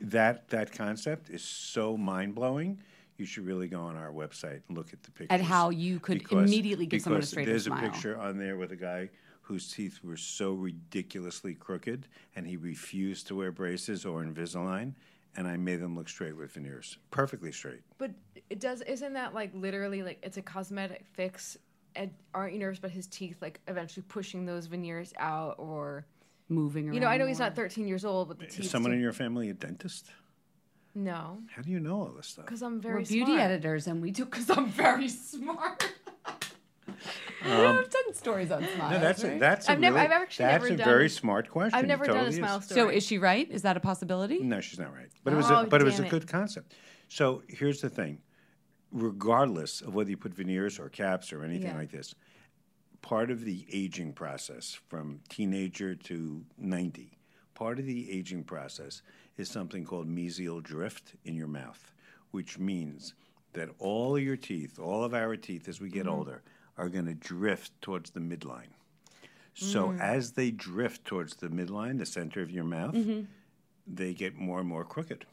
that 0.00 0.48
that 0.48 0.72
concept 0.72 1.30
is 1.30 1.42
so 1.42 1.96
mind 1.96 2.34
blowing. 2.34 2.80
You 3.18 3.24
should 3.24 3.46
really 3.46 3.66
go 3.66 3.80
on 3.80 3.96
our 3.96 4.10
website 4.12 4.60
and 4.68 4.76
look 4.76 4.92
at 4.92 5.02
the 5.02 5.10
pictures. 5.10 5.28
At 5.30 5.40
how 5.40 5.70
you 5.70 5.98
could 5.98 6.30
immediately 6.30 6.84
give 6.84 7.00
someone 7.00 7.18
a 7.18 7.20
because 7.20 7.30
straighter 7.30 7.50
There's 7.50 7.64
smile. 7.64 7.78
a 7.86 7.90
picture 7.90 8.18
on 8.18 8.36
there 8.38 8.58
with 8.58 8.72
a 8.72 8.76
guy 8.76 9.08
whose 9.40 9.72
teeth 9.72 10.00
were 10.04 10.16
so 10.18 10.52
ridiculously 10.52 11.54
crooked, 11.54 12.08
and 12.34 12.46
he 12.46 12.56
refused 12.58 13.26
to 13.28 13.34
wear 13.36 13.50
braces 13.52 14.04
or 14.04 14.22
Invisalign, 14.22 14.92
and 15.36 15.46
I 15.46 15.56
made 15.56 15.80
them 15.80 15.94
look 15.96 16.08
straight 16.08 16.36
with 16.36 16.52
veneers, 16.52 16.98
perfectly 17.10 17.52
straight. 17.52 17.80
But 17.98 18.12
it 18.50 18.60
does. 18.60 18.80
Isn't 18.82 19.12
that 19.14 19.34
like 19.34 19.50
literally 19.54 20.02
like 20.02 20.18
it's 20.22 20.36
a 20.36 20.42
cosmetic 20.42 21.04
fix? 21.12 21.56
And 21.94 22.10
aren't 22.34 22.52
you 22.52 22.58
nervous 22.58 22.78
about 22.78 22.90
his 22.90 23.06
teeth 23.06 23.36
like 23.40 23.60
eventually 23.68 24.04
pushing 24.08 24.44
those 24.46 24.66
veneers 24.66 25.12
out 25.18 25.56
or? 25.58 26.06
moving 26.48 26.84
around. 26.86 26.94
You 26.94 27.00
know, 27.00 27.08
I 27.08 27.16
know 27.16 27.26
he's 27.26 27.40
more. 27.40 27.48
not 27.48 27.56
13 27.56 27.88
years 27.88 28.04
old, 28.04 28.28
but 28.28 28.38
the 28.38 28.46
teeth. 28.46 28.60
Is 28.66 28.70
someone 28.70 28.92
in 28.92 29.00
your 29.00 29.12
family 29.12 29.50
a 29.50 29.52
dentist? 29.52 30.10
No, 30.94 31.38
How 31.54 31.60
do 31.60 31.70
you 31.70 31.78
know 31.80 32.00
all 32.02 32.12
this 32.16 32.28
stuff? 32.28 32.46
because 32.46 32.62
I'm 32.62 32.80
very 32.80 33.00
We're 33.00 33.04
very 33.04 33.14
beauty 33.18 33.32
smart. 33.32 33.40
editors, 33.50 33.86
and 33.88 34.00
we 34.00 34.12
do 34.12 34.24
because 34.24 34.48
I'm 34.48 34.68
very 34.68 35.08
smart. 35.32 35.92
I've 37.44 37.90
done 37.90 38.14
stories 38.14 38.50
on 38.50 38.62
smiles. 38.62 38.80
Um, 38.80 38.90
No, 38.92 38.98
that's 39.00 39.24
a, 39.24 39.38
that's 39.38 39.68
a 39.68 39.72
I've 39.72 39.80
never- 39.80 39.96
really- 39.96 40.06
I've 40.06 40.12
actually 40.22 40.44
that's 40.46 40.62
never 40.64 40.74
a 40.74 40.76
done- 40.76 40.84
very 40.86 41.08
smart 41.08 41.50
question. 41.50 41.76
I've 41.78 41.84
It 41.84 41.88
never 41.88 42.04
done 42.06 42.16
a 42.16 42.18
totally 42.20 42.30
is. 42.30 42.36
smile 42.38 42.60
story. 42.60 42.80
So 42.80 42.88
is 42.88 43.04
she 43.06 43.18
right? 43.18 43.50
Is 43.50 43.62
that 43.62 43.76
a 43.76 43.80
possibility? 43.80 44.38
No, 44.42 44.60
she's 44.60 44.78
not 44.78 44.92
right. 44.94 45.08
But 45.24 45.32
it 45.32 45.36
was 45.36 45.50
Oh, 45.50 45.62
a, 45.62 45.66
but 45.66 45.80
it 45.80 45.84
was 45.84 45.94
a 45.94 45.98
damn 45.98 46.06
it. 46.06 46.10
good 46.10 46.28
concept. 46.28 46.74
So 47.08 47.42
here's 47.48 47.80
the 47.80 47.90
thing: 47.90 48.20
regardless 48.92 49.80
of 49.80 49.94
whether 49.94 50.10
you 50.10 50.16
put 50.16 50.34
veneers 50.34 50.78
or 50.78 50.88
caps 50.88 51.32
or 51.32 51.42
anything 51.44 51.68
Yeah. 51.68 51.76
like 51.78 51.90
this, 51.90 52.14
part 53.02 53.30
of 53.30 53.44
the 53.44 53.66
aging 53.72 54.12
process 54.12 54.74
from 54.88 55.20
teenager 55.28 55.94
to 55.94 56.44
ninety, 56.58 57.18
part 57.54 57.78
of 57.78 57.86
the 57.86 58.10
aging 58.10 58.44
process 58.44 59.02
is 59.36 59.50
something 59.50 59.84
called 59.84 60.08
mesial 60.08 60.62
drift 60.62 61.14
in 61.24 61.34
your 61.34 61.46
mouth, 61.48 61.92
which 62.30 62.58
means 62.58 63.14
that 63.52 63.68
all 63.78 64.16
of 64.16 64.22
your 64.22 64.36
teeth, 64.36 64.78
all 64.78 65.04
of 65.04 65.14
our 65.14 65.36
teeth, 65.36 65.68
as 65.68 65.80
we 65.80 65.88
get 65.88 66.06
Mm-hmm. 66.06 66.14
older, 66.14 66.42
are 66.78 66.88
going 66.88 67.06
to 67.06 67.14
drift 67.14 67.72
towards 67.80 68.10
the 68.10 68.20
midline. 68.20 68.68
So 69.54 69.88
Mm. 69.88 70.00
as 70.00 70.32
they 70.32 70.50
drift 70.50 71.04
towards 71.06 71.36
the 71.36 71.48
midline, 71.48 71.98
the 71.98 72.06
center 72.06 72.42
of 72.42 72.50
your 72.50 72.64
mouth, 72.64 72.94
Mm-hmm. 72.94 73.22
they 73.86 74.12
get 74.12 74.34
more 74.36 74.60
and 74.60 74.68
more 74.68 74.84
crooked. 74.84 75.24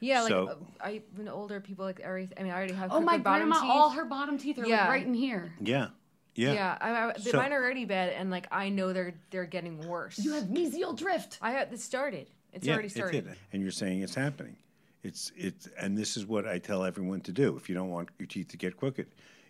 Yeah, 0.00 0.22
like 0.22 0.30
So- 0.30 0.48
uh, 0.48 0.54
I 0.80 1.02
when 1.14 1.28
older 1.28 1.60
people 1.60 1.84
like 1.84 2.00
every. 2.00 2.28
I 2.38 2.42
mean, 2.42 2.52
I 2.52 2.56
already 2.56 2.74
have. 2.74 2.92
Oh, 2.92 3.00
my 3.00 3.18
bottom 3.18 3.48
grandma, 3.50 3.60
teeth. 3.62 3.70
all 3.70 3.90
her 3.90 4.04
bottom 4.04 4.38
teeth 4.38 4.58
are 4.58 4.66
Yeah. 4.66 4.80
like 4.82 4.88
right 4.88 5.06
in 5.06 5.14
here. 5.14 5.52
Yeah, 5.60 5.88
yeah. 6.34 6.52
Yeah, 6.52 6.78
I, 6.80 6.90
I, 6.90 7.12
the- 7.14 7.20
So- 7.20 7.36
mine 7.38 7.52
are 7.52 7.62
already 7.62 7.84
bad, 7.86 8.10
and 8.10 8.30
like 8.30 8.46
I 8.50 8.68
know 8.70 8.92
they're 8.92 9.14
they're 9.30 9.46
getting 9.46 9.86
worse. 9.86 10.18
You 10.18 10.32
have 10.32 10.44
mesial 10.44 10.96
drift. 10.96 11.38
I 11.42 11.52
have 11.52 11.70
this 11.70 11.82
started. 11.84 12.28
It's 12.52 12.66
yeah, 12.66 12.72
already 12.74 12.88
it 12.88 12.92
started. 12.92 13.24
did. 13.26 13.36
And 13.52 13.62
you're 13.62 13.70
saying 13.72 14.00
it's 14.02 14.14
happening. 14.14 14.56
It's 15.02 15.32
it's 15.36 15.66
and 15.78 15.96
this 15.96 16.16
is 16.16 16.24
what 16.26 16.46
I 16.46 16.58
tell 16.58 16.84
everyone 16.84 17.20
to 17.22 17.32
do. 17.32 17.56
If 17.56 17.68
you 17.68 17.74
don't 17.74 17.90
want 17.90 18.08
your 18.18 18.26
teeth 18.26 18.48
to 18.48 18.56
get 18.56 18.76
crooked, 18.76 19.06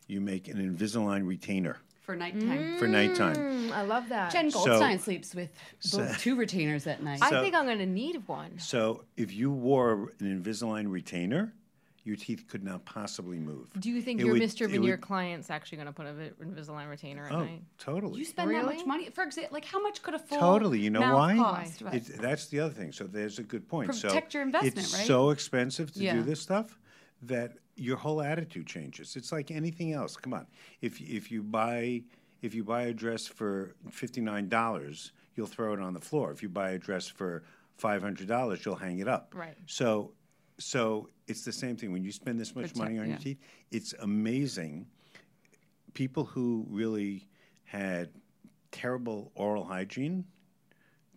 you 0.06 0.20
make 0.20 0.48
an 0.48 0.56
Invisalign 0.58 1.26
retainer 1.26 1.78
For 2.02 2.14
nighttime. 2.16 2.78
for 2.78 2.86
nighttime. 2.86 3.36
Mm, 3.36 3.72
I 3.72 3.82
love 3.82 4.08
that. 4.10 4.32
Jen 4.32 4.50
So- 4.50 4.64
Goldstein 4.64 4.98
sleeps 4.98 5.34
with 5.34 5.50
both 5.92 6.18
two 6.18 6.36
retainers 6.36 6.86
at 6.86 7.02
night. 7.02 7.18
I 7.22 7.30
So- 7.30 7.42
think 7.42 7.54
I'm 7.54 7.66
gonna 7.66 7.86
need 7.86 8.26
one. 8.28 8.58
So 8.58 9.04
if 9.16 9.32
you 9.34 9.50
wore 9.50 10.12
an 10.20 10.42
Invisalign 10.42 10.90
retainer, 10.90 11.52
your 12.04 12.14
teeth 12.14 12.44
could 12.46 12.62
not 12.62 12.84
possibly 12.84 13.40
move. 13.40 13.68
Do 13.80 13.90
you 13.90 14.00
think 14.00 14.20
It 14.20 14.26
your 14.26 14.34
would- 14.34 14.42
Mr. 14.42 14.66
it 14.66 14.68
Veneer 14.68 14.92
would- 14.92 15.00
client's 15.00 15.50
actually 15.50 15.78
gonna 15.78 15.92
put 15.92 16.06
a 16.06 16.12
vi- 16.12 16.30
Invisalign 16.40 16.88
retainer 16.88 17.24
at 17.26 17.32
Oh, 17.32 17.40
night? 17.44 17.62
totally. 17.78 18.20
you 18.20 18.24
spend 18.24 18.48
that 18.50 18.54
Really? 18.54 18.76
much 18.76 18.86
money 18.86 19.10
for 19.10 19.24
example. 19.24 19.52
Like 19.54 19.64
how 19.64 19.82
much 19.82 20.02
could 20.04 20.14
a 20.14 20.20
full 20.20 20.38
Totally. 20.38 20.78
You 20.78 20.90
know 20.90 21.00
mouth 21.00 21.14
why? 21.16 21.36
Cost? 21.36 21.82
What? 21.82 21.94
It's, 21.94 22.08
that's 22.10 22.46
the 22.46 22.60
other 22.60 22.72
thing. 22.72 22.92
So 22.92 23.04
there's 23.08 23.40
a 23.40 23.42
good 23.42 23.66
point. 23.68 23.90
Protect 23.90 24.30
so 24.30 24.38
your 24.38 24.46
investment, 24.46 24.78
it's 24.78 24.94
right? 24.94 25.04
so 25.06 25.30
expensive 25.30 25.92
to 25.94 25.98
Yeah. 26.00 26.14
do 26.14 26.22
this 26.22 26.40
stuff 26.40 26.78
that 27.22 27.56
your 27.76 27.96
whole 27.96 28.22
attitude 28.22 28.66
changes. 28.66 29.16
It's 29.16 29.32
like 29.32 29.50
anything 29.50 29.92
else. 29.92 30.16
Come 30.16 30.34
on. 30.34 30.46
If 30.80 31.00
if 31.00 31.30
you 31.30 31.42
buy 31.42 32.02
if 32.42 32.54
you 32.54 32.64
buy 32.64 32.84
a 32.84 32.92
dress 32.92 33.26
for 33.26 33.74
fifty 33.90 34.20
nine 34.20 34.48
dollars, 34.48 35.12
you'll 35.34 35.46
throw 35.46 35.74
it 35.74 35.80
on 35.80 35.94
the 35.94 36.00
floor. 36.00 36.32
If 36.32 36.42
you 36.42 36.48
buy 36.48 36.70
a 36.70 36.78
dress 36.78 37.06
for 37.06 37.44
five 37.76 38.02
hundred 38.02 38.28
dollars, 38.28 38.64
you'll 38.64 38.76
hang 38.76 38.98
it 38.98 39.08
up. 39.08 39.32
Right. 39.34 39.56
So 39.66 40.12
so 40.58 41.10
it's 41.28 41.44
the 41.44 41.52
same 41.52 41.76
thing 41.76 41.92
when 41.92 42.02
you 42.02 42.12
spend 42.12 42.40
this 42.40 42.54
much 42.54 42.74
money 42.74 42.96
Protect- 42.96 43.00
on 43.02 43.08
your 43.08 43.18
teeth. 43.18 43.38
It's 43.70 43.94
amazing 44.00 44.86
people 45.92 46.24
who 46.24 46.66
really 46.68 47.28
had 47.64 48.10
terrible 48.70 49.32
oral 49.34 49.64
hygiene 49.64 50.24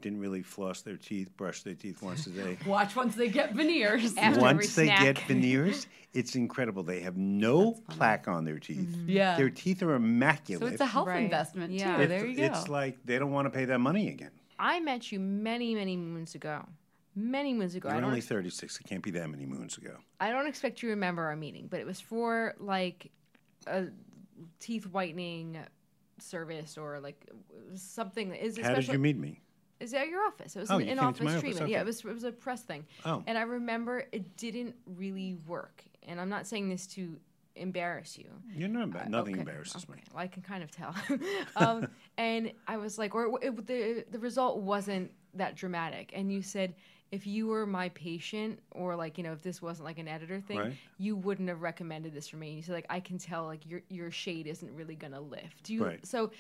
didn't 0.02 0.20
really 0.20 0.42
floss 0.42 0.82
their 0.82 0.98
teeth, 0.98 1.36
brush 1.38 1.64
their 1.64 1.74
teeth 1.76 2.02
once 2.02 2.26
a 2.28 2.32
day. 2.32 2.58
Watch 2.66 2.96
once 2.96 3.16
they 3.16 3.30
get 3.30 3.54
veneers. 3.54 4.16
After 4.18 4.22
every 4.22 4.42
once 4.42 4.76
they 4.76 4.86
snack. 4.86 5.02
get 5.02 5.20
veneers, 5.28 5.88
it's 6.14 6.36
incredible. 6.36 6.84
They 6.84 7.02
have 7.02 7.18
no 7.18 7.74
plaque 7.90 8.28
on 8.28 8.46
their 8.46 8.60
teeth. 8.60 8.80
Mm-hmm. 8.90 9.10
Yeah. 9.10 9.38
Their 9.38 9.50
teeth 9.50 9.84
are 9.84 9.94
immaculate. 9.96 10.68
So 10.68 10.72
it's 10.74 10.82
a 10.82 10.86
health 10.86 11.08
Right. 11.08 11.24
investment 11.24 11.74
Yeah. 11.74 11.98
too. 11.98 12.04
It's- 12.04 12.22
There 12.22 12.30
you 12.30 12.38
go. 12.38 12.44
It's 12.44 12.68
like 12.70 12.98
they 13.06 13.20
don't 13.20 13.32
want 13.32 13.46
to 13.46 13.50
pay 13.52 13.66
that 13.66 13.80
money 13.80 14.10
again. 14.10 14.32
I 14.58 14.80
met 14.80 15.12
you 15.12 15.20
many, 15.20 15.76
many 15.76 15.96
moons 15.98 16.36
ago. 16.36 16.66
Many 17.16 17.54
moons 17.54 17.76
ago. 17.76 17.90
You're 17.90 18.04
only 18.06 18.22
36. 18.22 18.80
It 18.80 18.84
can't 18.88 19.02
be 19.04 19.12
that 19.12 19.30
many 19.30 19.46
moons 19.46 19.78
ago. 19.78 19.98
I 20.20 20.32
don't 20.32 20.48
expect 20.48 20.82
you 20.82 20.90
to 20.90 20.92
remember 20.92 21.24
our 21.24 21.36
meeting, 21.36 21.68
but 21.70 21.80
it 21.80 21.86
was 21.86 22.00
for 22.00 22.56
like 22.60 23.12
a 23.68 23.86
teeth 24.60 24.86
whitening 24.88 25.58
service 26.20 26.78
or 26.78 27.00
like 27.00 27.30
something. 27.76 28.34
Is 28.36 28.58
How 28.58 28.74
did 28.76 28.88
you 28.88 29.00
meet 29.00 29.18
me? 29.18 29.42
Is 29.80 29.94
at 29.94 30.08
your 30.10 30.26
office? 30.26 30.56
It 30.56 30.60
was 30.60 30.72
Oh, 30.72 30.78
an 30.78 30.88
in-office 30.88 31.26
office, 31.26 31.42
treatment. 31.42 31.70
Yeah, 31.70 31.82
it 31.82 31.86
was 31.86 32.00
it 32.00 32.14
was 32.14 32.24
a 32.24 32.32
press 32.32 32.64
thing. 32.64 32.86
Oh. 33.06 33.24
And 33.28 33.38
I 33.38 33.44
remember 33.44 34.06
it 34.12 34.36
didn't 34.38 34.76
really 34.86 35.38
work. 35.48 35.84
And 36.08 36.20
I'm 36.20 36.30
not 36.30 36.48
saying 36.48 36.70
this 36.70 36.86
to 36.88 37.18
embarrass 37.56 38.18
you. 38.18 38.30
You're 38.54 38.68
not 38.70 38.90
embar- 38.90 39.08
nothing 39.10 39.34
Okay, 39.36 39.40
embarrasses 39.42 39.88
me. 39.90 39.98
Well, 40.14 40.24
I 40.24 40.28
can 40.28 40.42
kind 40.42 40.64
of 40.64 40.72
tell. 40.72 40.96
um, 41.56 41.88
and 42.18 42.52
I 42.68 42.78
was 42.78 42.98
like, 42.98 43.16
or 43.16 43.38
it, 43.42 43.68
the 43.68 44.06
the 44.12 44.20
result 44.20 44.58
wasn't 44.60 45.12
that 45.36 45.56
dramatic. 45.56 46.12
And 46.14 46.32
you 46.32 46.42
said, 46.42 46.74
if 47.12 47.26
you 47.26 47.48
were 47.48 47.66
my 47.66 47.90
patient, 47.90 48.60
or 48.72 48.96
like 48.96 49.18
you 49.18 49.24
know, 49.24 49.32
if 49.34 49.42
this 49.42 49.62
wasn't 49.62 49.86
like 49.86 49.98
an 49.98 50.08
editor 50.08 50.40
thing, 50.42 50.58
Right. 50.60 50.74
you 50.98 51.16
wouldn't 51.16 51.50
have 51.50 51.62
recommended 51.62 52.14
this 52.14 52.28
for 52.28 52.38
me. 52.38 52.50
And 52.50 52.58
you 52.58 52.64
said, 52.64 52.74
like, 52.74 52.86
I 52.90 53.00
can 53.00 53.18
tell, 53.18 53.46
like 53.46 53.66
your 53.66 53.82
your 53.90 54.12
shade 54.12 54.46
isn't 54.48 54.74
really 54.76 54.96
gonna 54.96 55.22
lift. 55.22 55.64
Do 55.64 55.74
you? 55.74 55.86
Right. 55.86 56.06
So, 56.06 56.32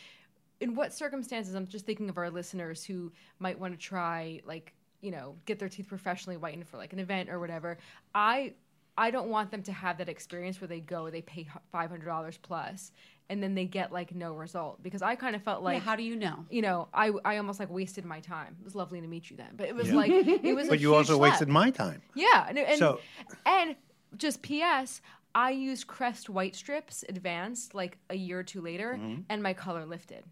in 0.61 0.75
what 0.75 0.93
circumstances? 0.93 1.55
I'm 1.55 1.67
just 1.67 1.85
thinking 1.85 2.09
of 2.09 2.17
our 2.17 2.29
listeners 2.29 2.83
who 2.83 3.11
might 3.39 3.59
want 3.59 3.73
to 3.73 3.79
try, 3.79 4.41
like, 4.45 4.73
you 5.01 5.11
know, 5.11 5.35
get 5.45 5.59
their 5.59 5.69
teeth 5.69 5.87
professionally 5.87 6.35
whitened 6.37 6.67
for 6.67 6.77
like 6.77 6.93
an 6.93 6.99
event 6.99 7.29
or 7.29 7.39
whatever. 7.39 7.77
I 8.13 8.53
I 8.97 9.11
don't 9.11 9.29
want 9.29 9.49
them 9.51 9.63
to 9.63 9.71
have 9.71 9.97
that 9.99 10.09
experience 10.09 10.59
where 10.59 10.67
they 10.67 10.81
go, 10.81 11.09
they 11.09 11.21
pay 11.21 11.47
five 11.71 11.89
hundred 11.89 12.05
dollars 12.07 12.37
plus, 12.41 12.91
and 13.29 13.41
then 13.41 13.55
they 13.55 13.63
get 13.63 13.93
like 13.93 14.13
no 14.13 14.33
result 14.33 14.83
because 14.83 15.01
I 15.01 15.15
kind 15.15 15.37
of 15.37 15.41
felt 15.43 15.63
like 15.63 15.75
yeah, 15.75 15.79
how 15.79 15.95
do 15.95 16.03
you 16.03 16.17
know? 16.17 16.45
you 16.49 16.61
know 16.61 16.89
I 16.93 17.11
I 17.23 17.37
almost 17.37 17.61
like 17.61 17.69
wasted 17.69 18.03
my 18.03 18.19
time. 18.19 18.57
It 18.59 18.65
was 18.65 18.75
lovely 18.75 18.99
to 18.99 19.07
meet 19.07 19.29
you 19.29 19.37
then, 19.37 19.51
but 19.55 19.67
it 19.69 19.75
was 19.75 19.87
Yeah. 19.87 19.95
like 19.95 20.11
it 20.11 20.53
was. 20.53 20.67
a 20.67 20.69
But 20.71 20.79
you 20.81 20.89
huge 20.89 20.97
also 20.97 21.17
wasted 21.17 21.47
my 21.47 21.71
time. 21.71 22.01
Yeah, 22.13 22.45
and 22.49 22.57
and, 22.59 22.77
So- 22.77 22.99
and 23.45 23.77
just 24.17 24.41
P.S. 24.41 25.01
I 25.35 25.51
used 25.51 25.85
Crest 25.87 26.27
White 26.29 26.55
Strips 26.55 27.05
Advanced 27.07 27.73
like 27.75 27.99
a 28.09 28.15
year 28.15 28.39
or 28.39 28.43
two 28.43 28.59
later, 28.61 28.95
Mm-hmm. 28.99 29.21
and 29.29 29.41
my 29.41 29.53
color 29.53 29.85
lifted. 29.85 30.25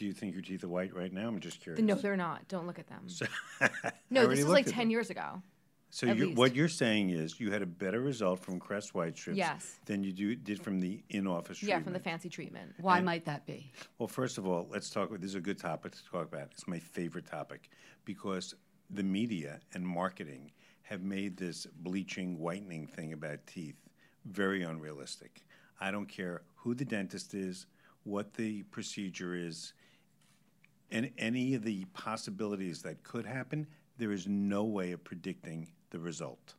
Do 0.00 0.06
you 0.06 0.14
think 0.14 0.32
your 0.32 0.40
teeth 0.40 0.64
are 0.64 0.68
white 0.68 0.96
right 0.96 1.12
now? 1.12 1.28
I'm 1.28 1.38
just 1.40 1.60
curious. 1.60 1.84
No, 1.84 1.94
they're 1.94 2.16
not. 2.16 2.48
Don't 2.48 2.66
look 2.66 2.78
at 2.78 2.86
them. 2.86 3.06
I 3.60 3.92
no, 4.08 4.26
this 4.26 4.38
is 4.38 4.46
like 4.46 4.64
10 4.64 4.74
them. 4.74 4.90
years 4.90 5.10
ago. 5.10 5.42
So 5.90 6.08
at 6.08 6.16
you're, 6.16 6.28
least. 6.28 6.38
what 6.38 6.54
you're 6.54 6.68
saying 6.68 7.10
is 7.10 7.38
you 7.38 7.52
had 7.52 7.60
a 7.60 7.66
better 7.66 8.00
result 8.00 8.40
from 8.40 8.58
Crest 8.58 8.94
White 8.94 9.18
strips 9.18 9.36
Yes. 9.36 9.78
than 9.84 10.02
you 10.02 10.12
do, 10.12 10.34
did 10.34 10.62
from 10.62 10.80
the 10.80 11.02
in-office 11.10 11.58
treatment. 11.58 11.80
Yeah, 11.80 11.84
from 11.84 11.92
the 11.92 11.98
treatment. 11.98 12.04
fancy 12.04 12.28
treatment. 12.30 12.72
Why 12.80 13.00
might 13.02 13.26
that 13.26 13.44
be? 13.44 13.70
Well, 13.98 14.08
first 14.08 14.38
of 14.38 14.46
all, 14.46 14.66
let's 14.70 14.88
talk. 14.88 15.10
This 15.20 15.32
is 15.32 15.34
a 15.34 15.40
good 15.40 15.58
topic 15.58 15.92
to 15.92 15.98
talk 16.10 16.26
about. 16.32 16.48
It's 16.52 16.66
my 16.66 16.78
favorite 16.78 17.26
topic 17.26 17.68
because 18.06 18.54
the 18.88 19.02
media 19.02 19.60
and 19.74 19.86
marketing 19.86 20.50
have 20.84 21.02
made 21.02 21.36
this 21.36 21.66
bleaching, 21.66 22.38
whitening 22.38 22.86
thing 22.86 23.12
about 23.12 23.46
teeth 23.46 23.76
very 24.24 24.62
unrealistic. 24.62 25.42
I 25.78 25.90
don't 25.90 26.06
care 26.08 26.40
who 26.56 26.74
the 26.74 26.86
dentist 26.86 27.34
is, 27.34 27.66
what 28.04 28.32
the 28.32 28.62
procedure 28.64 29.34
is, 29.34 29.74
and 30.90 31.10
any 31.18 31.54
of 31.54 31.62
the 31.62 31.84
possibilities 31.86 32.82
that 32.82 33.02
could 33.02 33.26
happen. 33.26 33.66
There 33.98 34.12
is 34.12 34.26
no 34.26 34.64
way 34.64 34.92
of 34.92 35.04
predicting 35.04 35.68
the 35.90 35.98
result 35.98 36.54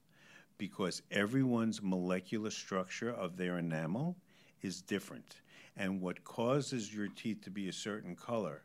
because 0.57 1.01
everyone's 1.09 1.81
molecular 1.81 2.51
structure 2.51 3.09
of 3.09 3.35
their 3.35 3.57
enamel 3.57 4.15
is 4.61 4.81
different. 4.81 5.41
And 5.75 6.01
what 6.01 6.23
causes 6.23 6.93
your 6.93 7.07
teeth 7.07 7.41
to 7.43 7.49
be 7.49 7.67
a 7.69 7.73
certain 7.73 8.15
color, 8.15 8.61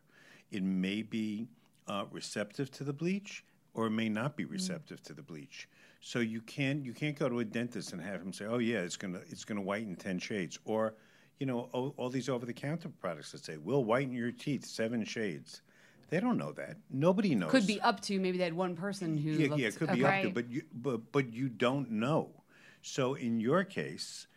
it 0.51 0.61
may 0.61 1.01
be 1.01 1.47
uh, 1.87 2.05
receptive 2.11 2.69
to 2.71 2.83
the 2.83 2.93
bleach 2.93 3.43
or 3.73 3.87
it 3.87 3.91
may 3.91 4.09
not 4.09 4.35
be 4.35 4.43
receptive 4.43 5.01
to 5.03 5.13
the 5.13 5.21
bleach. 5.21 5.69
So 6.01 6.19
you 6.19 6.41
can't 6.41 6.83
you 6.83 6.93
can't 6.93 7.17
go 7.17 7.29
to 7.29 7.39
a 7.39 7.45
dentist 7.45 7.93
and 7.93 8.01
have 8.01 8.21
him 8.21 8.33
say, 8.33 8.45
"Oh 8.45 8.57
yeah, 8.57 8.79
it's 8.79 8.97
gonna 8.97 9.21
it's 9.29 9.45
gonna 9.45 9.61
whiten 9.61 9.95
ten 9.95 10.19
shades," 10.19 10.59
or 10.65 10.95
you 11.39 11.45
know 11.45 11.69
all, 11.71 11.93
all 11.97 12.09
these 12.09 12.29
over 12.29 12.45
the 12.45 12.53
counter 12.53 12.89
products 12.89 13.31
that 13.31 13.43
say, 13.45 13.57
"We'll 13.57 13.83
whiten 13.83 14.13
your 14.13 14.31
teeth 14.31 14.65
seven 14.65 15.03
shades." 15.05 15.61
They 16.09 16.19
don't 16.19 16.37
know 16.37 16.53
that. 16.53 16.77
Nobody 16.89 17.35
knows. 17.35 17.51
Could 17.51 17.67
be 17.67 17.81
up 17.81 17.99
to 18.01 18.19
maybe 18.19 18.37
they 18.37 18.45
had 18.45 18.53
one 18.53 18.75
person 18.75 19.17
who 19.17 19.31
Yeah, 19.31 19.49
looked, 19.49 19.59
yeah, 19.61 19.67
it 19.67 19.75
could 19.75 19.89
okay. 19.89 19.99
be 19.99 20.05
up 20.05 20.21
to, 20.21 20.29
but 20.29 20.49
you, 20.49 20.61
but 20.73 21.11
but 21.11 21.33
you 21.33 21.49
don't 21.49 21.91
know. 21.91 22.43
So 22.81 23.15
in 23.15 23.39
your 23.41 23.63
case, 23.65 24.27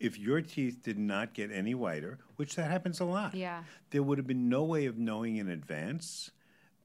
if 0.00 0.18
your 0.18 0.40
teeth 0.42 0.82
did 0.82 0.98
not 0.98 1.32
get 1.32 1.52
any 1.52 1.74
whiter, 1.74 2.18
which 2.36 2.56
that 2.56 2.70
happens 2.70 2.98
a 3.00 3.04
lot, 3.04 3.34
Yeah. 3.34 3.62
there 3.90 4.02
would 4.02 4.18
have 4.18 4.26
been 4.26 4.48
no 4.48 4.64
way 4.64 4.86
of 4.86 4.98
knowing 4.98 5.36
in 5.36 5.48
advance. 5.48 6.30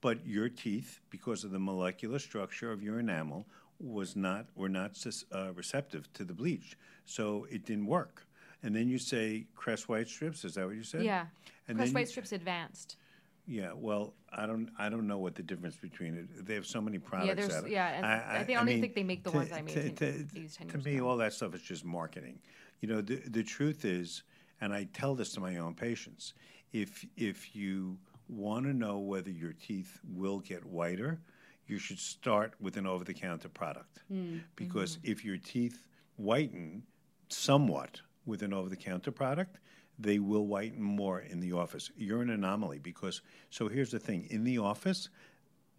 But 0.01 0.25
your 0.25 0.47
teeth, 0.47 1.01
because 1.09 1.43
of 1.43 1.51
the 1.51 1.59
molecular 1.59 2.19
structure 2.19 2.71
of 2.71 2.81
your 2.81 2.99
enamel, 2.99 3.47
was 3.79 4.15
not 4.15 4.47
were 4.55 4.69
not 4.69 4.91
uh, 5.33 5.51
receptive 5.53 6.11
to 6.13 6.23
the 6.23 6.33
bleach, 6.33 6.77
so 7.05 7.45
it 7.49 7.65
didn't 7.65 7.87
work. 7.87 8.25
And 8.63 8.75
then 8.75 8.89
you 8.89 8.97
say 8.99 9.45
Crest 9.55 9.87
White 9.89 10.07
strips. 10.07 10.43
Is 10.43 10.55
that 10.55 10.65
what 10.65 10.75
you 10.75 10.83
said? 10.83 11.03
Yeah. 11.03 11.25
And 11.67 11.77
Crest 11.77 11.93
White 11.93 12.01
you- 12.01 12.05
strips 12.07 12.31
advanced. 12.31 12.97
yeah, 13.47 13.71
well, 13.73 14.13
I 14.31 14.45
don't, 14.45 14.69
I 14.77 14.89
don't 14.89 15.07
know 15.07 15.17
what 15.17 15.33
the 15.35 15.41
difference 15.43 15.75
between 15.75 16.15
it. 16.15 16.45
They 16.45 16.53
have 16.53 16.67
so 16.67 16.81
many 16.81 16.99
products. 16.99 17.35
there's- 17.35 17.63
out. 17.63 17.69
yeah, 17.69 17.87
and 17.89 18.05
I 18.05 18.43
think- 18.43 18.57
I 18.57 18.59
don't 18.59 18.69
even 18.69 18.81
think 18.81 18.95
they 18.95 19.03
make 19.03 19.23
the 19.23 19.31
ones 19.31 19.51
I 19.51 19.61
made 19.61 19.73
To, 19.73 19.89
to- 19.91 20.23
these 20.25 20.55
10 20.57 20.67
to 20.67 20.77
me, 20.79 20.97
ago. 20.97 21.09
all 21.09 21.17
that 21.17 21.33
stuff 21.33 21.55
is 21.55 21.61
just 21.61 21.83
marketing. 21.85 22.39
You 22.81 22.89
know, 22.89 23.01
the 23.01 23.15
the 23.15 23.43
truth 23.43 23.85
is, 23.85 24.23
and 24.61 24.73
I 24.73 24.85
tell 24.93 25.15
this 25.15 25.33
to 25.33 25.39
my 25.39 25.57
own 25.57 25.73
patients, 25.73 26.33
if 26.73 27.05
if 27.17 27.55
you 27.55 27.97
want 28.27 28.65
to 28.65 28.73
know 28.73 28.99
whether 28.99 29.31
your 29.31 29.53
teeth 29.53 29.99
will 30.07 30.39
get 30.39 30.63
whiter, 30.63 31.19
you 31.67 31.77
should 31.79 31.99
start 31.99 32.53
with 32.59 32.77
an 32.77 32.85
over-the-counter 32.85 33.49
product, 33.49 33.99
hmm, 34.07 34.37
because 34.55 34.97
mm-hmm. 34.97 35.11
if 35.11 35.25
your 35.25 35.37
teeth 35.37 35.87
whiten 36.17 36.83
somewhat 37.29 38.01
with 38.29 38.41
an 38.43 38.53
over-the-counter 38.53 39.11
product, 39.11 39.57
they 39.97 40.19
will 40.19 40.47
whiten 40.47 40.81
more 40.81 41.19
in 41.19 41.39
the 41.41 41.51
office. 41.51 41.91
You're 41.97 42.21
an 42.21 42.29
anomaly 42.29 42.79
because 42.79 43.21
so 43.49 43.67
here's 43.67 43.91
the 43.91 43.99
thing: 43.99 44.27
in 44.29 44.45
the 44.45 44.59
office, 44.59 45.09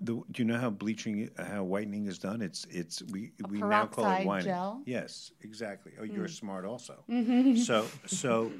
the, 0.00 0.14
do 0.30 0.42
you 0.42 0.44
know 0.44 0.58
how 0.58 0.70
bleaching, 0.70 1.30
how 1.38 1.64
whitening 1.64 2.06
is 2.06 2.18
done? 2.18 2.42
It's 2.42 2.66
it's 2.68 3.02
we 3.04 3.32
we 3.48 3.60
now 3.60 3.86
call 3.86 4.04
it 4.10 4.26
whitening. 4.26 4.52
gel? 4.52 4.82
Yes, 4.84 5.32
exactly. 5.40 5.92
Oh, 5.98 6.04
you're 6.04 6.26
hmm. 6.26 6.26
smart 6.26 6.64
also. 6.66 7.02
Mm-hmm. 7.08 7.56
so 7.56 7.86
so 8.06 8.52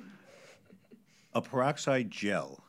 a 1.35 1.43
peroxide 1.43 2.11
gel 2.11 2.65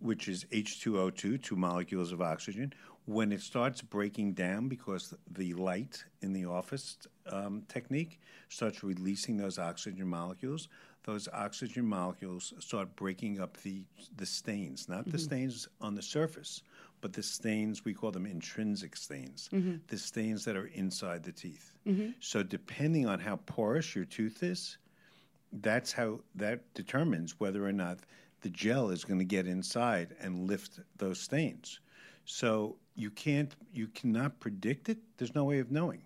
which 0.00 0.28
is 0.28 0.44
H2O2, 0.52 1.42
two 1.42 1.56
molecules 1.56 2.12
of 2.12 2.20
oxygen, 2.20 2.72
when 3.08 3.32
it 3.32 3.40
starts 3.40 3.80
breaking 3.80 4.34
down 4.34 4.68
because 4.68 5.14
the 5.30 5.54
light 5.54 6.04
in 6.20 6.34
the 6.34 6.44
office 6.44 6.98
um, 7.30 7.62
technique 7.66 8.20
starts 8.50 8.84
releasing 8.84 9.38
those 9.38 9.58
oxygen 9.58 10.06
molecules, 10.06 10.68
those 11.04 11.26
oxygen 11.32 11.86
molecules 11.86 12.52
start 12.58 12.94
breaking 12.96 13.40
up 13.40 13.56
the, 13.62 13.82
the 14.18 14.26
stains, 14.26 14.90
not 14.90 15.06
the 15.06 15.12
mm-hmm. 15.12 15.20
stains 15.20 15.68
on 15.80 15.94
the 15.94 16.02
surface, 16.02 16.62
but 17.00 17.14
the 17.14 17.22
stains, 17.22 17.82
we 17.82 17.94
call 17.94 18.10
them 18.10 18.26
intrinsic 18.26 18.94
stains, 18.94 19.48
mm-hmm. 19.54 19.76
the 19.86 19.96
stains 19.96 20.44
that 20.44 20.54
are 20.54 20.66
inside 20.74 21.22
the 21.22 21.32
teeth. 21.32 21.78
Mm-hmm. 21.86 22.10
So, 22.20 22.42
depending 22.42 23.06
on 23.06 23.20
how 23.20 23.36
porous 23.46 23.96
your 23.96 24.04
tooth 24.04 24.42
is, 24.42 24.76
that's 25.50 25.92
how 25.92 26.20
that 26.34 26.60
determines 26.74 27.40
whether 27.40 27.66
or 27.66 27.72
not 27.72 28.00
the 28.42 28.50
gel 28.50 28.90
is 28.90 29.02
going 29.02 29.18
to 29.18 29.24
get 29.24 29.46
inside 29.46 30.14
and 30.20 30.46
lift 30.46 30.80
those 30.98 31.18
stains. 31.18 31.80
So 32.30 32.76
you 32.94 33.10
can't, 33.10 33.56
you 33.72 33.88
cannot 33.88 34.38
predict 34.38 34.90
it. 34.90 34.98
There's 35.16 35.34
no 35.34 35.44
way 35.44 35.60
of 35.60 35.70
knowing. 35.70 36.02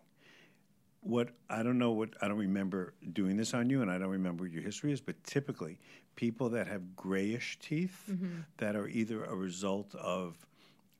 What 1.00 1.30
I 1.50 1.64
don't 1.64 1.78
know 1.78 1.90
what 1.90 2.10
I 2.22 2.28
don't 2.28 2.38
remember 2.38 2.94
doing 3.12 3.36
this 3.36 3.54
on 3.54 3.68
you, 3.68 3.82
and 3.82 3.90
I 3.90 3.98
don't 3.98 4.08
remember 4.08 4.44
what 4.44 4.52
your 4.52 4.62
history 4.62 4.92
is. 4.92 5.00
But 5.00 5.20
typically, 5.24 5.80
people 6.14 6.48
that 6.50 6.68
have 6.68 6.94
grayish 6.94 7.58
teeth 7.58 8.08
that 8.58 8.76
are 8.76 8.86
either 8.86 9.24
a 9.24 9.34
result 9.34 9.92
of 9.96 10.36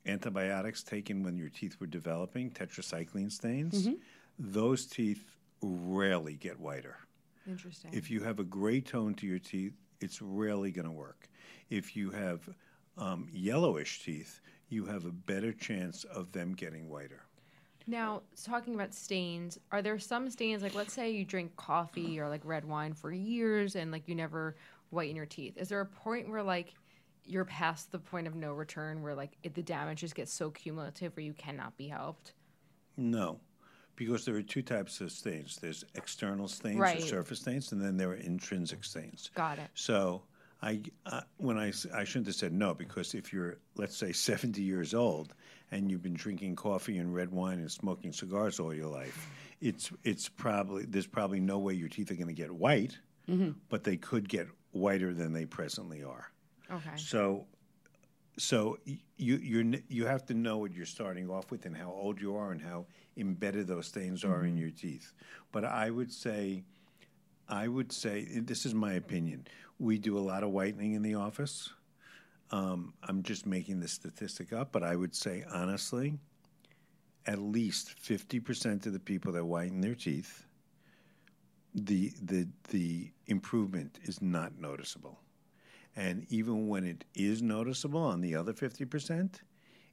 antibiotics 0.05 0.83
taken 0.83 1.23
when 1.23 1.37
your 1.37 1.51
teeth 1.51 1.77
were 1.79 1.87
developing, 1.87 2.51
tetracycline 2.51 3.31
stains, 3.31 3.89
those 4.41 4.87
teeth 4.87 5.37
rarely 5.63 6.35
get 6.35 6.59
whiter. 6.59 6.97
Interesting. 7.47 7.93
If 7.95 8.11
you 8.11 8.25
have 8.25 8.41
a 8.41 8.45
gray 8.45 8.81
tone 8.81 9.15
to 9.15 9.27
your 9.29 9.39
teeth, 9.39 9.75
it's 10.01 10.21
rarely 10.21 10.73
going 10.73 10.87
to 10.87 10.93
work. 10.93 11.29
If 11.71 11.95
you 11.95 12.11
have 12.11 12.41
um, 12.99 13.29
yellowish 13.33 14.03
teeth, 14.03 14.41
you 14.73 14.87
have 14.87 15.05
a 15.05 15.13
better 15.13 15.53
chance 15.53 16.05
of 16.05 16.33
them 16.33 16.55
getting 16.55 16.89
whiter. 16.89 17.21
Now, 17.87 18.23
talking 18.43 18.75
about 18.75 18.95
stains, 18.95 19.59
are 19.71 19.83
there 19.83 19.99
some 19.99 20.31
stains 20.31 20.63
like 20.63 20.75
let's 20.75 20.95
say 20.95 21.11
you 21.11 21.25
drink 21.25 21.55
coffee 21.57 22.19
or 22.19 22.29
like 22.29 22.41
red 22.45 22.65
wine 22.65 22.95
for 22.95 23.13
years 23.13 23.77
and 23.77 23.93
like 23.93 24.09
you 24.09 24.15
never 24.15 24.57
whiten 24.91 25.15
your 25.17 25.27
teeth? 25.27 25.59
Is 25.59 25.69
there 25.69 25.81
a 25.81 25.87
point 25.87 26.31
where 26.31 26.43
like 26.43 26.75
you're 27.27 27.45
past 27.45 27.93
the 27.93 27.99
point 27.99 28.27
of 28.27 28.35
no 28.35 28.53
return 28.53 29.03
where 29.03 29.15
like 29.15 29.33
it, 29.43 29.55
the 29.55 29.63
damage 29.63 30.01
just 30.01 30.15
gets 30.15 30.33
so 30.33 30.51
cumulative 30.51 31.15
where 31.17 31.25
you 31.25 31.35
cannot 31.35 31.77
be 31.77 31.89
helped? 31.89 32.33
No, 32.97 33.41
because 33.97 34.25
there 34.25 34.37
are 34.37 34.43
two 34.43 34.63
types 34.63 35.01
of 35.01 35.11
stains. 35.13 35.57
There's 35.61 35.85
external 35.95 36.49
stains 36.49 36.79
Right. 36.79 36.99
or 36.99 37.07
surface 37.07 37.41
stains, 37.41 37.73
and 37.73 37.81
then 37.83 37.97
there 37.97 38.11
are 38.11 38.15
intrinsic 38.15 38.85
stains. 38.85 39.31
Got 39.35 39.59
it. 39.59 39.69
So 39.75 40.23
I, 40.63 40.81
I 41.07 41.23
when 41.39 41.59
I, 41.59 41.73
I 41.93 42.05
shouldn't 42.05 42.27
have 42.27 42.37
said 42.37 42.53
no 42.53 42.73
because 42.75 43.15
if 43.15 43.33
you're 43.33 43.59
let's 43.77 43.97
say 43.97 44.13
70 44.13 44.63
years 44.63 44.95
old 44.95 45.35
and 45.71 45.91
you've 45.91 46.03
been 46.03 46.15
drinking 46.15 46.57
coffee 46.57 46.99
and 46.99 47.13
red 47.13 47.33
wine 47.33 47.59
and 47.59 47.71
smoking 47.71 48.13
cigars 48.13 48.61
all 48.61 48.73
your 48.73 48.89
life, 48.89 49.29
it's 49.61 49.91
it's 50.05 50.29
probably 50.29 50.85
there's 50.85 51.07
probably 51.07 51.41
no 51.41 51.59
way 51.59 51.75
your 51.75 51.89
teeth 51.89 52.11
are 52.11 52.15
going 52.15 52.29
to 52.29 52.33
get 52.33 52.53
white, 52.53 52.97
mm-hmm. 53.29 53.51
but 53.69 53.85
they 53.85 53.97
could 53.97 54.29
get 54.29 54.47
whiter 54.73 55.13
than 55.13 55.33
they 55.33 55.47
presently 55.47 56.03
are. 56.03 56.31
Okay. 56.71 56.97
So, 56.97 57.47
so 58.39 58.79
you 59.17 59.37
you 59.37 59.83
you 59.89 60.07
have 60.07 60.25
to 60.27 60.35
know 60.35 60.59
what 60.59 60.73
you're 60.75 60.87
starting 60.87 61.29
off 61.29 61.51
with 61.51 61.67
and 61.67 61.77
how 61.77 61.91
old 61.91 62.21
you 62.21 62.37
are 62.37 62.53
and 62.53 62.61
how 62.61 62.87
embedded 63.17 63.67
those 63.67 63.87
stains 63.87 64.25
are 64.25 64.45
in 64.45 64.53
mm-hmm. 64.53 64.59
your 64.59 64.71
teeth. 64.71 65.13
But 65.51 65.65
I 65.65 65.91
would 65.91 66.11
say, 66.11 66.65
I 67.49 67.69
would 67.69 67.93
say 67.93 68.27
this 68.41 68.65
is 68.65 68.75
my 68.75 68.95
opinion. 68.95 69.47
We 69.83 69.99
do 69.99 70.17
a 70.17 70.21
lot 70.21 70.45
of 70.45 70.51
whitening 70.51 70.93
in 70.93 71.03
the 71.03 71.17
office. 71.17 71.69
Um, 72.53 72.95
I'm 73.03 73.25
just 73.25 73.47
making 73.47 73.81
the 73.81 73.89
statistic 73.89 74.53
up, 74.53 74.71
but 74.71 74.85
I 74.85 74.95
would 74.95 75.13
say 75.13 75.45
honestly, 75.53 76.21
at 77.27 77.41
least 77.41 77.91
fifty 77.99 78.39
percent 78.39 78.87
of 78.87 78.93
the 78.93 79.01
people 79.01 79.33
that 79.33 79.45
whiten 79.45 79.81
their 79.81 79.97
teeth, 79.97 80.45
the 81.75 82.13
the 82.23 82.47
the 82.69 83.11
improvement 83.27 83.99
is 84.05 84.23
not 84.23 84.57
noticeable. 84.57 85.19
And 85.97 86.27
even 86.31 86.69
when 86.69 86.85
it 86.85 87.05
is 87.17 87.43
noticeable 87.43 88.03
on 88.03 88.21
the 88.21 88.37
other 88.37 88.53
50%, 88.53 89.35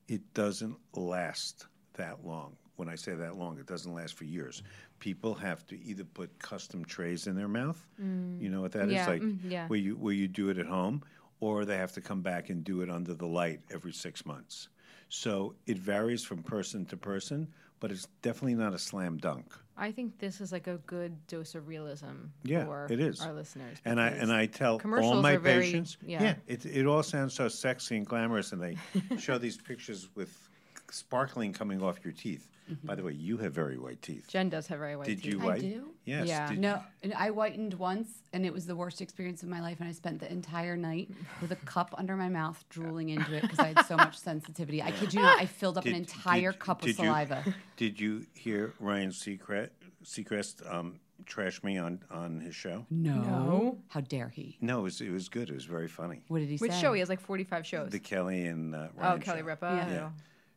it 0.07 0.33
doesn't 0.33 0.77
last 0.93 1.65
that 1.95 2.23
long. 2.23 2.55
When 2.75 2.87
I 2.87 2.95
say 2.95 3.15
that 3.15 3.37
long, 3.37 3.57
it 3.57 3.65
doesn't 3.65 3.93
last 3.93 4.13
for 4.13 4.23
years. 4.23 4.63
People 4.99 5.33
have 5.35 5.65
to 5.67 5.79
either 5.81 6.03
put 6.03 6.37
custom 6.39 6.83
trays 6.85 7.27
in 7.27 7.35
their 7.35 7.47
mouth. 7.47 7.83
You 7.97 8.49
know 8.49 8.61
what 8.61 8.73
that 8.73 8.87
is? 8.87 8.93
Yeah, 8.95 9.07
Like 9.07 9.21
mm, 9.21 9.37
yeah. 9.47 9.67
where 9.67 9.79
you 9.79 9.95
where 9.95 10.13
you 10.13 10.27
do 10.27 10.49
it 10.49 10.57
at 10.57 10.65
home, 10.65 11.03
or 11.39 11.65
they 11.65 11.77
have 11.77 11.93
to 11.93 12.01
come 12.01 12.21
back 12.21 12.49
and 12.49 12.63
do 12.63 12.81
it 12.81 12.89
under 12.89 13.13
the 13.13 13.25
light 13.27 13.61
every 13.71 13.93
six 13.93 14.25
months. 14.25 14.67
So 15.09 15.55
it 15.65 15.77
varies 15.77 16.23
from 16.23 16.43
person 16.43 16.85
to 16.87 16.97
person, 16.97 17.47
but 17.79 17.91
it's 17.91 18.07
definitely 18.21 18.55
not 18.55 18.73
a 18.73 18.77
slam 18.79 19.17
dunk. 19.17 19.53
I 19.77 19.91
think 19.93 20.19
this 20.19 20.41
is 20.41 20.51
like 20.51 20.67
a 20.67 20.75
good 20.85 21.25
dose 21.27 21.55
of 21.55 21.67
realism 21.69 22.27
Yeah, 22.43 22.65
for 22.65 22.87
it 22.89 22.99
is. 22.99 23.21
our 23.21 23.31
listeners. 23.33 23.77
And 23.85 23.99
I 24.01 24.09
and 24.09 24.31
I 24.33 24.45
tell 24.47 24.81
all 24.83 25.21
my 25.21 25.35
are 25.35 25.39
very- 25.39 25.63
patients, 25.63 25.97
yeah. 26.05 26.35
it 26.47 26.65
it 26.65 26.85
all 26.85 27.03
sounds 27.03 27.33
so 27.33 27.47
sexy 27.47 27.95
and 27.95 28.05
glamorous, 28.05 28.51
and 28.51 28.61
they 28.61 28.77
show 29.17 29.37
these 29.37 29.55
pictures 29.57 30.09
with 30.15 30.48
sparkling 30.93 31.53
coming 31.53 31.81
off 31.81 32.03
your 32.03 32.13
teeth. 32.13 32.47
By 32.83 32.93
the 32.93 33.01
way, 33.01 33.13
you 33.13 33.37
have 33.37 33.51
very 33.51 33.79
white 33.79 33.99
teeth. 34.03 34.27
Jen 34.27 34.47
does 34.47 34.67
have 34.67 34.77
very 34.77 34.95
white 34.95 35.07
Did 35.07 35.23
teeth. 35.23 35.33
you 35.33 35.49
I 35.49 35.57
do? 35.57 35.89
Yes. 36.05 36.27
Yeah. 36.27 36.49
did- 36.49 36.59
No, 36.59 36.83
and 37.01 37.15
I 37.15 37.29
whitened 37.29 37.73
once, 37.73 38.21
and 38.31 38.45
it 38.45 38.53
was 38.53 38.67
the 38.67 38.75
worst 38.75 39.01
experience 39.01 39.41
of 39.41 39.49
my 39.49 39.59
life. 39.59 39.79
And 39.79 39.89
I 39.89 39.91
spent 39.91 40.19
the 40.19 40.31
entire 40.31 40.77
night 40.77 41.09
with 41.41 41.51
a 41.51 41.55
cup 41.55 41.95
under 41.97 42.15
my 42.15 42.29
mouth, 42.29 42.63
drooling 42.69 43.09
into 43.09 43.33
it 43.33 43.41
because 43.41 43.57
I 43.57 43.69
had 43.73 43.87
so 43.87 43.97
much 43.97 44.19
sensitivity. 44.29 44.83
I 44.83 44.91
kid 44.91 45.15
you 45.15 45.19
not, 45.21 45.39
I 45.39 45.47
filled 45.47 45.79
up 45.79 45.85
an 45.87 45.95
entire 45.95 46.51
did- 46.51 46.59
cup 46.59 46.81
of 46.83 46.85
did 46.89 46.99
you- 46.99 47.05
saliva. 47.05 47.43
Did 47.75 47.99
you 47.99 48.27
hear 48.35 48.73
Ryan 48.79 49.09
Seacrest, 49.09 49.69
Seacrest 50.03 50.71
um, 50.71 50.99
trash 51.25 51.63
me 51.63 51.77
on, 51.79 52.03
on 52.11 52.39
his 52.39 52.53
show? 52.53 52.85
No. 52.91 53.15
no. 53.15 53.77
How 53.87 54.01
dare 54.01 54.29
he? 54.29 54.57
No, 54.61 54.81
it 54.81 54.83
was, 54.83 55.01
it 55.01 55.09
was 55.11 55.27
good. 55.29 55.49
It 55.49 55.55
was 55.55 55.65
very 55.65 55.87
funny. 55.87 56.21
What 56.27 56.37
did 56.39 56.49
he 56.49 56.57
Which 56.57 56.69
say? 56.71 56.75
Which 56.77 56.81
show? 56.81 56.93
He 56.93 56.99
has 56.99 57.09
like 57.09 57.21
45 57.21 57.65
shows. 57.65 57.89
The 57.89 57.99
Kelly 57.99 58.45
and 58.45 58.75
uh, 58.75 58.89
oh, 59.01 59.17
Kelly. 59.19 59.41
Ripa. 59.41 59.85
Yeah. 59.89 59.93
Yeah. 59.93 60.09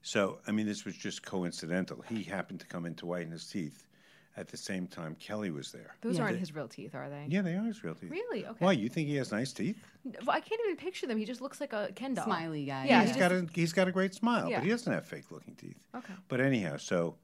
So, 0.03 0.41
I 0.47 0.53
mean, 0.53 0.67
this 0.67 0.85
was 0.85 0.97
just 0.97 1.23
coincidental. 1.25 2.03
He 2.09 2.23
happened 2.23 2.61
to 2.61 2.67
come 2.67 2.87
in 2.87 2.95
to 2.97 3.07
whiten 3.07 3.31
his 3.31 3.47
teeth 3.47 3.87
at 4.37 4.49
the 4.49 4.57
same 4.57 4.87
time 4.87 5.15
Kelly 5.21 5.51
was 5.51 5.71
there. 5.73 5.95
Those 6.01 6.17
Yeah. 6.17 6.25
aren't 6.25 6.39
his 6.39 6.55
real 6.55 6.67
teeth, 6.67 6.95
are 6.95 7.09
they? 7.11 7.27
Yeah, 7.29 7.43
they 7.43 7.55
are 7.55 7.65
his 7.65 7.85
real 7.85 7.95
teeth. 7.95 8.11
Really? 8.11 8.47
Okay. 8.47 8.65
Why? 8.65 8.73
You 8.73 8.89
think 8.89 9.09
he 9.09 9.17
has 9.17 9.31
nice 9.31 9.53
teeth? 9.53 9.77
Well, 10.05 10.31
I 10.31 10.41
can't 10.41 10.61
even 10.65 10.77
picture 10.77 11.07
them. 11.07 11.19
He 11.19 11.25
just 11.27 11.41
looks 11.43 11.61
like 11.61 11.73
a 11.73 11.91
Ken 11.95 12.15
doll. 12.15 12.25
Smiley 12.25 12.65
guy. 12.65 12.87
Yeah, 12.87 13.03
he's 13.05 13.15
he 13.15 13.21
got 13.21 13.31
a 13.31 13.47
he's 13.55 13.73
got 13.73 13.89
a 13.89 13.93
great 13.93 14.15
smile, 14.15 14.49
Yeah. 14.51 14.59
but 14.59 14.65
he 14.65 14.71
doesn't 14.71 14.93
have 14.93 15.07
fake 15.07 15.31
looking 15.31 15.55
teeth. 15.55 15.79
Okay. 15.95 16.15
But 16.29 16.41
anyhow, 16.41 16.79
so 16.79 17.17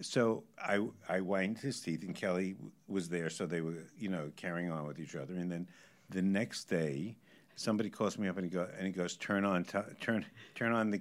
so 0.00 0.42
I 0.58 0.88
I 1.08 1.18
whitened 1.18 1.58
his 1.58 1.80
teeth, 1.80 2.02
and 2.02 2.14
Kelly 2.16 2.52
w- 2.54 2.72
was 2.88 3.10
there, 3.10 3.28
so 3.28 3.44
they 3.46 3.60
were 3.60 3.84
you 3.98 4.08
know 4.08 4.32
carrying 4.36 4.70
on 4.70 4.86
with 4.86 4.98
each 4.98 5.14
other, 5.14 5.34
and 5.34 5.52
then 5.52 5.68
the 6.08 6.22
next 6.22 6.64
day, 6.64 7.14
somebody 7.56 7.90
calls 7.90 8.16
me 8.18 8.26
up 8.26 8.36
and 8.38 8.44
he 8.46 8.50
go 8.50 8.66
and 8.78 8.86
he 8.86 8.92
goes, 8.92 9.16
turn 9.18 9.44
on 9.44 9.64
t- 9.64 9.78
turn 10.00 10.24
turn 10.54 10.72
on 10.72 10.90
the 10.90 11.00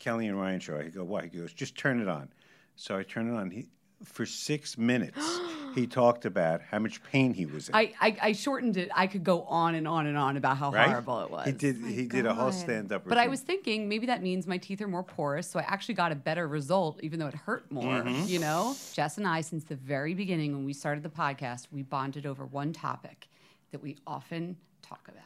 Kelly 0.00 0.26
and 0.26 0.40
Ryan 0.40 0.60
show. 0.60 0.76
I 0.76 0.88
go, 0.88 1.04
why? 1.04 1.22
He 1.22 1.38
goes, 1.38 1.52
just 1.52 1.76
turn 1.76 2.00
it 2.00 2.08
on. 2.08 2.28
So 2.76 2.96
I 2.96 3.02
turn 3.02 3.32
it 3.32 3.38
on. 3.38 3.50
He 3.50 3.68
for 4.04 4.24
six 4.24 4.78
minutes 4.78 5.40
he 5.74 5.86
talked 5.86 6.24
about 6.24 6.62
how 6.62 6.78
much 6.78 7.02
pain 7.04 7.34
he 7.34 7.46
was 7.46 7.68
in. 7.68 7.74
I, 7.74 7.92
I, 8.00 8.16
I 8.22 8.32
shortened 8.32 8.76
it. 8.76 8.90
I 8.94 9.06
could 9.06 9.24
go 9.24 9.42
on 9.42 9.74
and 9.74 9.86
on 9.86 10.06
and 10.06 10.16
on 10.16 10.36
about 10.36 10.56
how 10.56 10.72
right? 10.72 10.88
horrible 10.88 11.20
it 11.20 11.30
was. 11.30 11.46
He 11.46 11.52
did. 11.52 11.76
he 11.76 12.06
did 12.06 12.26
a 12.26 12.34
whole 12.34 12.52
stand 12.52 12.92
up. 12.92 13.06
But 13.06 13.18
I 13.18 13.28
was 13.28 13.40
thinking 13.40 13.88
maybe 13.88 14.06
that 14.06 14.22
means 14.22 14.46
my 14.46 14.58
teeth 14.58 14.80
are 14.80 14.88
more 14.88 15.02
porous, 15.02 15.48
so 15.48 15.60
I 15.60 15.62
actually 15.62 15.94
got 15.94 16.12
a 16.12 16.16
better 16.16 16.48
result, 16.48 17.00
even 17.02 17.18
though 17.18 17.28
it 17.28 17.34
hurt 17.34 17.70
more. 17.70 18.02
Mm-hmm. 18.02 18.24
You 18.26 18.40
know, 18.40 18.74
Jess 18.94 19.18
and 19.18 19.26
I, 19.26 19.42
since 19.42 19.64
the 19.64 19.76
very 19.76 20.14
beginning 20.14 20.52
when 20.52 20.64
we 20.64 20.72
started 20.72 21.02
the 21.02 21.10
podcast, 21.10 21.68
we 21.70 21.82
bonded 21.82 22.26
over 22.26 22.46
one 22.46 22.72
topic 22.72 23.28
that 23.70 23.82
we 23.82 23.96
often 24.06 24.56
talk 24.82 25.06
about, 25.08 25.22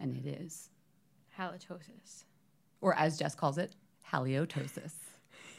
and 0.00 0.16
it 0.16 0.28
is, 0.28 0.70
Halitosis. 1.38 2.24
or 2.80 2.94
as 2.94 3.18
Jess 3.18 3.34
calls 3.34 3.58
it, 3.58 3.74
halitosis, 4.12 4.92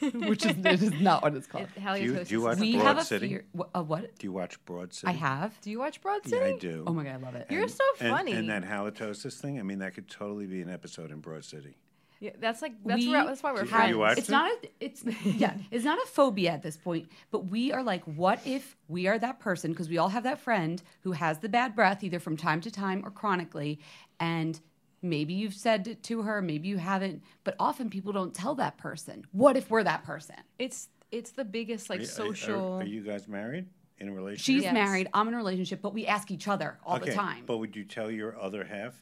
which 0.00 0.44
is, 0.46 0.52
it 0.56 0.82
is 0.82 1.00
not 1.00 1.22
what 1.22 1.34
it's 1.34 1.46
called. 1.46 1.68
It, 1.76 1.80
halitosis. 1.80 2.28
do 2.28 2.34
you 2.34 2.40
is 2.40 2.44
watch 2.44 2.58
a- 2.58 2.60
we 2.60 2.72
Broad 2.76 2.86
have 2.86 2.98
a 2.98 3.04
City? 3.04 3.28
fear. 3.28 3.44
A 3.74 3.82
what? 3.82 4.18
Do 4.18 4.26
you 4.26 4.32
watch 4.32 4.64
Broad 4.64 4.92
City? 4.94 5.08
I 5.12 5.16
have. 5.16 5.60
Do 5.60 5.70
you 5.70 5.78
watch 5.78 6.00
Broad 6.00 6.20
Yeah, 6.24 6.38
City? 6.38 6.54
I 6.54 6.58
do. 6.58 6.84
Oh 6.86 6.92
my 6.92 7.04
god, 7.04 7.12
I 7.14 7.16
love 7.16 7.34
it. 7.34 7.46
You're 7.50 7.68
so 7.68 7.84
funny. 7.98 8.32
And, 8.32 8.48
that 8.50 8.64
halitosis 8.64 9.38
thing, 9.40 9.58
I 9.58 9.62
mean, 9.62 9.78
that 9.80 9.94
could 9.94 10.08
totally 10.08 10.46
be 10.46 10.62
an 10.62 10.70
episode 10.70 11.10
in 11.10 11.20
Broad 11.20 11.44
City. 11.44 11.76
yeah, 12.20 12.30
that's 12.40 12.60
like 12.62 12.72
that's, 12.84 12.98
We 13.00 13.08
where, 13.08 13.24
that's 13.26 13.42
why 13.42 13.52
we're 13.52 13.60
Have 13.66 13.88
you 13.88 13.96
friends. 13.96 13.96
watched 13.96 14.18
it's 14.18 14.28
it? 14.28 14.32
not 14.32 14.50
a 14.50 14.68
it's 14.80 15.04
yeah 15.24 15.54
it's 15.70 15.84
not 15.86 15.98
a 16.02 16.06
phobia 16.06 16.50
at 16.50 16.62
this 16.62 16.76
point 16.76 17.08
but 17.30 17.46
we 17.46 17.72
are 17.72 17.82
like 17.82 18.02
what 18.04 18.40
if 18.46 18.76
we 18.88 19.06
are 19.06 19.18
that 19.18 19.40
person 19.40 19.70
because 19.72 19.88
we 19.88 19.96
all 19.96 20.10
have 20.10 20.24
that 20.24 20.38
friend 20.38 20.82
who 21.02 21.12
has 21.12 21.38
the 21.38 21.48
bad 21.48 21.74
breath 21.74 22.04
either 22.04 22.20
from 22.20 22.36
time 22.36 22.60
to 22.60 22.70
time 22.70 23.02
or 23.06 23.10
chronically 23.10 23.80
and 24.18 24.60
maybe 25.02 25.32
you've 25.34 25.54
said 25.54 25.86
it 25.88 26.02
to 26.04 26.22
her 26.22 26.42
maybe 26.42 26.68
you 26.68 26.76
haven't 26.76 27.22
but 27.44 27.54
often 27.58 27.88
people 27.90 28.12
don't 28.12 28.34
tell 28.34 28.54
that 28.54 28.76
person 28.78 29.24
what 29.32 29.56
if 29.56 29.70
we're 29.70 29.82
that 29.82 30.04
person 30.04 30.36
It's 30.58 30.88
it's 31.10 31.30
the 31.32 31.44
biggest 31.44 31.90
like 31.90 32.00
Are- 32.00 32.02
are- 32.02 32.06
social. 32.06 32.74
Are, 32.74 32.84
you 32.84 33.02
guys 33.02 33.26
married 33.26 33.66
in 33.98 34.08
a 34.08 34.12
relationship? 34.12 34.44
she's 34.44 34.62
Yes. 34.64 34.74
married 34.74 35.08
i'm 35.14 35.28
in 35.28 35.34
a 35.34 35.38
relationship 35.38 35.80
but 35.82 35.94
we 35.94 36.06
ask 36.06 36.30
each 36.30 36.48
other 36.48 36.78
all 36.84 36.96
okay, 36.96 37.10
the 37.10 37.14
time 37.16 37.44
But 37.46 37.58
would 37.58 37.74
you 37.76 37.84
tell 37.84 38.10
your 38.10 38.38
other 38.40 38.64
half? 38.64 38.94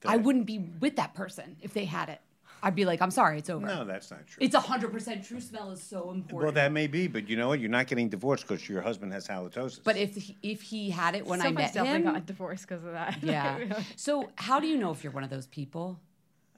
That, 0.00 0.10
i 0.10 0.16
wouldn't 0.16 0.46
be 0.46 0.58
with 0.80 0.96
that 0.96 1.14
person 1.14 1.56
if 1.62 1.72
they 1.72 1.84
had 1.84 2.08
it 2.08 2.20
i'd 2.64 2.74
be 2.74 2.84
like 2.84 3.00
i'm 3.00 3.10
sorry 3.10 3.38
it's 3.38 3.48
over 3.48 3.64
No, 3.64 3.84
that's 3.84 4.10
not 4.10 4.26
true. 4.26 4.38
it's 4.44 4.56
100% 4.56 5.26
true 5.28 5.40
smell 5.40 5.70
is 5.70 5.82
so 5.82 6.10
important 6.10 6.42
well, 6.42 6.52
that 6.52 6.72
may 6.72 6.86
be, 6.88 7.06
but 7.06 7.28
you 7.28 7.36
know 7.36 7.48
what? 7.48 7.60
You're 7.60 7.70
not 7.70 7.86
getting 7.86 8.08
divorced 8.08 8.46
because 8.48 8.68
your 8.68 8.82
husband 8.82 9.12
has 9.12 9.26
halitosis. 9.28 9.80
but 9.84 9.96
if 9.96 10.14
he, 10.16 10.36
if 10.42 10.60
he 10.62 10.90
had 10.90 11.14
it 11.14 11.24
when 11.24 11.40
i 11.40 11.44
Somebody's 11.44 11.68
met 11.68 11.74
definitely 11.74 12.08
him 12.08 12.14
got 12.14 12.26
divorced 12.26 12.66
because 12.68 12.84
of 12.84 12.92
that. 12.92 13.18
Yeah. 13.22 13.80
So, 13.96 14.30
how 14.36 14.58
do 14.60 14.66
you 14.66 14.76
know 14.78 14.90
if 14.90 15.04
you're 15.04 15.12
one 15.12 15.24
of 15.24 15.30
those 15.30 15.46
people? 15.46 16.00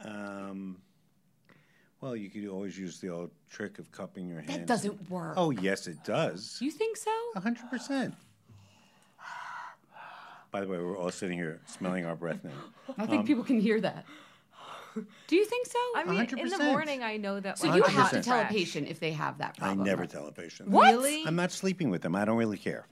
um, 0.03 0.79
well, 2.01 2.15
you 2.15 2.29
could 2.31 2.47
always 2.47 2.79
use 2.79 3.01
the 3.01 3.09
old 3.09 3.31
trick 3.51 3.79
of 3.79 3.91
cupping 3.91 4.29
your 4.29 4.41
hands. 4.41 4.59
That 4.59 4.67
doesn't 4.67 5.11
work. 5.11 5.35
Oh, 5.37 5.51
yes, 5.51 5.87
it 5.87 6.05
does. 6.05 6.59
You 6.61 6.71
think 6.71 6.97
so? 6.97 7.11
Hundred 7.41 7.69
percent. 7.71 8.15
By 10.53 10.61
the 10.61 10.69
way, 10.69 10.79
we're 10.79 10.97
all 10.97 11.11
sitting 11.11 11.37
here 11.37 11.61
smelling 11.67 12.05
our 12.07 12.15
breath 12.17 12.43
now. 12.45 12.51
I 12.97 13.07
think 13.07 13.27
people 13.27 13.45
can 13.45 13.61
hear 13.61 13.81
that. 13.81 14.05
Do 15.27 15.37
you 15.37 15.45
think 15.45 15.67
so? 15.67 15.79
I 15.95 16.05
mean, 16.05 16.21
in 16.39 16.49
the 16.49 16.57
100%. 16.57 16.65
morning, 16.71 17.03
I 17.03 17.17
know 17.17 17.41
that. 17.41 17.59
so 17.59 17.69
like, 17.69 17.77
you 17.79 17.85
I'm 17.85 17.91
have 17.91 18.13
not 18.13 18.23
to 18.23 18.29
tell 18.29 18.41
a 18.41 18.45
patient 18.47 18.89
if 18.89 19.01
they 19.01 19.13
have 19.13 19.39
that 19.39 19.57
problem. 19.57 19.65
I 19.65 19.75
problem. 19.75 19.87
never 19.87 20.01
right? 20.03 20.11
tell 20.11 20.27
a 20.27 20.33
patient. 20.33 20.69
What? 20.71 20.93
Really? 20.93 21.25
I'm 21.27 21.37
not 21.37 21.53
sleeping 21.53 21.91
with 21.91 22.03
them. 22.03 22.15
I 22.15 22.25
don't 22.25 22.37
really 22.37 22.59
care. 22.59 22.87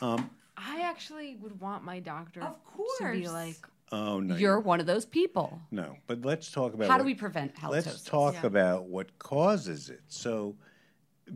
Um, 0.00 0.30
I 0.56 0.82
actually 0.82 1.36
would 1.36 1.60
want 1.60 1.84
my 1.84 2.00
doctor 2.00 2.40
Of 2.42 2.54
to 2.54 3.12
be 3.12 3.22
course. 3.22 3.32
like, 3.32 3.56
Oh 3.92 4.18
no, 4.18 4.34
You're 4.34 4.58
one 4.58 4.80
of 4.80 4.86
those 4.86 5.04
people. 5.06 5.60
no. 5.70 5.96
But 6.08 6.22
let's 6.24 6.50
talk 6.50 6.74
about 6.74 6.88
How 6.88 6.96
do 6.96 7.02
what- 7.04 7.06
we 7.06 7.14
prevent 7.14 7.54
halitosis? 7.54 7.70
Let's 7.70 8.02
talk 8.02 8.34
Yeah. 8.34 8.46
about 8.46 8.84
what 8.86 9.16
causes 9.18 9.90
it. 9.90 10.00
So, 10.08 10.56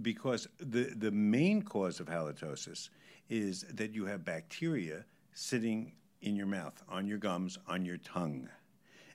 because 0.02 0.46
the 0.58 0.84
the 0.96 1.10
main 1.10 1.62
cause 1.62 2.00
of 2.00 2.06
halitosis 2.08 2.90
is 3.28 3.62
that 3.72 3.92
you 3.92 4.04
have 4.06 4.24
bacteria 4.24 5.04
sitting 5.32 5.92
in 6.22 6.34
your 6.36 6.46
mouth, 6.46 6.82
on 6.88 7.06
your 7.06 7.18
gums, 7.18 7.56
on 7.68 7.84
your 7.84 7.96
tongue, 7.98 8.48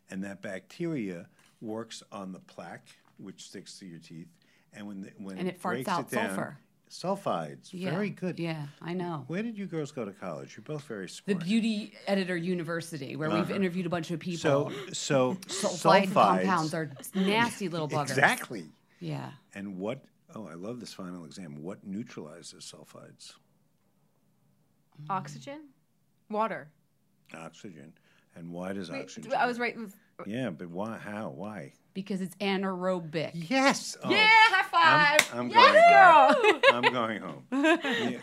and 0.10 0.24
that 0.24 0.42
bacteria 0.42 1.28
works 1.62 2.04
on 2.12 2.32
the 2.32 2.40
plaque 2.40 2.88
which 3.18 3.44
sticks 3.44 3.80
to 3.80 3.86
your 3.86 4.00
teeth, 4.00 4.28
and 4.74 4.86
when 4.88 5.02
the, 5.02 5.12
when 5.18 5.38
And 5.38 5.48
it 5.48 5.58
farts 5.60 5.62
breaks 5.86 5.90
out 5.90 6.12
it 6.12 6.16
down, 6.16 6.28
sulfur. 6.36 6.58
sulfides. 6.90 7.70
Yeah. 7.72 7.92
Very 7.92 8.10
good. 8.10 8.38
Yeah, 8.40 8.66
I 8.82 8.94
know. 8.94 9.24
Where 9.28 9.42
did 9.42 9.58
you 9.58 9.66
girls 9.68 9.92
go 9.94 10.04
to 10.04 10.12
college? 10.12 10.56
You're 10.58 10.64
both 10.66 10.84
very 10.84 11.08
smart. 11.08 11.40
The. 11.40 11.46
Beauty 11.46 11.94
Editor 12.08 12.36
University, 12.36 13.16
where 13.16 13.30
we've 13.30 13.50
interviewed 13.52 13.86
a 13.86 13.90
bunch 13.90 14.12
of 14.12 14.20
people. 14.20 14.68
Uh-huh. 14.68 14.94
so 14.94 15.38
so 15.38 15.38
Sulfide 15.48 16.08
sulfides 16.10 16.14
compounds 16.14 16.74
are 16.74 16.92
nasty 17.16 17.70
little 17.70 17.88
buggers. 17.88 18.10
exactly. 18.10 18.66
Yeah. 19.00 19.30
And 19.54 19.78
what? 19.78 20.04
Oh, 20.36 20.48
I 20.52 20.56
love 20.56 20.82
this 20.82 20.94
final 20.94 21.24
exam. 21.24 21.64
What 21.64 21.86
neutralizes 21.88 22.66
sulfides? 22.76 23.34
oxygen, 25.10 25.62
water. 26.30 26.70
Oxygen. 27.34 27.94
And 28.36 28.52
why 28.52 28.74
does 28.74 28.92
Wait, 28.92 29.02
oxygen? 29.02 29.34
I 29.34 29.46
was 29.46 29.60
right. 29.60 29.76
Uh, 29.78 30.24
yeah, 30.26 30.50
but 30.50 30.70
why? 30.70 30.98
How? 30.98 31.30
Why? 31.30 31.74
Because 31.94 32.20
it's 32.20 32.36
anaerobic. 32.36 33.32
Yes. 33.50 33.96
Oh, 34.04 34.10
Yeah, 34.10 34.28
high 34.28 35.18
five. 35.18 35.30
I'm 35.34 35.50
yes, 35.50 36.34
going 36.34 36.52
girl. 36.52 36.62
I'm 36.74 36.94
going 36.94 37.22
home. 37.22 37.44
Yeah. 38.12 38.18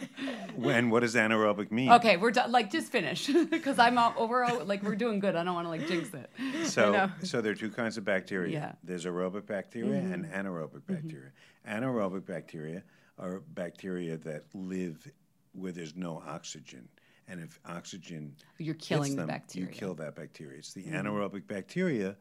When? 0.57 0.91
What 0.91 1.01
does 1.01 1.15
anaerobic 1.15 1.71
mean? 1.71 1.91
Okay, 1.93 2.19
we're 2.19 2.31
done. 2.31 2.53
Like, 2.53 2.71
just 2.71 2.93
finish 2.93 3.27
because 3.51 3.79
I'm 3.79 3.97
all, 3.97 4.29
we're 4.29 4.47
like 4.65 4.83
we're 4.83 4.97
doing 4.97 5.19
good. 5.19 5.35
I 5.35 5.45
don't 5.45 5.55
want 5.55 5.65
to 5.67 5.71
like 5.71 5.87
jinx 5.87 6.11
it. 6.13 6.31
So, 6.67 6.93
know. 6.93 7.11
so 7.23 7.41
there 7.41 7.53
are 7.53 7.57
two 7.57 7.71
kinds 7.71 7.97
of 7.97 8.05
bacteria. 8.05 8.53
Yeah. 8.53 8.73
There's 8.85 9.07
aerobic 9.07 9.47
bacteria 9.47 10.03
mm-hmm. 10.03 10.13
and 10.13 10.25
anaerobic 10.27 10.83
mm-hmm. 10.83 10.95
bacteria. 10.95 11.31
Anaerobic 11.67 12.27
bacteria 12.27 12.83
are 13.19 13.41
bacteria 13.55 14.19
that 14.19 14.45
live 14.55 15.11
where 15.53 15.73
there's 15.73 15.97
no 15.97 16.23
oxygen. 16.27 16.89
And 17.33 17.41
if 17.41 17.59
oxygen 17.65 18.37
You're 18.59 18.75
hits 18.75 18.87
killing 18.89 19.17
the 19.17 19.27
bacteria. 19.27 19.67
you 19.67 19.73
kill 19.73 19.95
that 19.95 20.15
bacteria. 20.15 20.59
It's 20.59 20.75
the 20.75 20.83
mm-hmm. 20.83 20.95
anaerobic 20.95 21.47
bacteria 21.47 22.15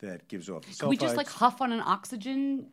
that 0.00 0.28
gives 0.28 0.50
off 0.50 0.62
the 0.62 0.72
sulfides. 0.72 0.78
Can 0.80 0.88
we 0.90 0.96
just 0.98 1.16
like 1.16 1.28
huff 1.28 1.62
on 1.62 1.72
an 1.72 1.80
oxygen 1.80 2.66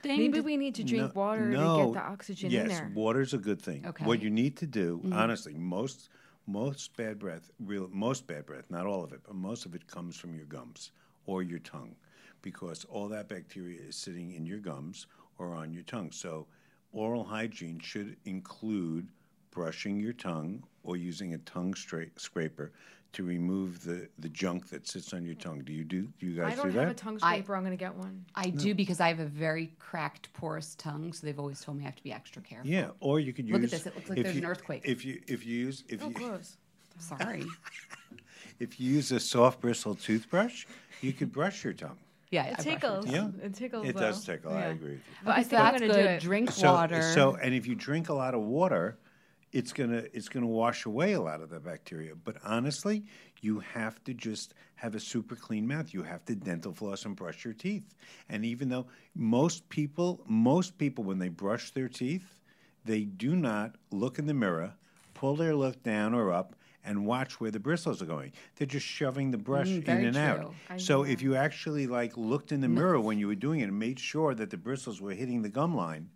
thing? 0.00 0.18
Maybe 0.18 0.38
we 0.38 0.56
need 0.56 0.76
to 0.76 0.84
drink 0.84 1.12
No- 1.14 1.20
water 1.20 1.46
no, 1.46 1.78
to 1.78 1.84
get 1.86 1.94
the 1.94 2.08
oxygen 2.08 2.50
yes, 2.52 2.62
in 2.62 2.68
there. 2.68 2.92
water's 2.94 3.34
a 3.34 3.38
good 3.38 3.60
thing. 3.60 3.84
Okay. 3.84 4.04
What 4.04 4.22
you 4.22 4.30
need 4.30 4.56
to 4.58 4.66
do, 4.66 4.98
mm-hmm. 4.98 5.12
honestly, 5.12 5.54
most 5.54 6.08
most 6.46 6.96
bad 6.96 7.18
breath, 7.18 7.50
real 7.58 7.88
most 7.92 8.28
bad 8.28 8.46
breath, 8.46 8.70
not 8.70 8.86
all 8.86 9.02
of 9.02 9.12
it, 9.12 9.20
but 9.24 9.34
most 9.34 9.66
of 9.66 9.74
it 9.74 9.88
comes 9.88 10.16
from 10.16 10.36
your 10.36 10.46
gums 10.46 10.92
or 11.26 11.42
your 11.42 11.58
tongue, 11.58 11.96
because 12.42 12.84
all 12.84 13.08
that 13.08 13.28
bacteria 13.28 13.80
is 13.80 13.96
sitting 13.96 14.32
in 14.32 14.46
your 14.46 14.58
gums 14.58 15.08
or 15.38 15.52
on 15.52 15.72
your 15.72 15.82
tongue. 15.82 16.12
So, 16.12 16.46
oral 16.92 17.24
hygiene 17.24 17.80
should 17.80 18.16
include 18.24 19.08
brushing 19.50 19.98
your 20.00 20.12
tongue 20.12 20.62
or 20.84 20.96
using 20.96 21.34
a 21.34 21.38
tongue 21.38 21.74
stra- 21.74 22.06
scraper 22.16 22.72
to 23.12 23.24
remove 23.24 23.82
the, 23.82 24.08
the 24.20 24.28
junk 24.28 24.68
that 24.68 24.86
sits 24.86 25.12
on 25.12 25.24
your 25.24 25.34
tongue. 25.34 25.62
Do 25.62 25.72
you 25.72 25.82
do? 25.82 26.08
Do 26.20 26.26
you 26.26 26.36
guys 26.36 26.50
do 26.52 26.56
that? 26.56 26.60
I 26.60 26.62
don't 26.62 26.72
do 26.72 26.78
have 26.78 26.88
that? 26.88 26.92
a 26.92 27.04
tongue 27.04 27.18
I- 27.22 27.34
scraper. 27.34 27.54
I, 27.54 27.58
am 27.58 27.64
gonna 27.64 27.76
get 27.76 27.94
one. 27.94 28.24
I 28.36 28.50
do 28.50 28.74
because 28.74 29.00
I 29.00 29.08
have 29.08 29.18
a 29.18 29.26
very 29.26 29.72
cracked, 29.80 30.32
porous 30.32 30.76
tongue, 30.76 31.12
so 31.12 31.26
they've 31.26 31.38
always 31.38 31.60
told 31.60 31.76
me 31.78 31.82
I 31.84 31.86
have 31.86 31.96
to 31.96 32.02
be 32.04 32.12
extra 32.12 32.40
careful. 32.42 32.70
yeah, 32.70 32.90
or 33.00 33.18
you 33.18 33.32
could 33.32 33.46
use. 33.48 33.54
Look 33.54 33.64
at 33.64 33.70
this, 33.70 33.86
it 33.86 33.96
looks 33.96 34.08
like 34.10 34.18
if 34.18 34.24
there's 34.24 34.36
you- 34.36 34.42
an 34.42 34.46
earthquake. 34.48 34.82
If 34.84 35.04
you 35.04 35.20
if 35.26 35.44
you 35.44 35.56
use 35.58 35.84
if 35.88 36.02
Oh, 36.04 36.08
you 36.08 36.14
gross. 36.14 36.56
Sorry. 37.00 37.44
if 38.60 38.78
you 38.78 38.92
use 38.94 39.10
a 39.10 39.18
soft 39.18 39.60
bristle 39.60 39.94
toothbrush, 39.96 40.66
you 41.00 41.12
could 41.12 41.32
brush 41.32 41.64
your 41.64 41.72
tongue. 41.72 41.98
Yeah, 42.30 42.44
It 42.44 42.60
I 42.60 42.62
tickles. 42.62 43.06
Yeah, 43.08 43.28
It 43.42 43.54
tickles. 43.54 43.88
It 43.88 43.94
though. 43.96 44.00
does 44.02 44.24
tickle. 44.24 44.52
I 44.52 44.66
agree 44.66 44.90
with 44.90 44.98
you. 44.98 45.12
But 45.24 45.30
I 45.32 45.40
Okay, 45.40 45.48
think 45.48 45.62
I'm 45.62 45.72
gonna 45.80 45.92
do 45.92 45.98
it. 45.98 46.20
Drink 46.20 46.52
So, 46.52 46.72
water. 46.72 47.02
so, 47.02 47.34
and 47.34 47.52
if 47.54 47.66
you 47.66 47.74
drink 47.74 48.08
a 48.08 48.14
lot 48.14 48.34
of 48.34 48.42
water, 48.42 48.96
it's 49.52 49.72
gonna 49.72 50.04
it's 50.12 50.28
gonna 50.28 50.46
wash 50.46 50.86
away 50.86 51.12
a 51.14 51.20
lot 51.20 51.40
of 51.40 51.50
the 51.50 51.60
bacteria. 51.60 52.14
But 52.14 52.36
honestly, 52.44 53.04
you 53.42 53.60
have 53.60 54.02
to 54.04 54.14
just 54.14 54.54
have 54.76 54.94
a 54.94 55.00
super 55.00 55.34
clean 55.36 55.66
mouth. 55.66 55.92
You 55.92 56.02
have 56.02 56.24
to 56.26 56.34
dental 56.34 56.72
floss 56.72 57.04
and 57.04 57.16
brush 57.16 57.44
your 57.44 57.54
teeth. 57.54 57.94
And 58.28 58.44
even 58.44 58.68
though 58.68 58.86
most 59.14 59.68
people, 59.68 60.22
most 60.26 60.78
people, 60.78 61.04
when 61.04 61.18
they 61.18 61.28
brush 61.28 61.70
their 61.70 61.88
teeth, 61.88 62.40
they 62.84 63.02
do 63.04 63.34
not 63.34 63.76
look 63.90 64.18
in 64.18 64.26
the 64.26 64.34
mirror, 64.34 64.74
pull 65.14 65.36
their 65.36 65.54
lip 65.54 65.82
down 65.82 66.14
or 66.14 66.32
up. 66.32 66.54
And 66.82 67.04
watch 67.04 67.38
where 67.38 67.50
the 67.50 67.60
bristles 67.60 68.00
are 68.00 68.06
going. 68.06 68.32
They're 68.56 68.66
just 68.66 68.86
shoving 68.86 69.30
the 69.32 69.36
brush 69.36 69.66
in 69.68 69.82
Mm, 69.82 69.84
very 69.84 70.04
and 70.06 70.16
out. 70.16 70.54
true. 70.68 70.78
So 70.78 71.02
if 71.02 71.20
you 71.20 71.36
actually 71.36 71.86
like 71.86 72.16
looked 72.16 72.52
in 72.52 72.62
the 72.62 72.68
mirror 72.70 72.98
when 72.98 73.18
you 73.18 73.26
were 73.26 73.34
doing 73.34 73.60
it 73.60 73.64
and 73.64 73.78
made 73.78 74.00
sure 74.00 74.34
that 74.34 74.48
the 74.48 74.56
bristles 74.56 74.98
were 74.98 75.12
hitting 75.12 75.42
the 75.42 75.50
gum 75.50 75.76
line, 75.76 76.08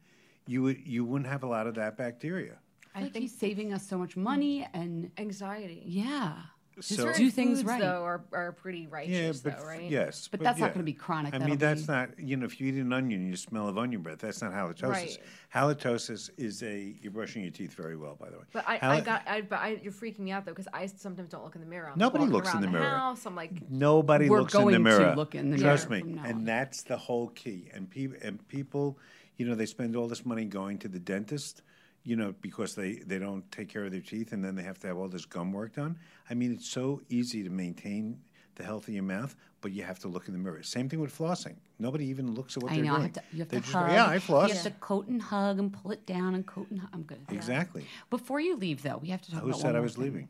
you 0.47 0.62
would 0.62 0.78
you 0.87 1.05
wouldn't 1.05 1.28
have 1.30 1.43
a 1.43 1.47
lot 1.47 1.66
of 1.66 1.74
that 1.74 1.99
bacteria. 1.99 2.57
I 2.95 3.01
think 3.03 3.16
he's 3.16 3.36
saving 3.36 3.72
us 3.72 3.86
so 3.86 3.99
much 3.99 4.14
mm. 4.16 4.22
money 4.22 4.68
and 4.72 5.11
Anxiety. 5.18 5.82
yeah. 5.84 6.34
So- 6.80 7.07
Just 7.07 7.18
do 7.18 7.30
things 7.30 7.59
Foods, 7.59 7.68
right. 7.68 7.80
though 7.80 8.03
are, 8.03 8.24
are 8.32 8.53
pretty 8.53 8.88
righteous 8.88 9.40
but 9.40 9.59
though, 9.59 9.64
right? 9.64 9.88
yes, 9.88 10.26
But 10.28 10.40
that's 10.40 10.59
not 10.59 10.72
gonna 10.72 10.82
be 10.82 10.92
chronic, 10.92 11.32
I 11.32 11.38
mean, 11.38 11.57
that's 11.57 11.82
be- 11.82 11.92
not 11.92 12.18
you 12.18 12.36
know 12.36 12.47
if 12.47 12.61
you 12.61 12.66
eat 12.66 12.74
an 12.74 12.92
onion, 12.92 13.28
you 13.28 13.36
smell 13.36 13.68
of 13.68 13.78
onion 13.78 14.03
breath. 14.03 14.18
That's 14.18 14.42
not 14.42 14.53
halitosis. 14.53 14.88
Right. 14.88 15.18
Halitosis 15.55 16.30
is 16.36 16.62
a 16.62 16.97
you're 17.01 17.12
brushing 17.12 17.42
your 17.42 17.53
teeth 17.53 17.74
very 17.74 17.97
well, 17.97 18.16
by 18.18 18.28
the 18.28 18.38
way. 18.38 18.45
But 18.53 18.64
I, 18.66 18.78
I 18.82 19.01
got, 19.01 19.22
I, 19.28 19.42
but 19.42 19.61
I, 19.61 19.78
you're 19.82 19.92
freaking 19.92 20.20
me 20.20 20.32
out 20.32 20.47
though 20.47 20.53
because 20.53 20.66
I 20.72 20.86
sometimes 20.86 21.30
don't 21.30 21.45
look 21.45 21.55
in 21.55 21.61
the 21.61 21.66
mirror. 21.66 21.90
I'm 21.92 21.99
Nobody 21.99 22.26
looks 22.26 22.49
in 22.49 22.55
around 22.55 22.62
the 22.62 22.70
mirror. 22.78 22.99
House, 22.99 23.24
I'm 23.24 23.36
like, 23.36 23.53
Nobody 23.70 24.28
We're 24.28 24.40
looks 24.40 24.55
in 24.55 24.59
the 24.59 24.64
going 24.64 24.74
to 24.74 24.80
mirror. 24.80 25.14
look 25.14 25.36
in 25.36 25.51
the 25.51 25.59
Trust 25.59 25.90
mirror 25.90 26.05
me, 26.05 26.18
and 26.24 26.47
that's 26.47 26.82
the 26.82 26.97
whole 26.97 27.28
key. 27.28 27.68
And 27.72 27.88
people, 27.88 28.16
and 28.20 28.47
people, 28.49 28.99
you 29.36 29.47
know, 29.47 29.55
they 29.55 29.66
spend 29.66 29.95
all 29.95 30.09
this 30.09 30.26
money 30.26 30.45
going 30.45 30.78
to 30.78 30.88
the 30.88 30.99
dentist, 30.99 31.62
you 32.05 32.17
know, 32.17 32.35
because 32.41 32.75
they 32.75 32.95
they 33.07 33.19
don't 33.19 33.51
take 33.51 33.69
care 33.69 33.85
of 33.85 33.91
their 33.91 34.01
teeth, 34.01 34.33
and 34.33 34.45
then 34.45 34.55
they 34.55 34.63
have 34.63 34.79
to 34.81 34.87
have 34.87 34.97
all 34.97 35.09
this 35.09 35.25
gum 35.25 35.53
work 35.53 35.75
done. 35.75 35.99
I 36.31 36.35
mean, 36.35 36.53
it's 36.53 36.69
so 36.71 37.01
easy 37.09 37.43
to 37.43 37.51
maintain 37.51 38.21
the 38.57 38.63
health 38.63 38.87
of 38.87 38.95
your 38.95 39.03
mouth, 39.03 39.35
but 39.63 39.73
you 39.73 39.83
have 39.83 39.99
to 40.01 40.09
look 40.09 40.29
in 40.29 40.33
the 40.33 40.39
mirror. 40.39 40.63
Same 40.63 40.89
thing 40.89 41.01
with 41.01 41.17
flossing. 41.17 41.57
Nobody 41.81 42.07
even 42.07 42.35
looks 42.35 42.57
at 42.57 42.63
what 42.63 42.71
I 42.73 42.77
they're 42.77 42.85
know. 42.85 42.97
Doing. 42.99 43.11
to, 43.13 43.23
you 43.33 43.39
have 43.41 43.49
They 43.49 43.57
to 43.57 43.63
just 43.63 43.73
hug. 43.75 43.91
yeah, 43.91 44.07
I 44.07 44.19
floss. 44.21 44.49
You 44.49 44.55
have 44.55 44.63
to 44.65 44.71
coat 44.79 45.09
and 45.09 45.21
hug 45.21 45.59
and 45.59 45.73
pull 45.73 45.91
it 45.91 46.07
down 46.07 46.35
and 46.37 46.47
coat 46.47 46.69
and 46.71 46.79
hug. 46.79 46.91
I'm 46.93 47.03
good. 47.03 47.27
that. 47.27 47.35
Exactly. 47.35 47.85
Before 48.11 48.39
you 48.39 48.55
leave, 48.57 48.83
though, 48.83 48.99
we 48.99 49.09
have 49.09 49.23
to 49.23 49.31
talk 49.33 49.41
Who 49.41 49.49
about 49.49 49.61
said 49.61 49.67
one 49.73 49.77
I 49.77 49.81
was 49.81 49.95
thing. 49.95 50.05
leaving? 50.05 50.29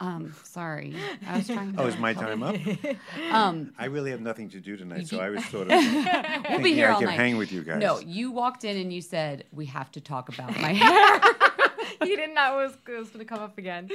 Um, 0.00 0.34
sorry, 0.44 0.94
I 1.26 1.38
was 1.38 1.46
trying. 1.46 1.72
To 1.74 1.82
Oh, 1.82 1.86
is 1.86 1.96
my 1.98 2.12
time 2.14 2.42
up? 2.42 2.56
Um, 3.32 3.72
I 3.78 3.86
really 3.86 4.10
have 4.10 4.20
nothing 4.20 4.48
to 4.50 4.60
do 4.60 4.76
tonight, 4.76 5.06
so 5.06 5.20
I 5.20 5.30
was 5.30 5.44
sort 5.46 5.68
of 5.68 5.68
we'll 5.70 6.04
thinking 6.04 6.62
be 6.62 6.72
here 6.74 6.88
I 6.88 6.92
all 6.92 6.98
could 6.98 7.06
night. 7.06 7.16
hang 7.18 7.36
with 7.36 7.52
you 7.52 7.62
guys. 7.62 7.80
No, 7.80 7.98
you 8.00 8.30
walked 8.30 8.64
in 8.64 8.76
and 8.76 8.92
you 8.92 9.00
said 9.02 9.44
we 9.52 9.66
have 9.66 9.90
to 9.92 10.00
talk 10.00 10.28
about 10.30 10.58
my 10.60 10.72
hair. 10.72 11.20
you 12.08 12.16
didn't 12.16 12.34
know 12.34 12.60
it 12.60 12.64
was, 12.64 12.72
it 12.88 12.98
was 12.98 13.08
going 13.10 13.20
to 13.20 13.24
come 13.24 13.40
up 13.40 13.58
again. 13.58 13.88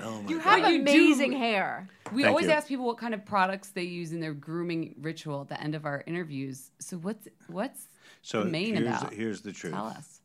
Oh 0.00 0.22
my 0.22 0.28
You 0.30 0.36
God. 0.38 0.44
have 0.44 0.62
But 0.62 0.72
you 0.72 0.84
do- 0.84 0.90
amazing 0.92 1.32
hair. 1.32 1.88
We 2.12 2.22
Thank 2.22 2.30
always 2.30 2.46
you. 2.46 2.52
ask 2.52 2.68
people 2.68 2.86
what 2.86 2.98
kind 2.98 3.12
of 3.14 3.24
products 3.26 3.68
they 3.70 3.82
use 3.82 4.12
in 4.12 4.20
their 4.20 4.34
grooming 4.34 4.94
ritual 5.00 5.42
at 5.42 5.48
the 5.48 5.60
end 5.60 5.74
of 5.74 5.84
our 5.84 6.02
interviews. 6.06 6.70
So 6.78 6.96
what's 6.98 7.26
what's 7.48 7.88
So 8.22 8.44
the 8.44 8.50
main 8.50 8.76
here's, 8.76 8.86
about? 8.88 9.12
here's 9.12 9.40
the 9.42 9.52
truth. 9.52 9.74
Tell 9.74 9.86
us. 9.86 10.20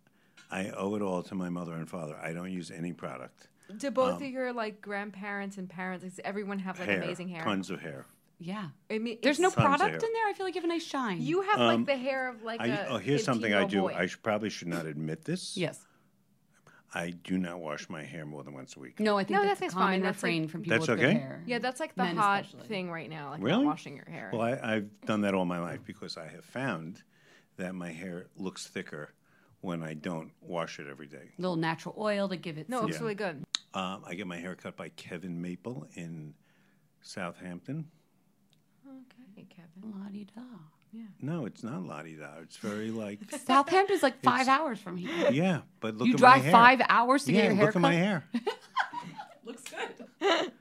I 0.51 0.69
owe 0.69 0.95
it 0.95 1.01
all 1.01 1.23
to 1.23 1.35
my 1.35 1.49
mother 1.49 1.73
and 1.73 1.89
father. 1.89 2.15
I 2.21 2.33
don't 2.33 2.51
use 2.51 2.69
any 2.71 2.91
product. 2.93 3.47
Do 3.77 3.91
both 3.91 4.15
um, 4.17 4.23
of 4.23 4.29
your 4.29 4.53
like 4.53 4.81
grandparents 4.81 5.57
and 5.57 5.69
parents, 5.69 6.03
does 6.03 6.19
everyone 6.23 6.59
have 6.59 6.79
like 6.79 6.89
hair, 6.89 7.01
amazing 7.01 7.27
hair? 7.29 7.43
tons 7.43 7.69
of 7.69 7.81
hair. 7.81 8.05
Yeah. 8.39 8.69
I 8.89 8.97
mean, 8.97 9.19
There's 9.21 9.39
no 9.39 9.49
it's- 9.49 9.55
Tons 9.63 9.75
of 9.75 9.79
product 9.79 10.03
in 10.03 10.13
there. 10.13 10.27
I 10.27 10.33
feel 10.33 10.45
like 10.47 10.55
you 10.55 10.61
have 10.61 10.69
a 10.69 10.73
nice 10.73 10.83
shine. 10.85 11.21
You 11.21 11.41
have 11.41 11.59
like 11.59 11.75
um, 11.75 11.85
the 11.85 11.95
hair 11.95 12.27
of 12.29 12.41
like 12.43 12.59
I, 12.59 12.67
a. 12.67 12.87
oh, 12.89 12.97
here's 12.97 13.23
something 13.23 13.53
I 13.53 13.65
do. 13.65 13.81
boy. 13.81 13.93
I 13.95 14.07
should, 14.07 14.23
probably 14.23 14.49
should 14.49 14.67
not 14.67 14.85
admit 14.85 15.25
this. 15.25 15.55
yes. 15.57 15.79
I 16.93 17.11
do 17.11 17.37
not 17.37 17.61
wash 17.61 17.87
my 17.87 18.03
hair 18.03 18.25
more 18.25 18.43
than 18.43 18.53
once 18.53 18.75
a 18.75 18.79
week. 18.81 18.99
No, 18.99 19.17
I 19.17 19.23
think 19.23 19.39
No, 19.39 19.45
that's, 19.45 19.61
that's 19.61 19.71
a 19.73 19.75
common 19.77 19.87
fine. 19.93 20.01
That's, 20.01 20.21
like- 20.23 20.29
refrain 20.31 20.47
from 20.49 20.61
people 20.63 20.77
That's 20.79 20.89
with 20.89 20.99
good 20.99 21.05
okay? 21.09 21.19
hair. 21.19 21.43
Yeah, 21.45 21.59
that's 21.59 21.79
like 21.79 21.95
the 21.95 22.03
Men 22.03 22.17
hot 22.17 22.43
especially. 22.45 22.67
thing 22.67 22.91
right 22.91 23.09
now, 23.09 23.29
like 23.29 23.41
Really? 23.41 23.65
washing 23.65 23.95
your 23.95 24.09
hair. 24.09 24.29
Well, 24.33 24.41
I, 24.41 24.59
I've 24.61 25.01
done 25.05 25.21
that 25.21 25.33
all 25.33 25.45
my 25.45 25.59
life 25.59 25.79
because 25.85 26.17
I 26.17 26.27
have 26.27 26.43
found 26.43 27.01
that 27.55 27.75
my 27.75 27.91
hair 27.91 28.25
looks 28.35 28.67
thicker 28.67 29.13
when 29.61 29.83
I 29.83 29.93
don't 29.93 30.31
wash 30.41 30.79
it 30.79 30.87
every 30.89 31.07
day. 31.07 31.29
A 31.37 31.41
little 31.41 31.55
natural 31.55 31.95
oil 31.97 32.27
to 32.29 32.35
give 32.35 32.57
it. 32.57 32.67
no, 32.69 32.77
it 32.77 32.79
some 32.79 32.87
looks 32.89 33.01
really 33.01 33.15
good. 33.15 33.43
Um, 33.73 34.03
I 34.05 34.15
get 34.15 34.27
my 34.27 34.37
hair 34.37 34.55
cut 34.55 34.75
by 34.75 34.89
Kevin 34.89 35.41
Maple 35.41 35.87
in 35.95 36.33
Southampton. 37.01 37.85
Okay, 39.37 39.47
Kevin. 39.49 39.99
la-di-da. 40.01 40.41
No, 41.21 41.45
it's 41.45 41.63
not 41.63 41.85
Lottie 41.85 42.15
Da. 42.17 42.39
It's 42.41 42.57
very 42.57 42.91
like, 42.91 43.19
Southampton's 43.45 44.03
like 44.03 44.21
five 44.21 44.47
hours 44.47 44.79
from 44.79 44.97
here. 44.97 45.31
yeah, 45.31 45.61
but 45.79 45.95
look 45.97 46.07
you 46.07 46.13
at 46.15 46.19
drive 46.19 46.37
my 46.39 46.43
hair. 46.43 46.51
five 46.51 46.81
hours 46.89 47.23
to 47.25 47.31
yeah, 47.31 47.41
get 47.41 47.45
your 47.47 47.55
hair 47.55 47.65
cut. 47.71 47.75
look 47.75 47.75
at 47.75 47.81
my 47.81 47.93
hair. 47.93 48.25
Looks 49.45 49.63
good. 49.63 50.51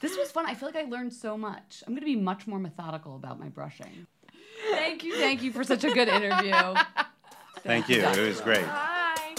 this 0.00 0.16
was 0.16 0.30
fun. 0.32 0.44
I 0.46 0.54
feel 0.54 0.68
like 0.68 0.76
I 0.76 0.88
learned 0.88 1.12
so 1.12 1.38
much. 1.38 1.84
I'm 1.86 1.92
going 1.92 2.00
to 2.00 2.06
be 2.06 2.16
much 2.16 2.46
more 2.46 2.58
methodical 2.58 3.14
about 3.16 3.38
my 3.38 3.48
brushing. 3.48 4.06
Thank 4.70 5.04
you. 5.04 5.14
Thank 5.16 5.42
you 5.42 5.52
for 5.52 5.62
such 5.62 5.84
a 5.84 5.90
good 5.90 6.08
interview. 6.08 6.74
Thank 7.64 7.88
you. 7.88 8.00
It 8.02 8.18
was 8.18 8.40
great. 8.40 8.64
Hi. 8.64 9.34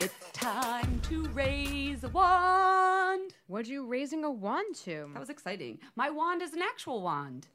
It's 0.00 0.14
time 0.32 1.00
to 1.08 1.28
raise 1.28 2.04
a 2.04 2.08
wand. 2.08 3.34
What 3.46 3.66
are 3.66 3.70
you 3.70 3.86
raising 3.86 4.24
a 4.24 4.30
wand 4.30 4.74
to? 4.84 5.08
That 5.12 5.20
was 5.20 5.30
exciting. 5.30 5.78
My 5.96 6.10
wand 6.10 6.42
is 6.42 6.52
an 6.54 6.62
actual 6.62 7.02
wand. 7.02 7.48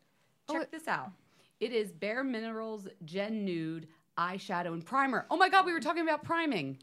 Oh, 0.48 0.54
Check 0.54 0.72
this 0.72 0.88
out. 0.88 1.12
It 1.60 1.72
is 1.74 1.92
Bare 1.92 2.24
Minerals 2.24 2.88
Gen 3.06 3.46
Nude 3.46 3.88
eyeshadow 4.18 4.74
and 4.74 4.86
primer. 4.86 5.26
Oh 5.30 5.38
my 5.38 5.50
God, 5.50 5.66
we 5.66 5.74
were 5.74 5.80
talking 5.80 6.04
about 6.04 6.24
priming. 6.24 6.78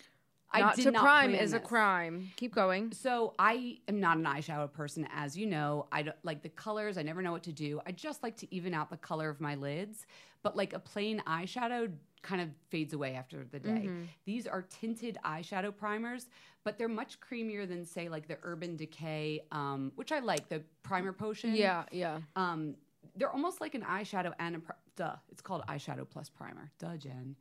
I 0.51 0.61
not 0.61 0.77
to 0.77 0.91
not 0.91 1.03
prime 1.03 1.35
is 1.35 1.53
a 1.53 1.61
crime. 1.61 2.31
Keep 2.37 2.55
going. 2.55 2.93
So 2.93 3.35
I 3.39 3.79
am 3.89 4.01
not 4.01 4.17
an 4.17 4.25
eyeshadow 4.25 4.73
person, 4.73 5.07
as 5.15 5.37
you 5.37 5.47
know. 5.47 5.87
I 5.93 6.03
don't 6.03 6.17
like 6.23 6.43
the 6.43 6.49
colors. 6.49 6.97
I 6.99 7.03
never 7.03 7.21
know 7.23 7.33
what 7.33 7.43
to 7.45 7.53
do. 7.53 7.81
I 7.87 7.93
just 7.93 8.23
like 8.23 8.37
to 8.39 8.55
even 8.55 8.73
out 8.75 8.91
the 8.91 8.97
color 8.97 9.29
of 9.29 9.41
my 9.41 9.55
lids. 9.55 10.07
But 10.43 10.57
like 10.57 10.73
a 10.73 10.79
plain 10.79 11.23
eyeshadow 11.27 11.91
kind 12.23 12.41
of 12.41 12.49
fades 12.71 12.93
away 12.95 13.15
after 13.15 13.45
the 13.45 13.59
day. 13.59 13.89
These 14.25 14.47
are 14.47 14.63
tinted 14.63 15.19
eyeshadow 15.25 15.77
primers, 15.77 16.27
but 16.65 16.79
they're 16.79 16.89
much 16.89 17.19
creamier 17.21 17.69
than 17.69 17.85
say 17.85 18.09
like 18.09 18.27
the 18.29 18.39
Urban 18.43 18.77
Decay, 18.77 19.43
um, 19.53 19.93
which 19.97 20.13
I 20.13 20.21
like 20.21 20.49
the 20.49 20.63
primer 20.83 21.13
potion. 21.13 21.55
Yeah, 21.55 21.85
yeah. 21.91 22.19
Um, 22.37 22.75
they're 23.17 23.31
almost 23.31 23.61
like 23.61 23.75
an 23.75 23.83
eyeshadow 23.83 24.33
and 24.39 24.57
a 24.57 24.59
pri- 24.61 24.77
duh. 24.97 25.17
It's 25.31 25.41
called 25.41 25.63
eyeshadow 25.69 26.09
plus 26.09 26.29
primer. 26.29 26.71
Duh, 26.79 26.97
Jen. 26.97 27.37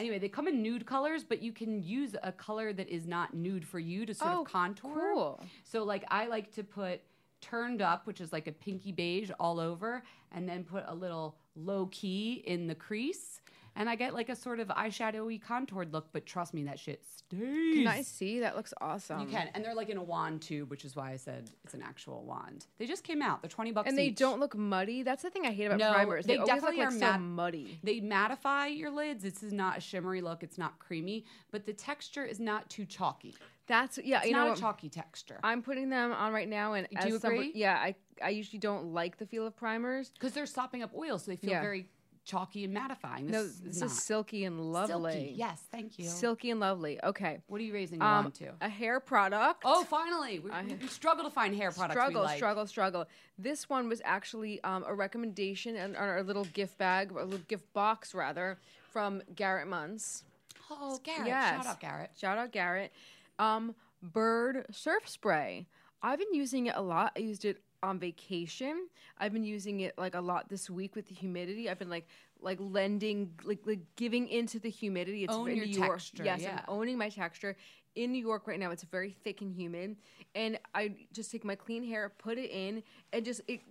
Anyway, 0.00 0.18
they 0.18 0.30
come 0.30 0.48
in 0.48 0.62
nude 0.62 0.86
colors, 0.86 1.22
but 1.24 1.42
you 1.42 1.52
can 1.52 1.82
use 1.82 2.16
a 2.22 2.32
color 2.32 2.72
that 2.72 2.88
is 2.88 3.06
not 3.06 3.34
nude 3.34 3.66
for 3.66 3.78
you 3.78 4.06
to 4.06 4.14
sort 4.14 4.32
Oh, 4.32 4.40
of 4.40 4.46
contour. 4.46 4.94
cool. 5.12 5.40
So, 5.62 5.84
like, 5.84 6.04
I 6.10 6.26
like 6.26 6.50
to 6.54 6.64
put 6.64 7.02
turned 7.42 7.82
up, 7.82 8.06
which 8.06 8.20
is 8.20 8.32
like 8.32 8.46
a 8.46 8.52
pinky 8.52 8.92
beige 8.92 9.30
all 9.38 9.60
over, 9.60 10.02
and 10.32 10.48
then 10.48 10.64
put 10.64 10.84
a 10.86 10.94
little 10.94 11.36
low 11.54 11.86
key 11.90 12.42
in 12.46 12.66
the 12.66 12.74
crease. 12.74 13.42
And 13.76 13.88
I 13.88 13.94
get 13.94 14.14
like 14.14 14.28
a 14.28 14.36
sort 14.36 14.60
of 14.60 14.68
eyeshadowy 14.68 15.40
contoured 15.40 15.92
look, 15.92 16.08
but 16.12 16.26
trust 16.26 16.52
me, 16.52 16.64
that 16.64 16.78
shit 16.78 17.02
stays. 17.04 17.40
Can 17.74 17.86
I 17.86 18.02
see? 18.02 18.40
That 18.40 18.56
looks 18.56 18.74
awesome. 18.80 19.20
You 19.20 19.26
can, 19.28 19.48
and 19.54 19.64
they're 19.64 19.74
like 19.74 19.88
in 19.88 19.96
a 19.96 20.02
wand 20.02 20.42
tube, 20.42 20.70
which 20.70 20.84
is 20.84 20.96
why 20.96 21.12
I 21.12 21.16
said 21.16 21.48
it's 21.64 21.74
an 21.74 21.80
actual 21.82 22.24
wand. 22.24 22.66
They 22.78 22.86
just 22.86 23.04
came 23.04 23.22
out. 23.22 23.42
They're 23.42 23.48
twenty 23.48 23.70
bucks, 23.72 23.88
And 23.88 23.96
they 23.96 24.06
each. 24.06 24.16
don't 24.18 24.40
look 24.40 24.56
muddy. 24.56 25.02
That's 25.02 25.22
the 25.22 25.30
thing 25.30 25.46
I 25.46 25.52
hate 25.52 25.66
about 25.66 25.78
No, 25.78 25.92
primers. 25.92 26.26
They, 26.26 26.36
they 26.36 26.44
definitely 26.44 26.78
look 26.78 26.86
like 26.86 26.88
are 26.88 26.98
so 26.98 26.98
mat- 26.98 27.20
muddy. 27.20 27.78
They 27.84 28.00
mattify 28.00 28.76
your 28.76 28.90
lids. 28.90 29.22
This 29.22 29.42
is 29.42 29.52
not 29.52 29.78
a 29.78 29.80
shimmery 29.80 30.20
look. 30.20 30.42
It's 30.42 30.58
not 30.58 30.78
creamy, 30.80 31.24
but 31.52 31.64
the 31.64 31.72
texture 31.72 32.24
is 32.24 32.40
not 32.40 32.68
too 32.68 32.84
chalky. 32.84 33.34
That's 33.66 33.98
yeah. 34.02 34.18
It's 34.18 34.26
you 34.26 34.32
not 34.32 34.48
what? 34.48 34.58
a 34.58 34.60
chalky 34.60 34.88
texture. 34.88 35.38
I'm 35.44 35.62
putting 35.62 35.90
them 35.90 36.12
on 36.12 36.32
right 36.32 36.48
now, 36.48 36.72
and 36.72 36.88
Do 37.00 37.08
you 37.08 37.16
agree? 37.16 37.52
yeah, 37.54 37.76
I 37.76 37.94
I 38.22 38.30
usually 38.30 38.58
don't 38.58 38.92
like 38.92 39.16
the 39.18 39.26
feel 39.26 39.46
of 39.46 39.56
primers. 39.56 40.10
Because 40.10 40.32
they're 40.32 40.44
sopping 40.46 40.82
up 40.82 40.90
oil, 40.94 41.18
so 41.18 41.30
they 41.30 41.36
feel 41.36 41.50
Yeah. 41.50 41.60
very 41.62 41.86
chalky 42.30 42.64
and 42.64 42.76
mattifying. 42.76 43.26
This 43.26 43.32
no, 43.32 43.40
is 43.42 43.60
this 43.60 43.80
not. 43.80 43.86
is 43.86 44.02
silky 44.02 44.44
and 44.44 44.60
lovely. 44.72 45.12
Silky. 45.12 45.34
Yes, 45.36 45.62
thank 45.72 45.98
you. 45.98 46.04
Silky 46.06 46.50
and 46.50 46.60
lovely. 46.60 47.02
Okay. 47.02 47.40
What 47.48 47.60
are 47.60 47.64
you 47.64 47.74
raising 47.74 47.98
your 47.98 48.06
Um, 48.08 48.24
wand 48.26 48.34
to? 48.34 48.52
a 48.60 48.68
hair 48.68 49.00
product. 49.00 49.62
Oh, 49.64 49.84
finally! 49.84 50.38
We, 50.38 50.50
we 50.80 50.86
struggle 50.86 51.24
to 51.24 51.30
find 51.30 51.54
hair 51.54 51.72
products 51.72 51.94
struggle, 51.94 52.22
like. 52.22 52.36
struggle, 52.36 52.66
struggle. 52.66 53.06
This 53.38 53.68
one 53.68 53.88
was 53.88 54.00
actually 54.04 54.62
um, 54.62 54.84
a 54.86 54.94
recommendation 54.94 55.76
and 55.76 55.96
on 55.96 56.08
our 56.08 56.22
little 56.22 56.44
gift 56.44 56.78
bag, 56.78 57.10
a 57.10 57.24
little 57.24 57.38
gift 57.48 57.72
box 57.72 58.14
rather, 58.14 58.58
from 58.92 59.22
Garrett 59.34 59.66
Munce. 59.68 60.22
Oh, 60.70 61.00
Garrett. 61.02 61.26
Yes. 61.26 61.56
Shout 61.56 61.66
out 61.66 61.80
Garrett. 61.80 62.10
Shout 62.16 62.38
out 62.38 62.52
Garrett. 62.52 62.92
Um, 63.38 63.74
Byrd 64.02 64.66
surf 64.70 65.08
spray. 65.08 65.66
I've 66.02 66.18
been 66.18 66.32
using 66.32 66.66
it 66.66 66.74
a 66.76 66.80
lot. 66.80 67.12
I 67.16 67.18
used 67.20 67.44
it 67.44 67.60
on 67.82 67.98
vacation. 67.98 68.88
I've 69.18 69.32
been 69.32 69.44
using 69.44 69.80
it 69.80 69.96
like 69.98 70.14
a 70.14 70.20
lot 70.20 70.48
this 70.48 70.68
week 70.68 70.94
with 70.94 71.06
the 71.08 71.14
humidity. 71.14 71.68
I've 71.70 71.78
been 71.78 71.90
like 71.90 72.06
like 72.40 72.58
lending 72.60 73.32
like 73.44 73.60
like 73.66 73.80
giving 73.96 74.28
into 74.28 74.58
the 74.58 74.70
humidity. 74.70 75.24
It's 75.24 75.34
Own 75.34 75.50
in 75.50 75.56
your 75.56 75.66
New 75.66 75.78
York. 75.78 75.90
texture, 75.98 76.24
Yes, 76.24 76.40
yeah. 76.42 76.58
I'm 76.58 76.64
owning 76.68 76.98
my 76.98 77.08
texture. 77.08 77.56
In 77.96 78.12
New 78.12 78.20
York 78.20 78.46
right 78.46 78.58
now, 78.58 78.70
it's 78.70 78.84
very 78.84 79.10
thick 79.24 79.40
and 79.40 79.52
humid, 79.52 79.96
and 80.36 80.60
I 80.74 80.94
just 81.12 81.32
take 81.32 81.44
my 81.44 81.56
clean 81.56 81.82
hair, 81.82 82.08
put 82.08 82.38
it 82.38 82.50
in, 82.50 82.84
and 83.12 83.24
just 83.24 83.40
it 83.48 83.62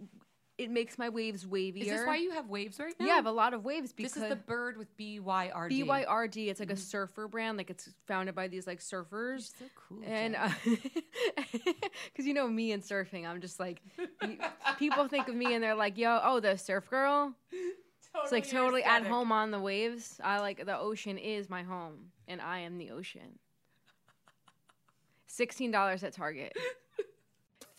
it 0.60 0.70
makes 0.70 0.97
my 0.97 1.07
waves 1.07 1.45
wavier. 1.45 1.84
Is 1.84 1.88
this 1.88 2.05
why 2.05 2.18
you 2.18 2.32
have 2.32 2.49
waves 2.49 2.80
right 2.80 2.93
now? 2.99 3.05
Yeah, 3.05 3.14
I 3.14 3.16
have 3.16 3.28
a 3.28 3.32
lot 3.32 3.53
of 3.53 3.64
waves 3.64 3.93
because 3.93 4.14
This 4.14 4.24
is 4.24 4.30
the 4.30 4.36
Byrd 4.36 4.76
with 4.76 4.95
B 4.97 5.22
Y 5.22 5.51
R 5.55 5.70
D. 5.70 5.78
B 5.78 5.84
Y 5.84 6.03
R 6.03 6.28
D. 6.28 6.49
It's 6.49 6.60
like 6.60 6.70
a 6.70 6.74
mm-hmm. 6.74 6.82
surfer 6.82 7.30
brand. 7.30 7.57
Like 7.57 7.70
it's 7.70 7.89
founded 8.07 8.36
by 8.36 8.49
these 8.49 8.68
like 8.68 8.82
surfers. 8.82 9.57
so 9.57 9.66
cool, 9.76 10.01
And 10.05 10.36
because 10.36 11.16
uh, 11.55 11.91
you 12.18 12.34
know 12.34 12.47
me 12.49 12.74
and 12.74 12.84
surfing, 12.84 13.26
I'm 13.26 13.39
just 13.39 13.57
like 13.57 13.82
people 14.78 15.07
think 15.07 15.30
of 15.30 15.36
me 15.36 15.53
and 15.53 15.64
they're 15.64 15.76
like, 15.76 15.97
"Yo, 15.97 16.20
oh, 16.22 16.41
the 16.41 16.57
surf 16.57 16.89
girl." 16.89 17.34
Totally 18.12 18.24
it's 18.24 18.32
like 18.32 18.43
Totally 18.43 18.82
totally 18.82 18.84
at 18.84 19.07
home 19.07 19.32
on 19.32 19.51
the 19.51 19.60
waves. 19.60 20.20
I 20.22 20.39
like 20.39 20.66
the 20.66 20.78
ocean 20.78 21.18
is 21.18 21.49
my 21.49 21.64
home, 21.64 22.12
and 22.28 22.41
I 22.41 22.60
am 22.60 22.78
the 22.78 22.91
ocean. 22.91 23.39
Sixteen 25.28 25.72
dollars 25.72 26.03
at 26.03 26.12
Target. 26.12 26.53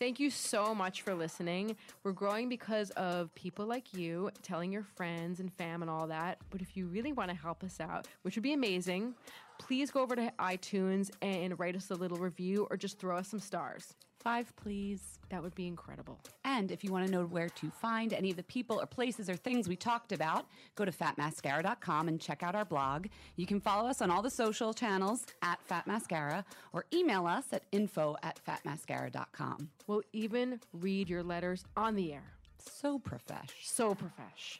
Thank 0.01 0.19
you 0.19 0.31
so 0.31 0.73
much 0.73 1.03
for 1.03 1.13
listening. 1.13 1.75
We're 2.03 2.11
growing 2.11 2.49
because 2.49 2.89
of 2.97 3.31
people 3.35 3.67
like 3.67 3.93
you 3.93 4.31
telling 4.41 4.71
your 4.71 4.81
friends 4.81 5.39
and 5.39 5.53
fam 5.53 5.83
and 5.83 5.91
all 5.91 6.07
that. 6.07 6.39
But 6.49 6.59
if 6.59 6.75
you 6.75 6.87
really 6.87 7.13
want 7.13 7.29
to 7.29 7.35
help 7.35 7.63
us 7.63 7.79
out, 7.79 8.07
which 8.23 8.35
would 8.35 8.41
be 8.41 8.53
amazing, 8.53 9.13
please 9.59 9.91
go 9.91 10.01
over 10.01 10.15
to 10.15 10.33
iTunes 10.39 11.11
and 11.21 11.59
write 11.59 11.75
us 11.75 11.91
a 11.91 11.93
little 11.93 12.17
review 12.17 12.65
or 12.71 12.77
just 12.77 12.97
throw 12.97 13.15
us 13.15 13.27
some 13.27 13.39
stars. 13.39 13.93
Five, 14.21 14.55
please. 14.55 15.19
That 15.29 15.41
would 15.41 15.55
be 15.55 15.65
incredible. 15.65 16.19
And 16.43 16.71
if 16.71 16.83
you 16.83 16.91
want 16.91 17.07
to 17.07 17.11
know 17.11 17.25
where 17.25 17.49
to 17.49 17.71
find 17.71 18.13
any 18.13 18.29
of 18.29 18.37
the 18.37 18.43
people 18.43 18.79
or 18.79 18.85
places 18.85 19.29
or 19.29 19.35
things 19.35 19.67
we 19.67 19.75
talked 19.75 20.11
about, 20.11 20.45
go 20.75 20.85
to 20.85 20.91
fatmascara.com 20.91 22.07
and 22.07 22.21
check 22.21 22.43
out 22.43 22.53
our 22.53 22.65
blog. 22.65 23.07
You 23.35 23.47
can 23.47 23.59
follow 23.59 23.89
us 23.89 24.01
on 24.01 24.11
all 24.11 24.21
the 24.21 24.29
social 24.29 24.73
channels 24.73 25.25
at 25.41 25.59
Fat 25.63 25.87
Mascara 25.87 26.45
or 26.71 26.85
email 26.93 27.25
us 27.25 27.45
at 27.51 27.63
info 27.71 28.15
at 28.21 28.39
fatmascara.com. 28.45 29.69
We'll 29.87 30.03
even 30.13 30.59
read 30.71 31.09
your 31.09 31.23
letters 31.23 31.63
on 31.75 31.95
the 31.95 32.13
air. 32.13 32.33
So 32.59 32.99
profesh. 32.99 33.49
So 33.63 33.95
profesh. 33.95 34.59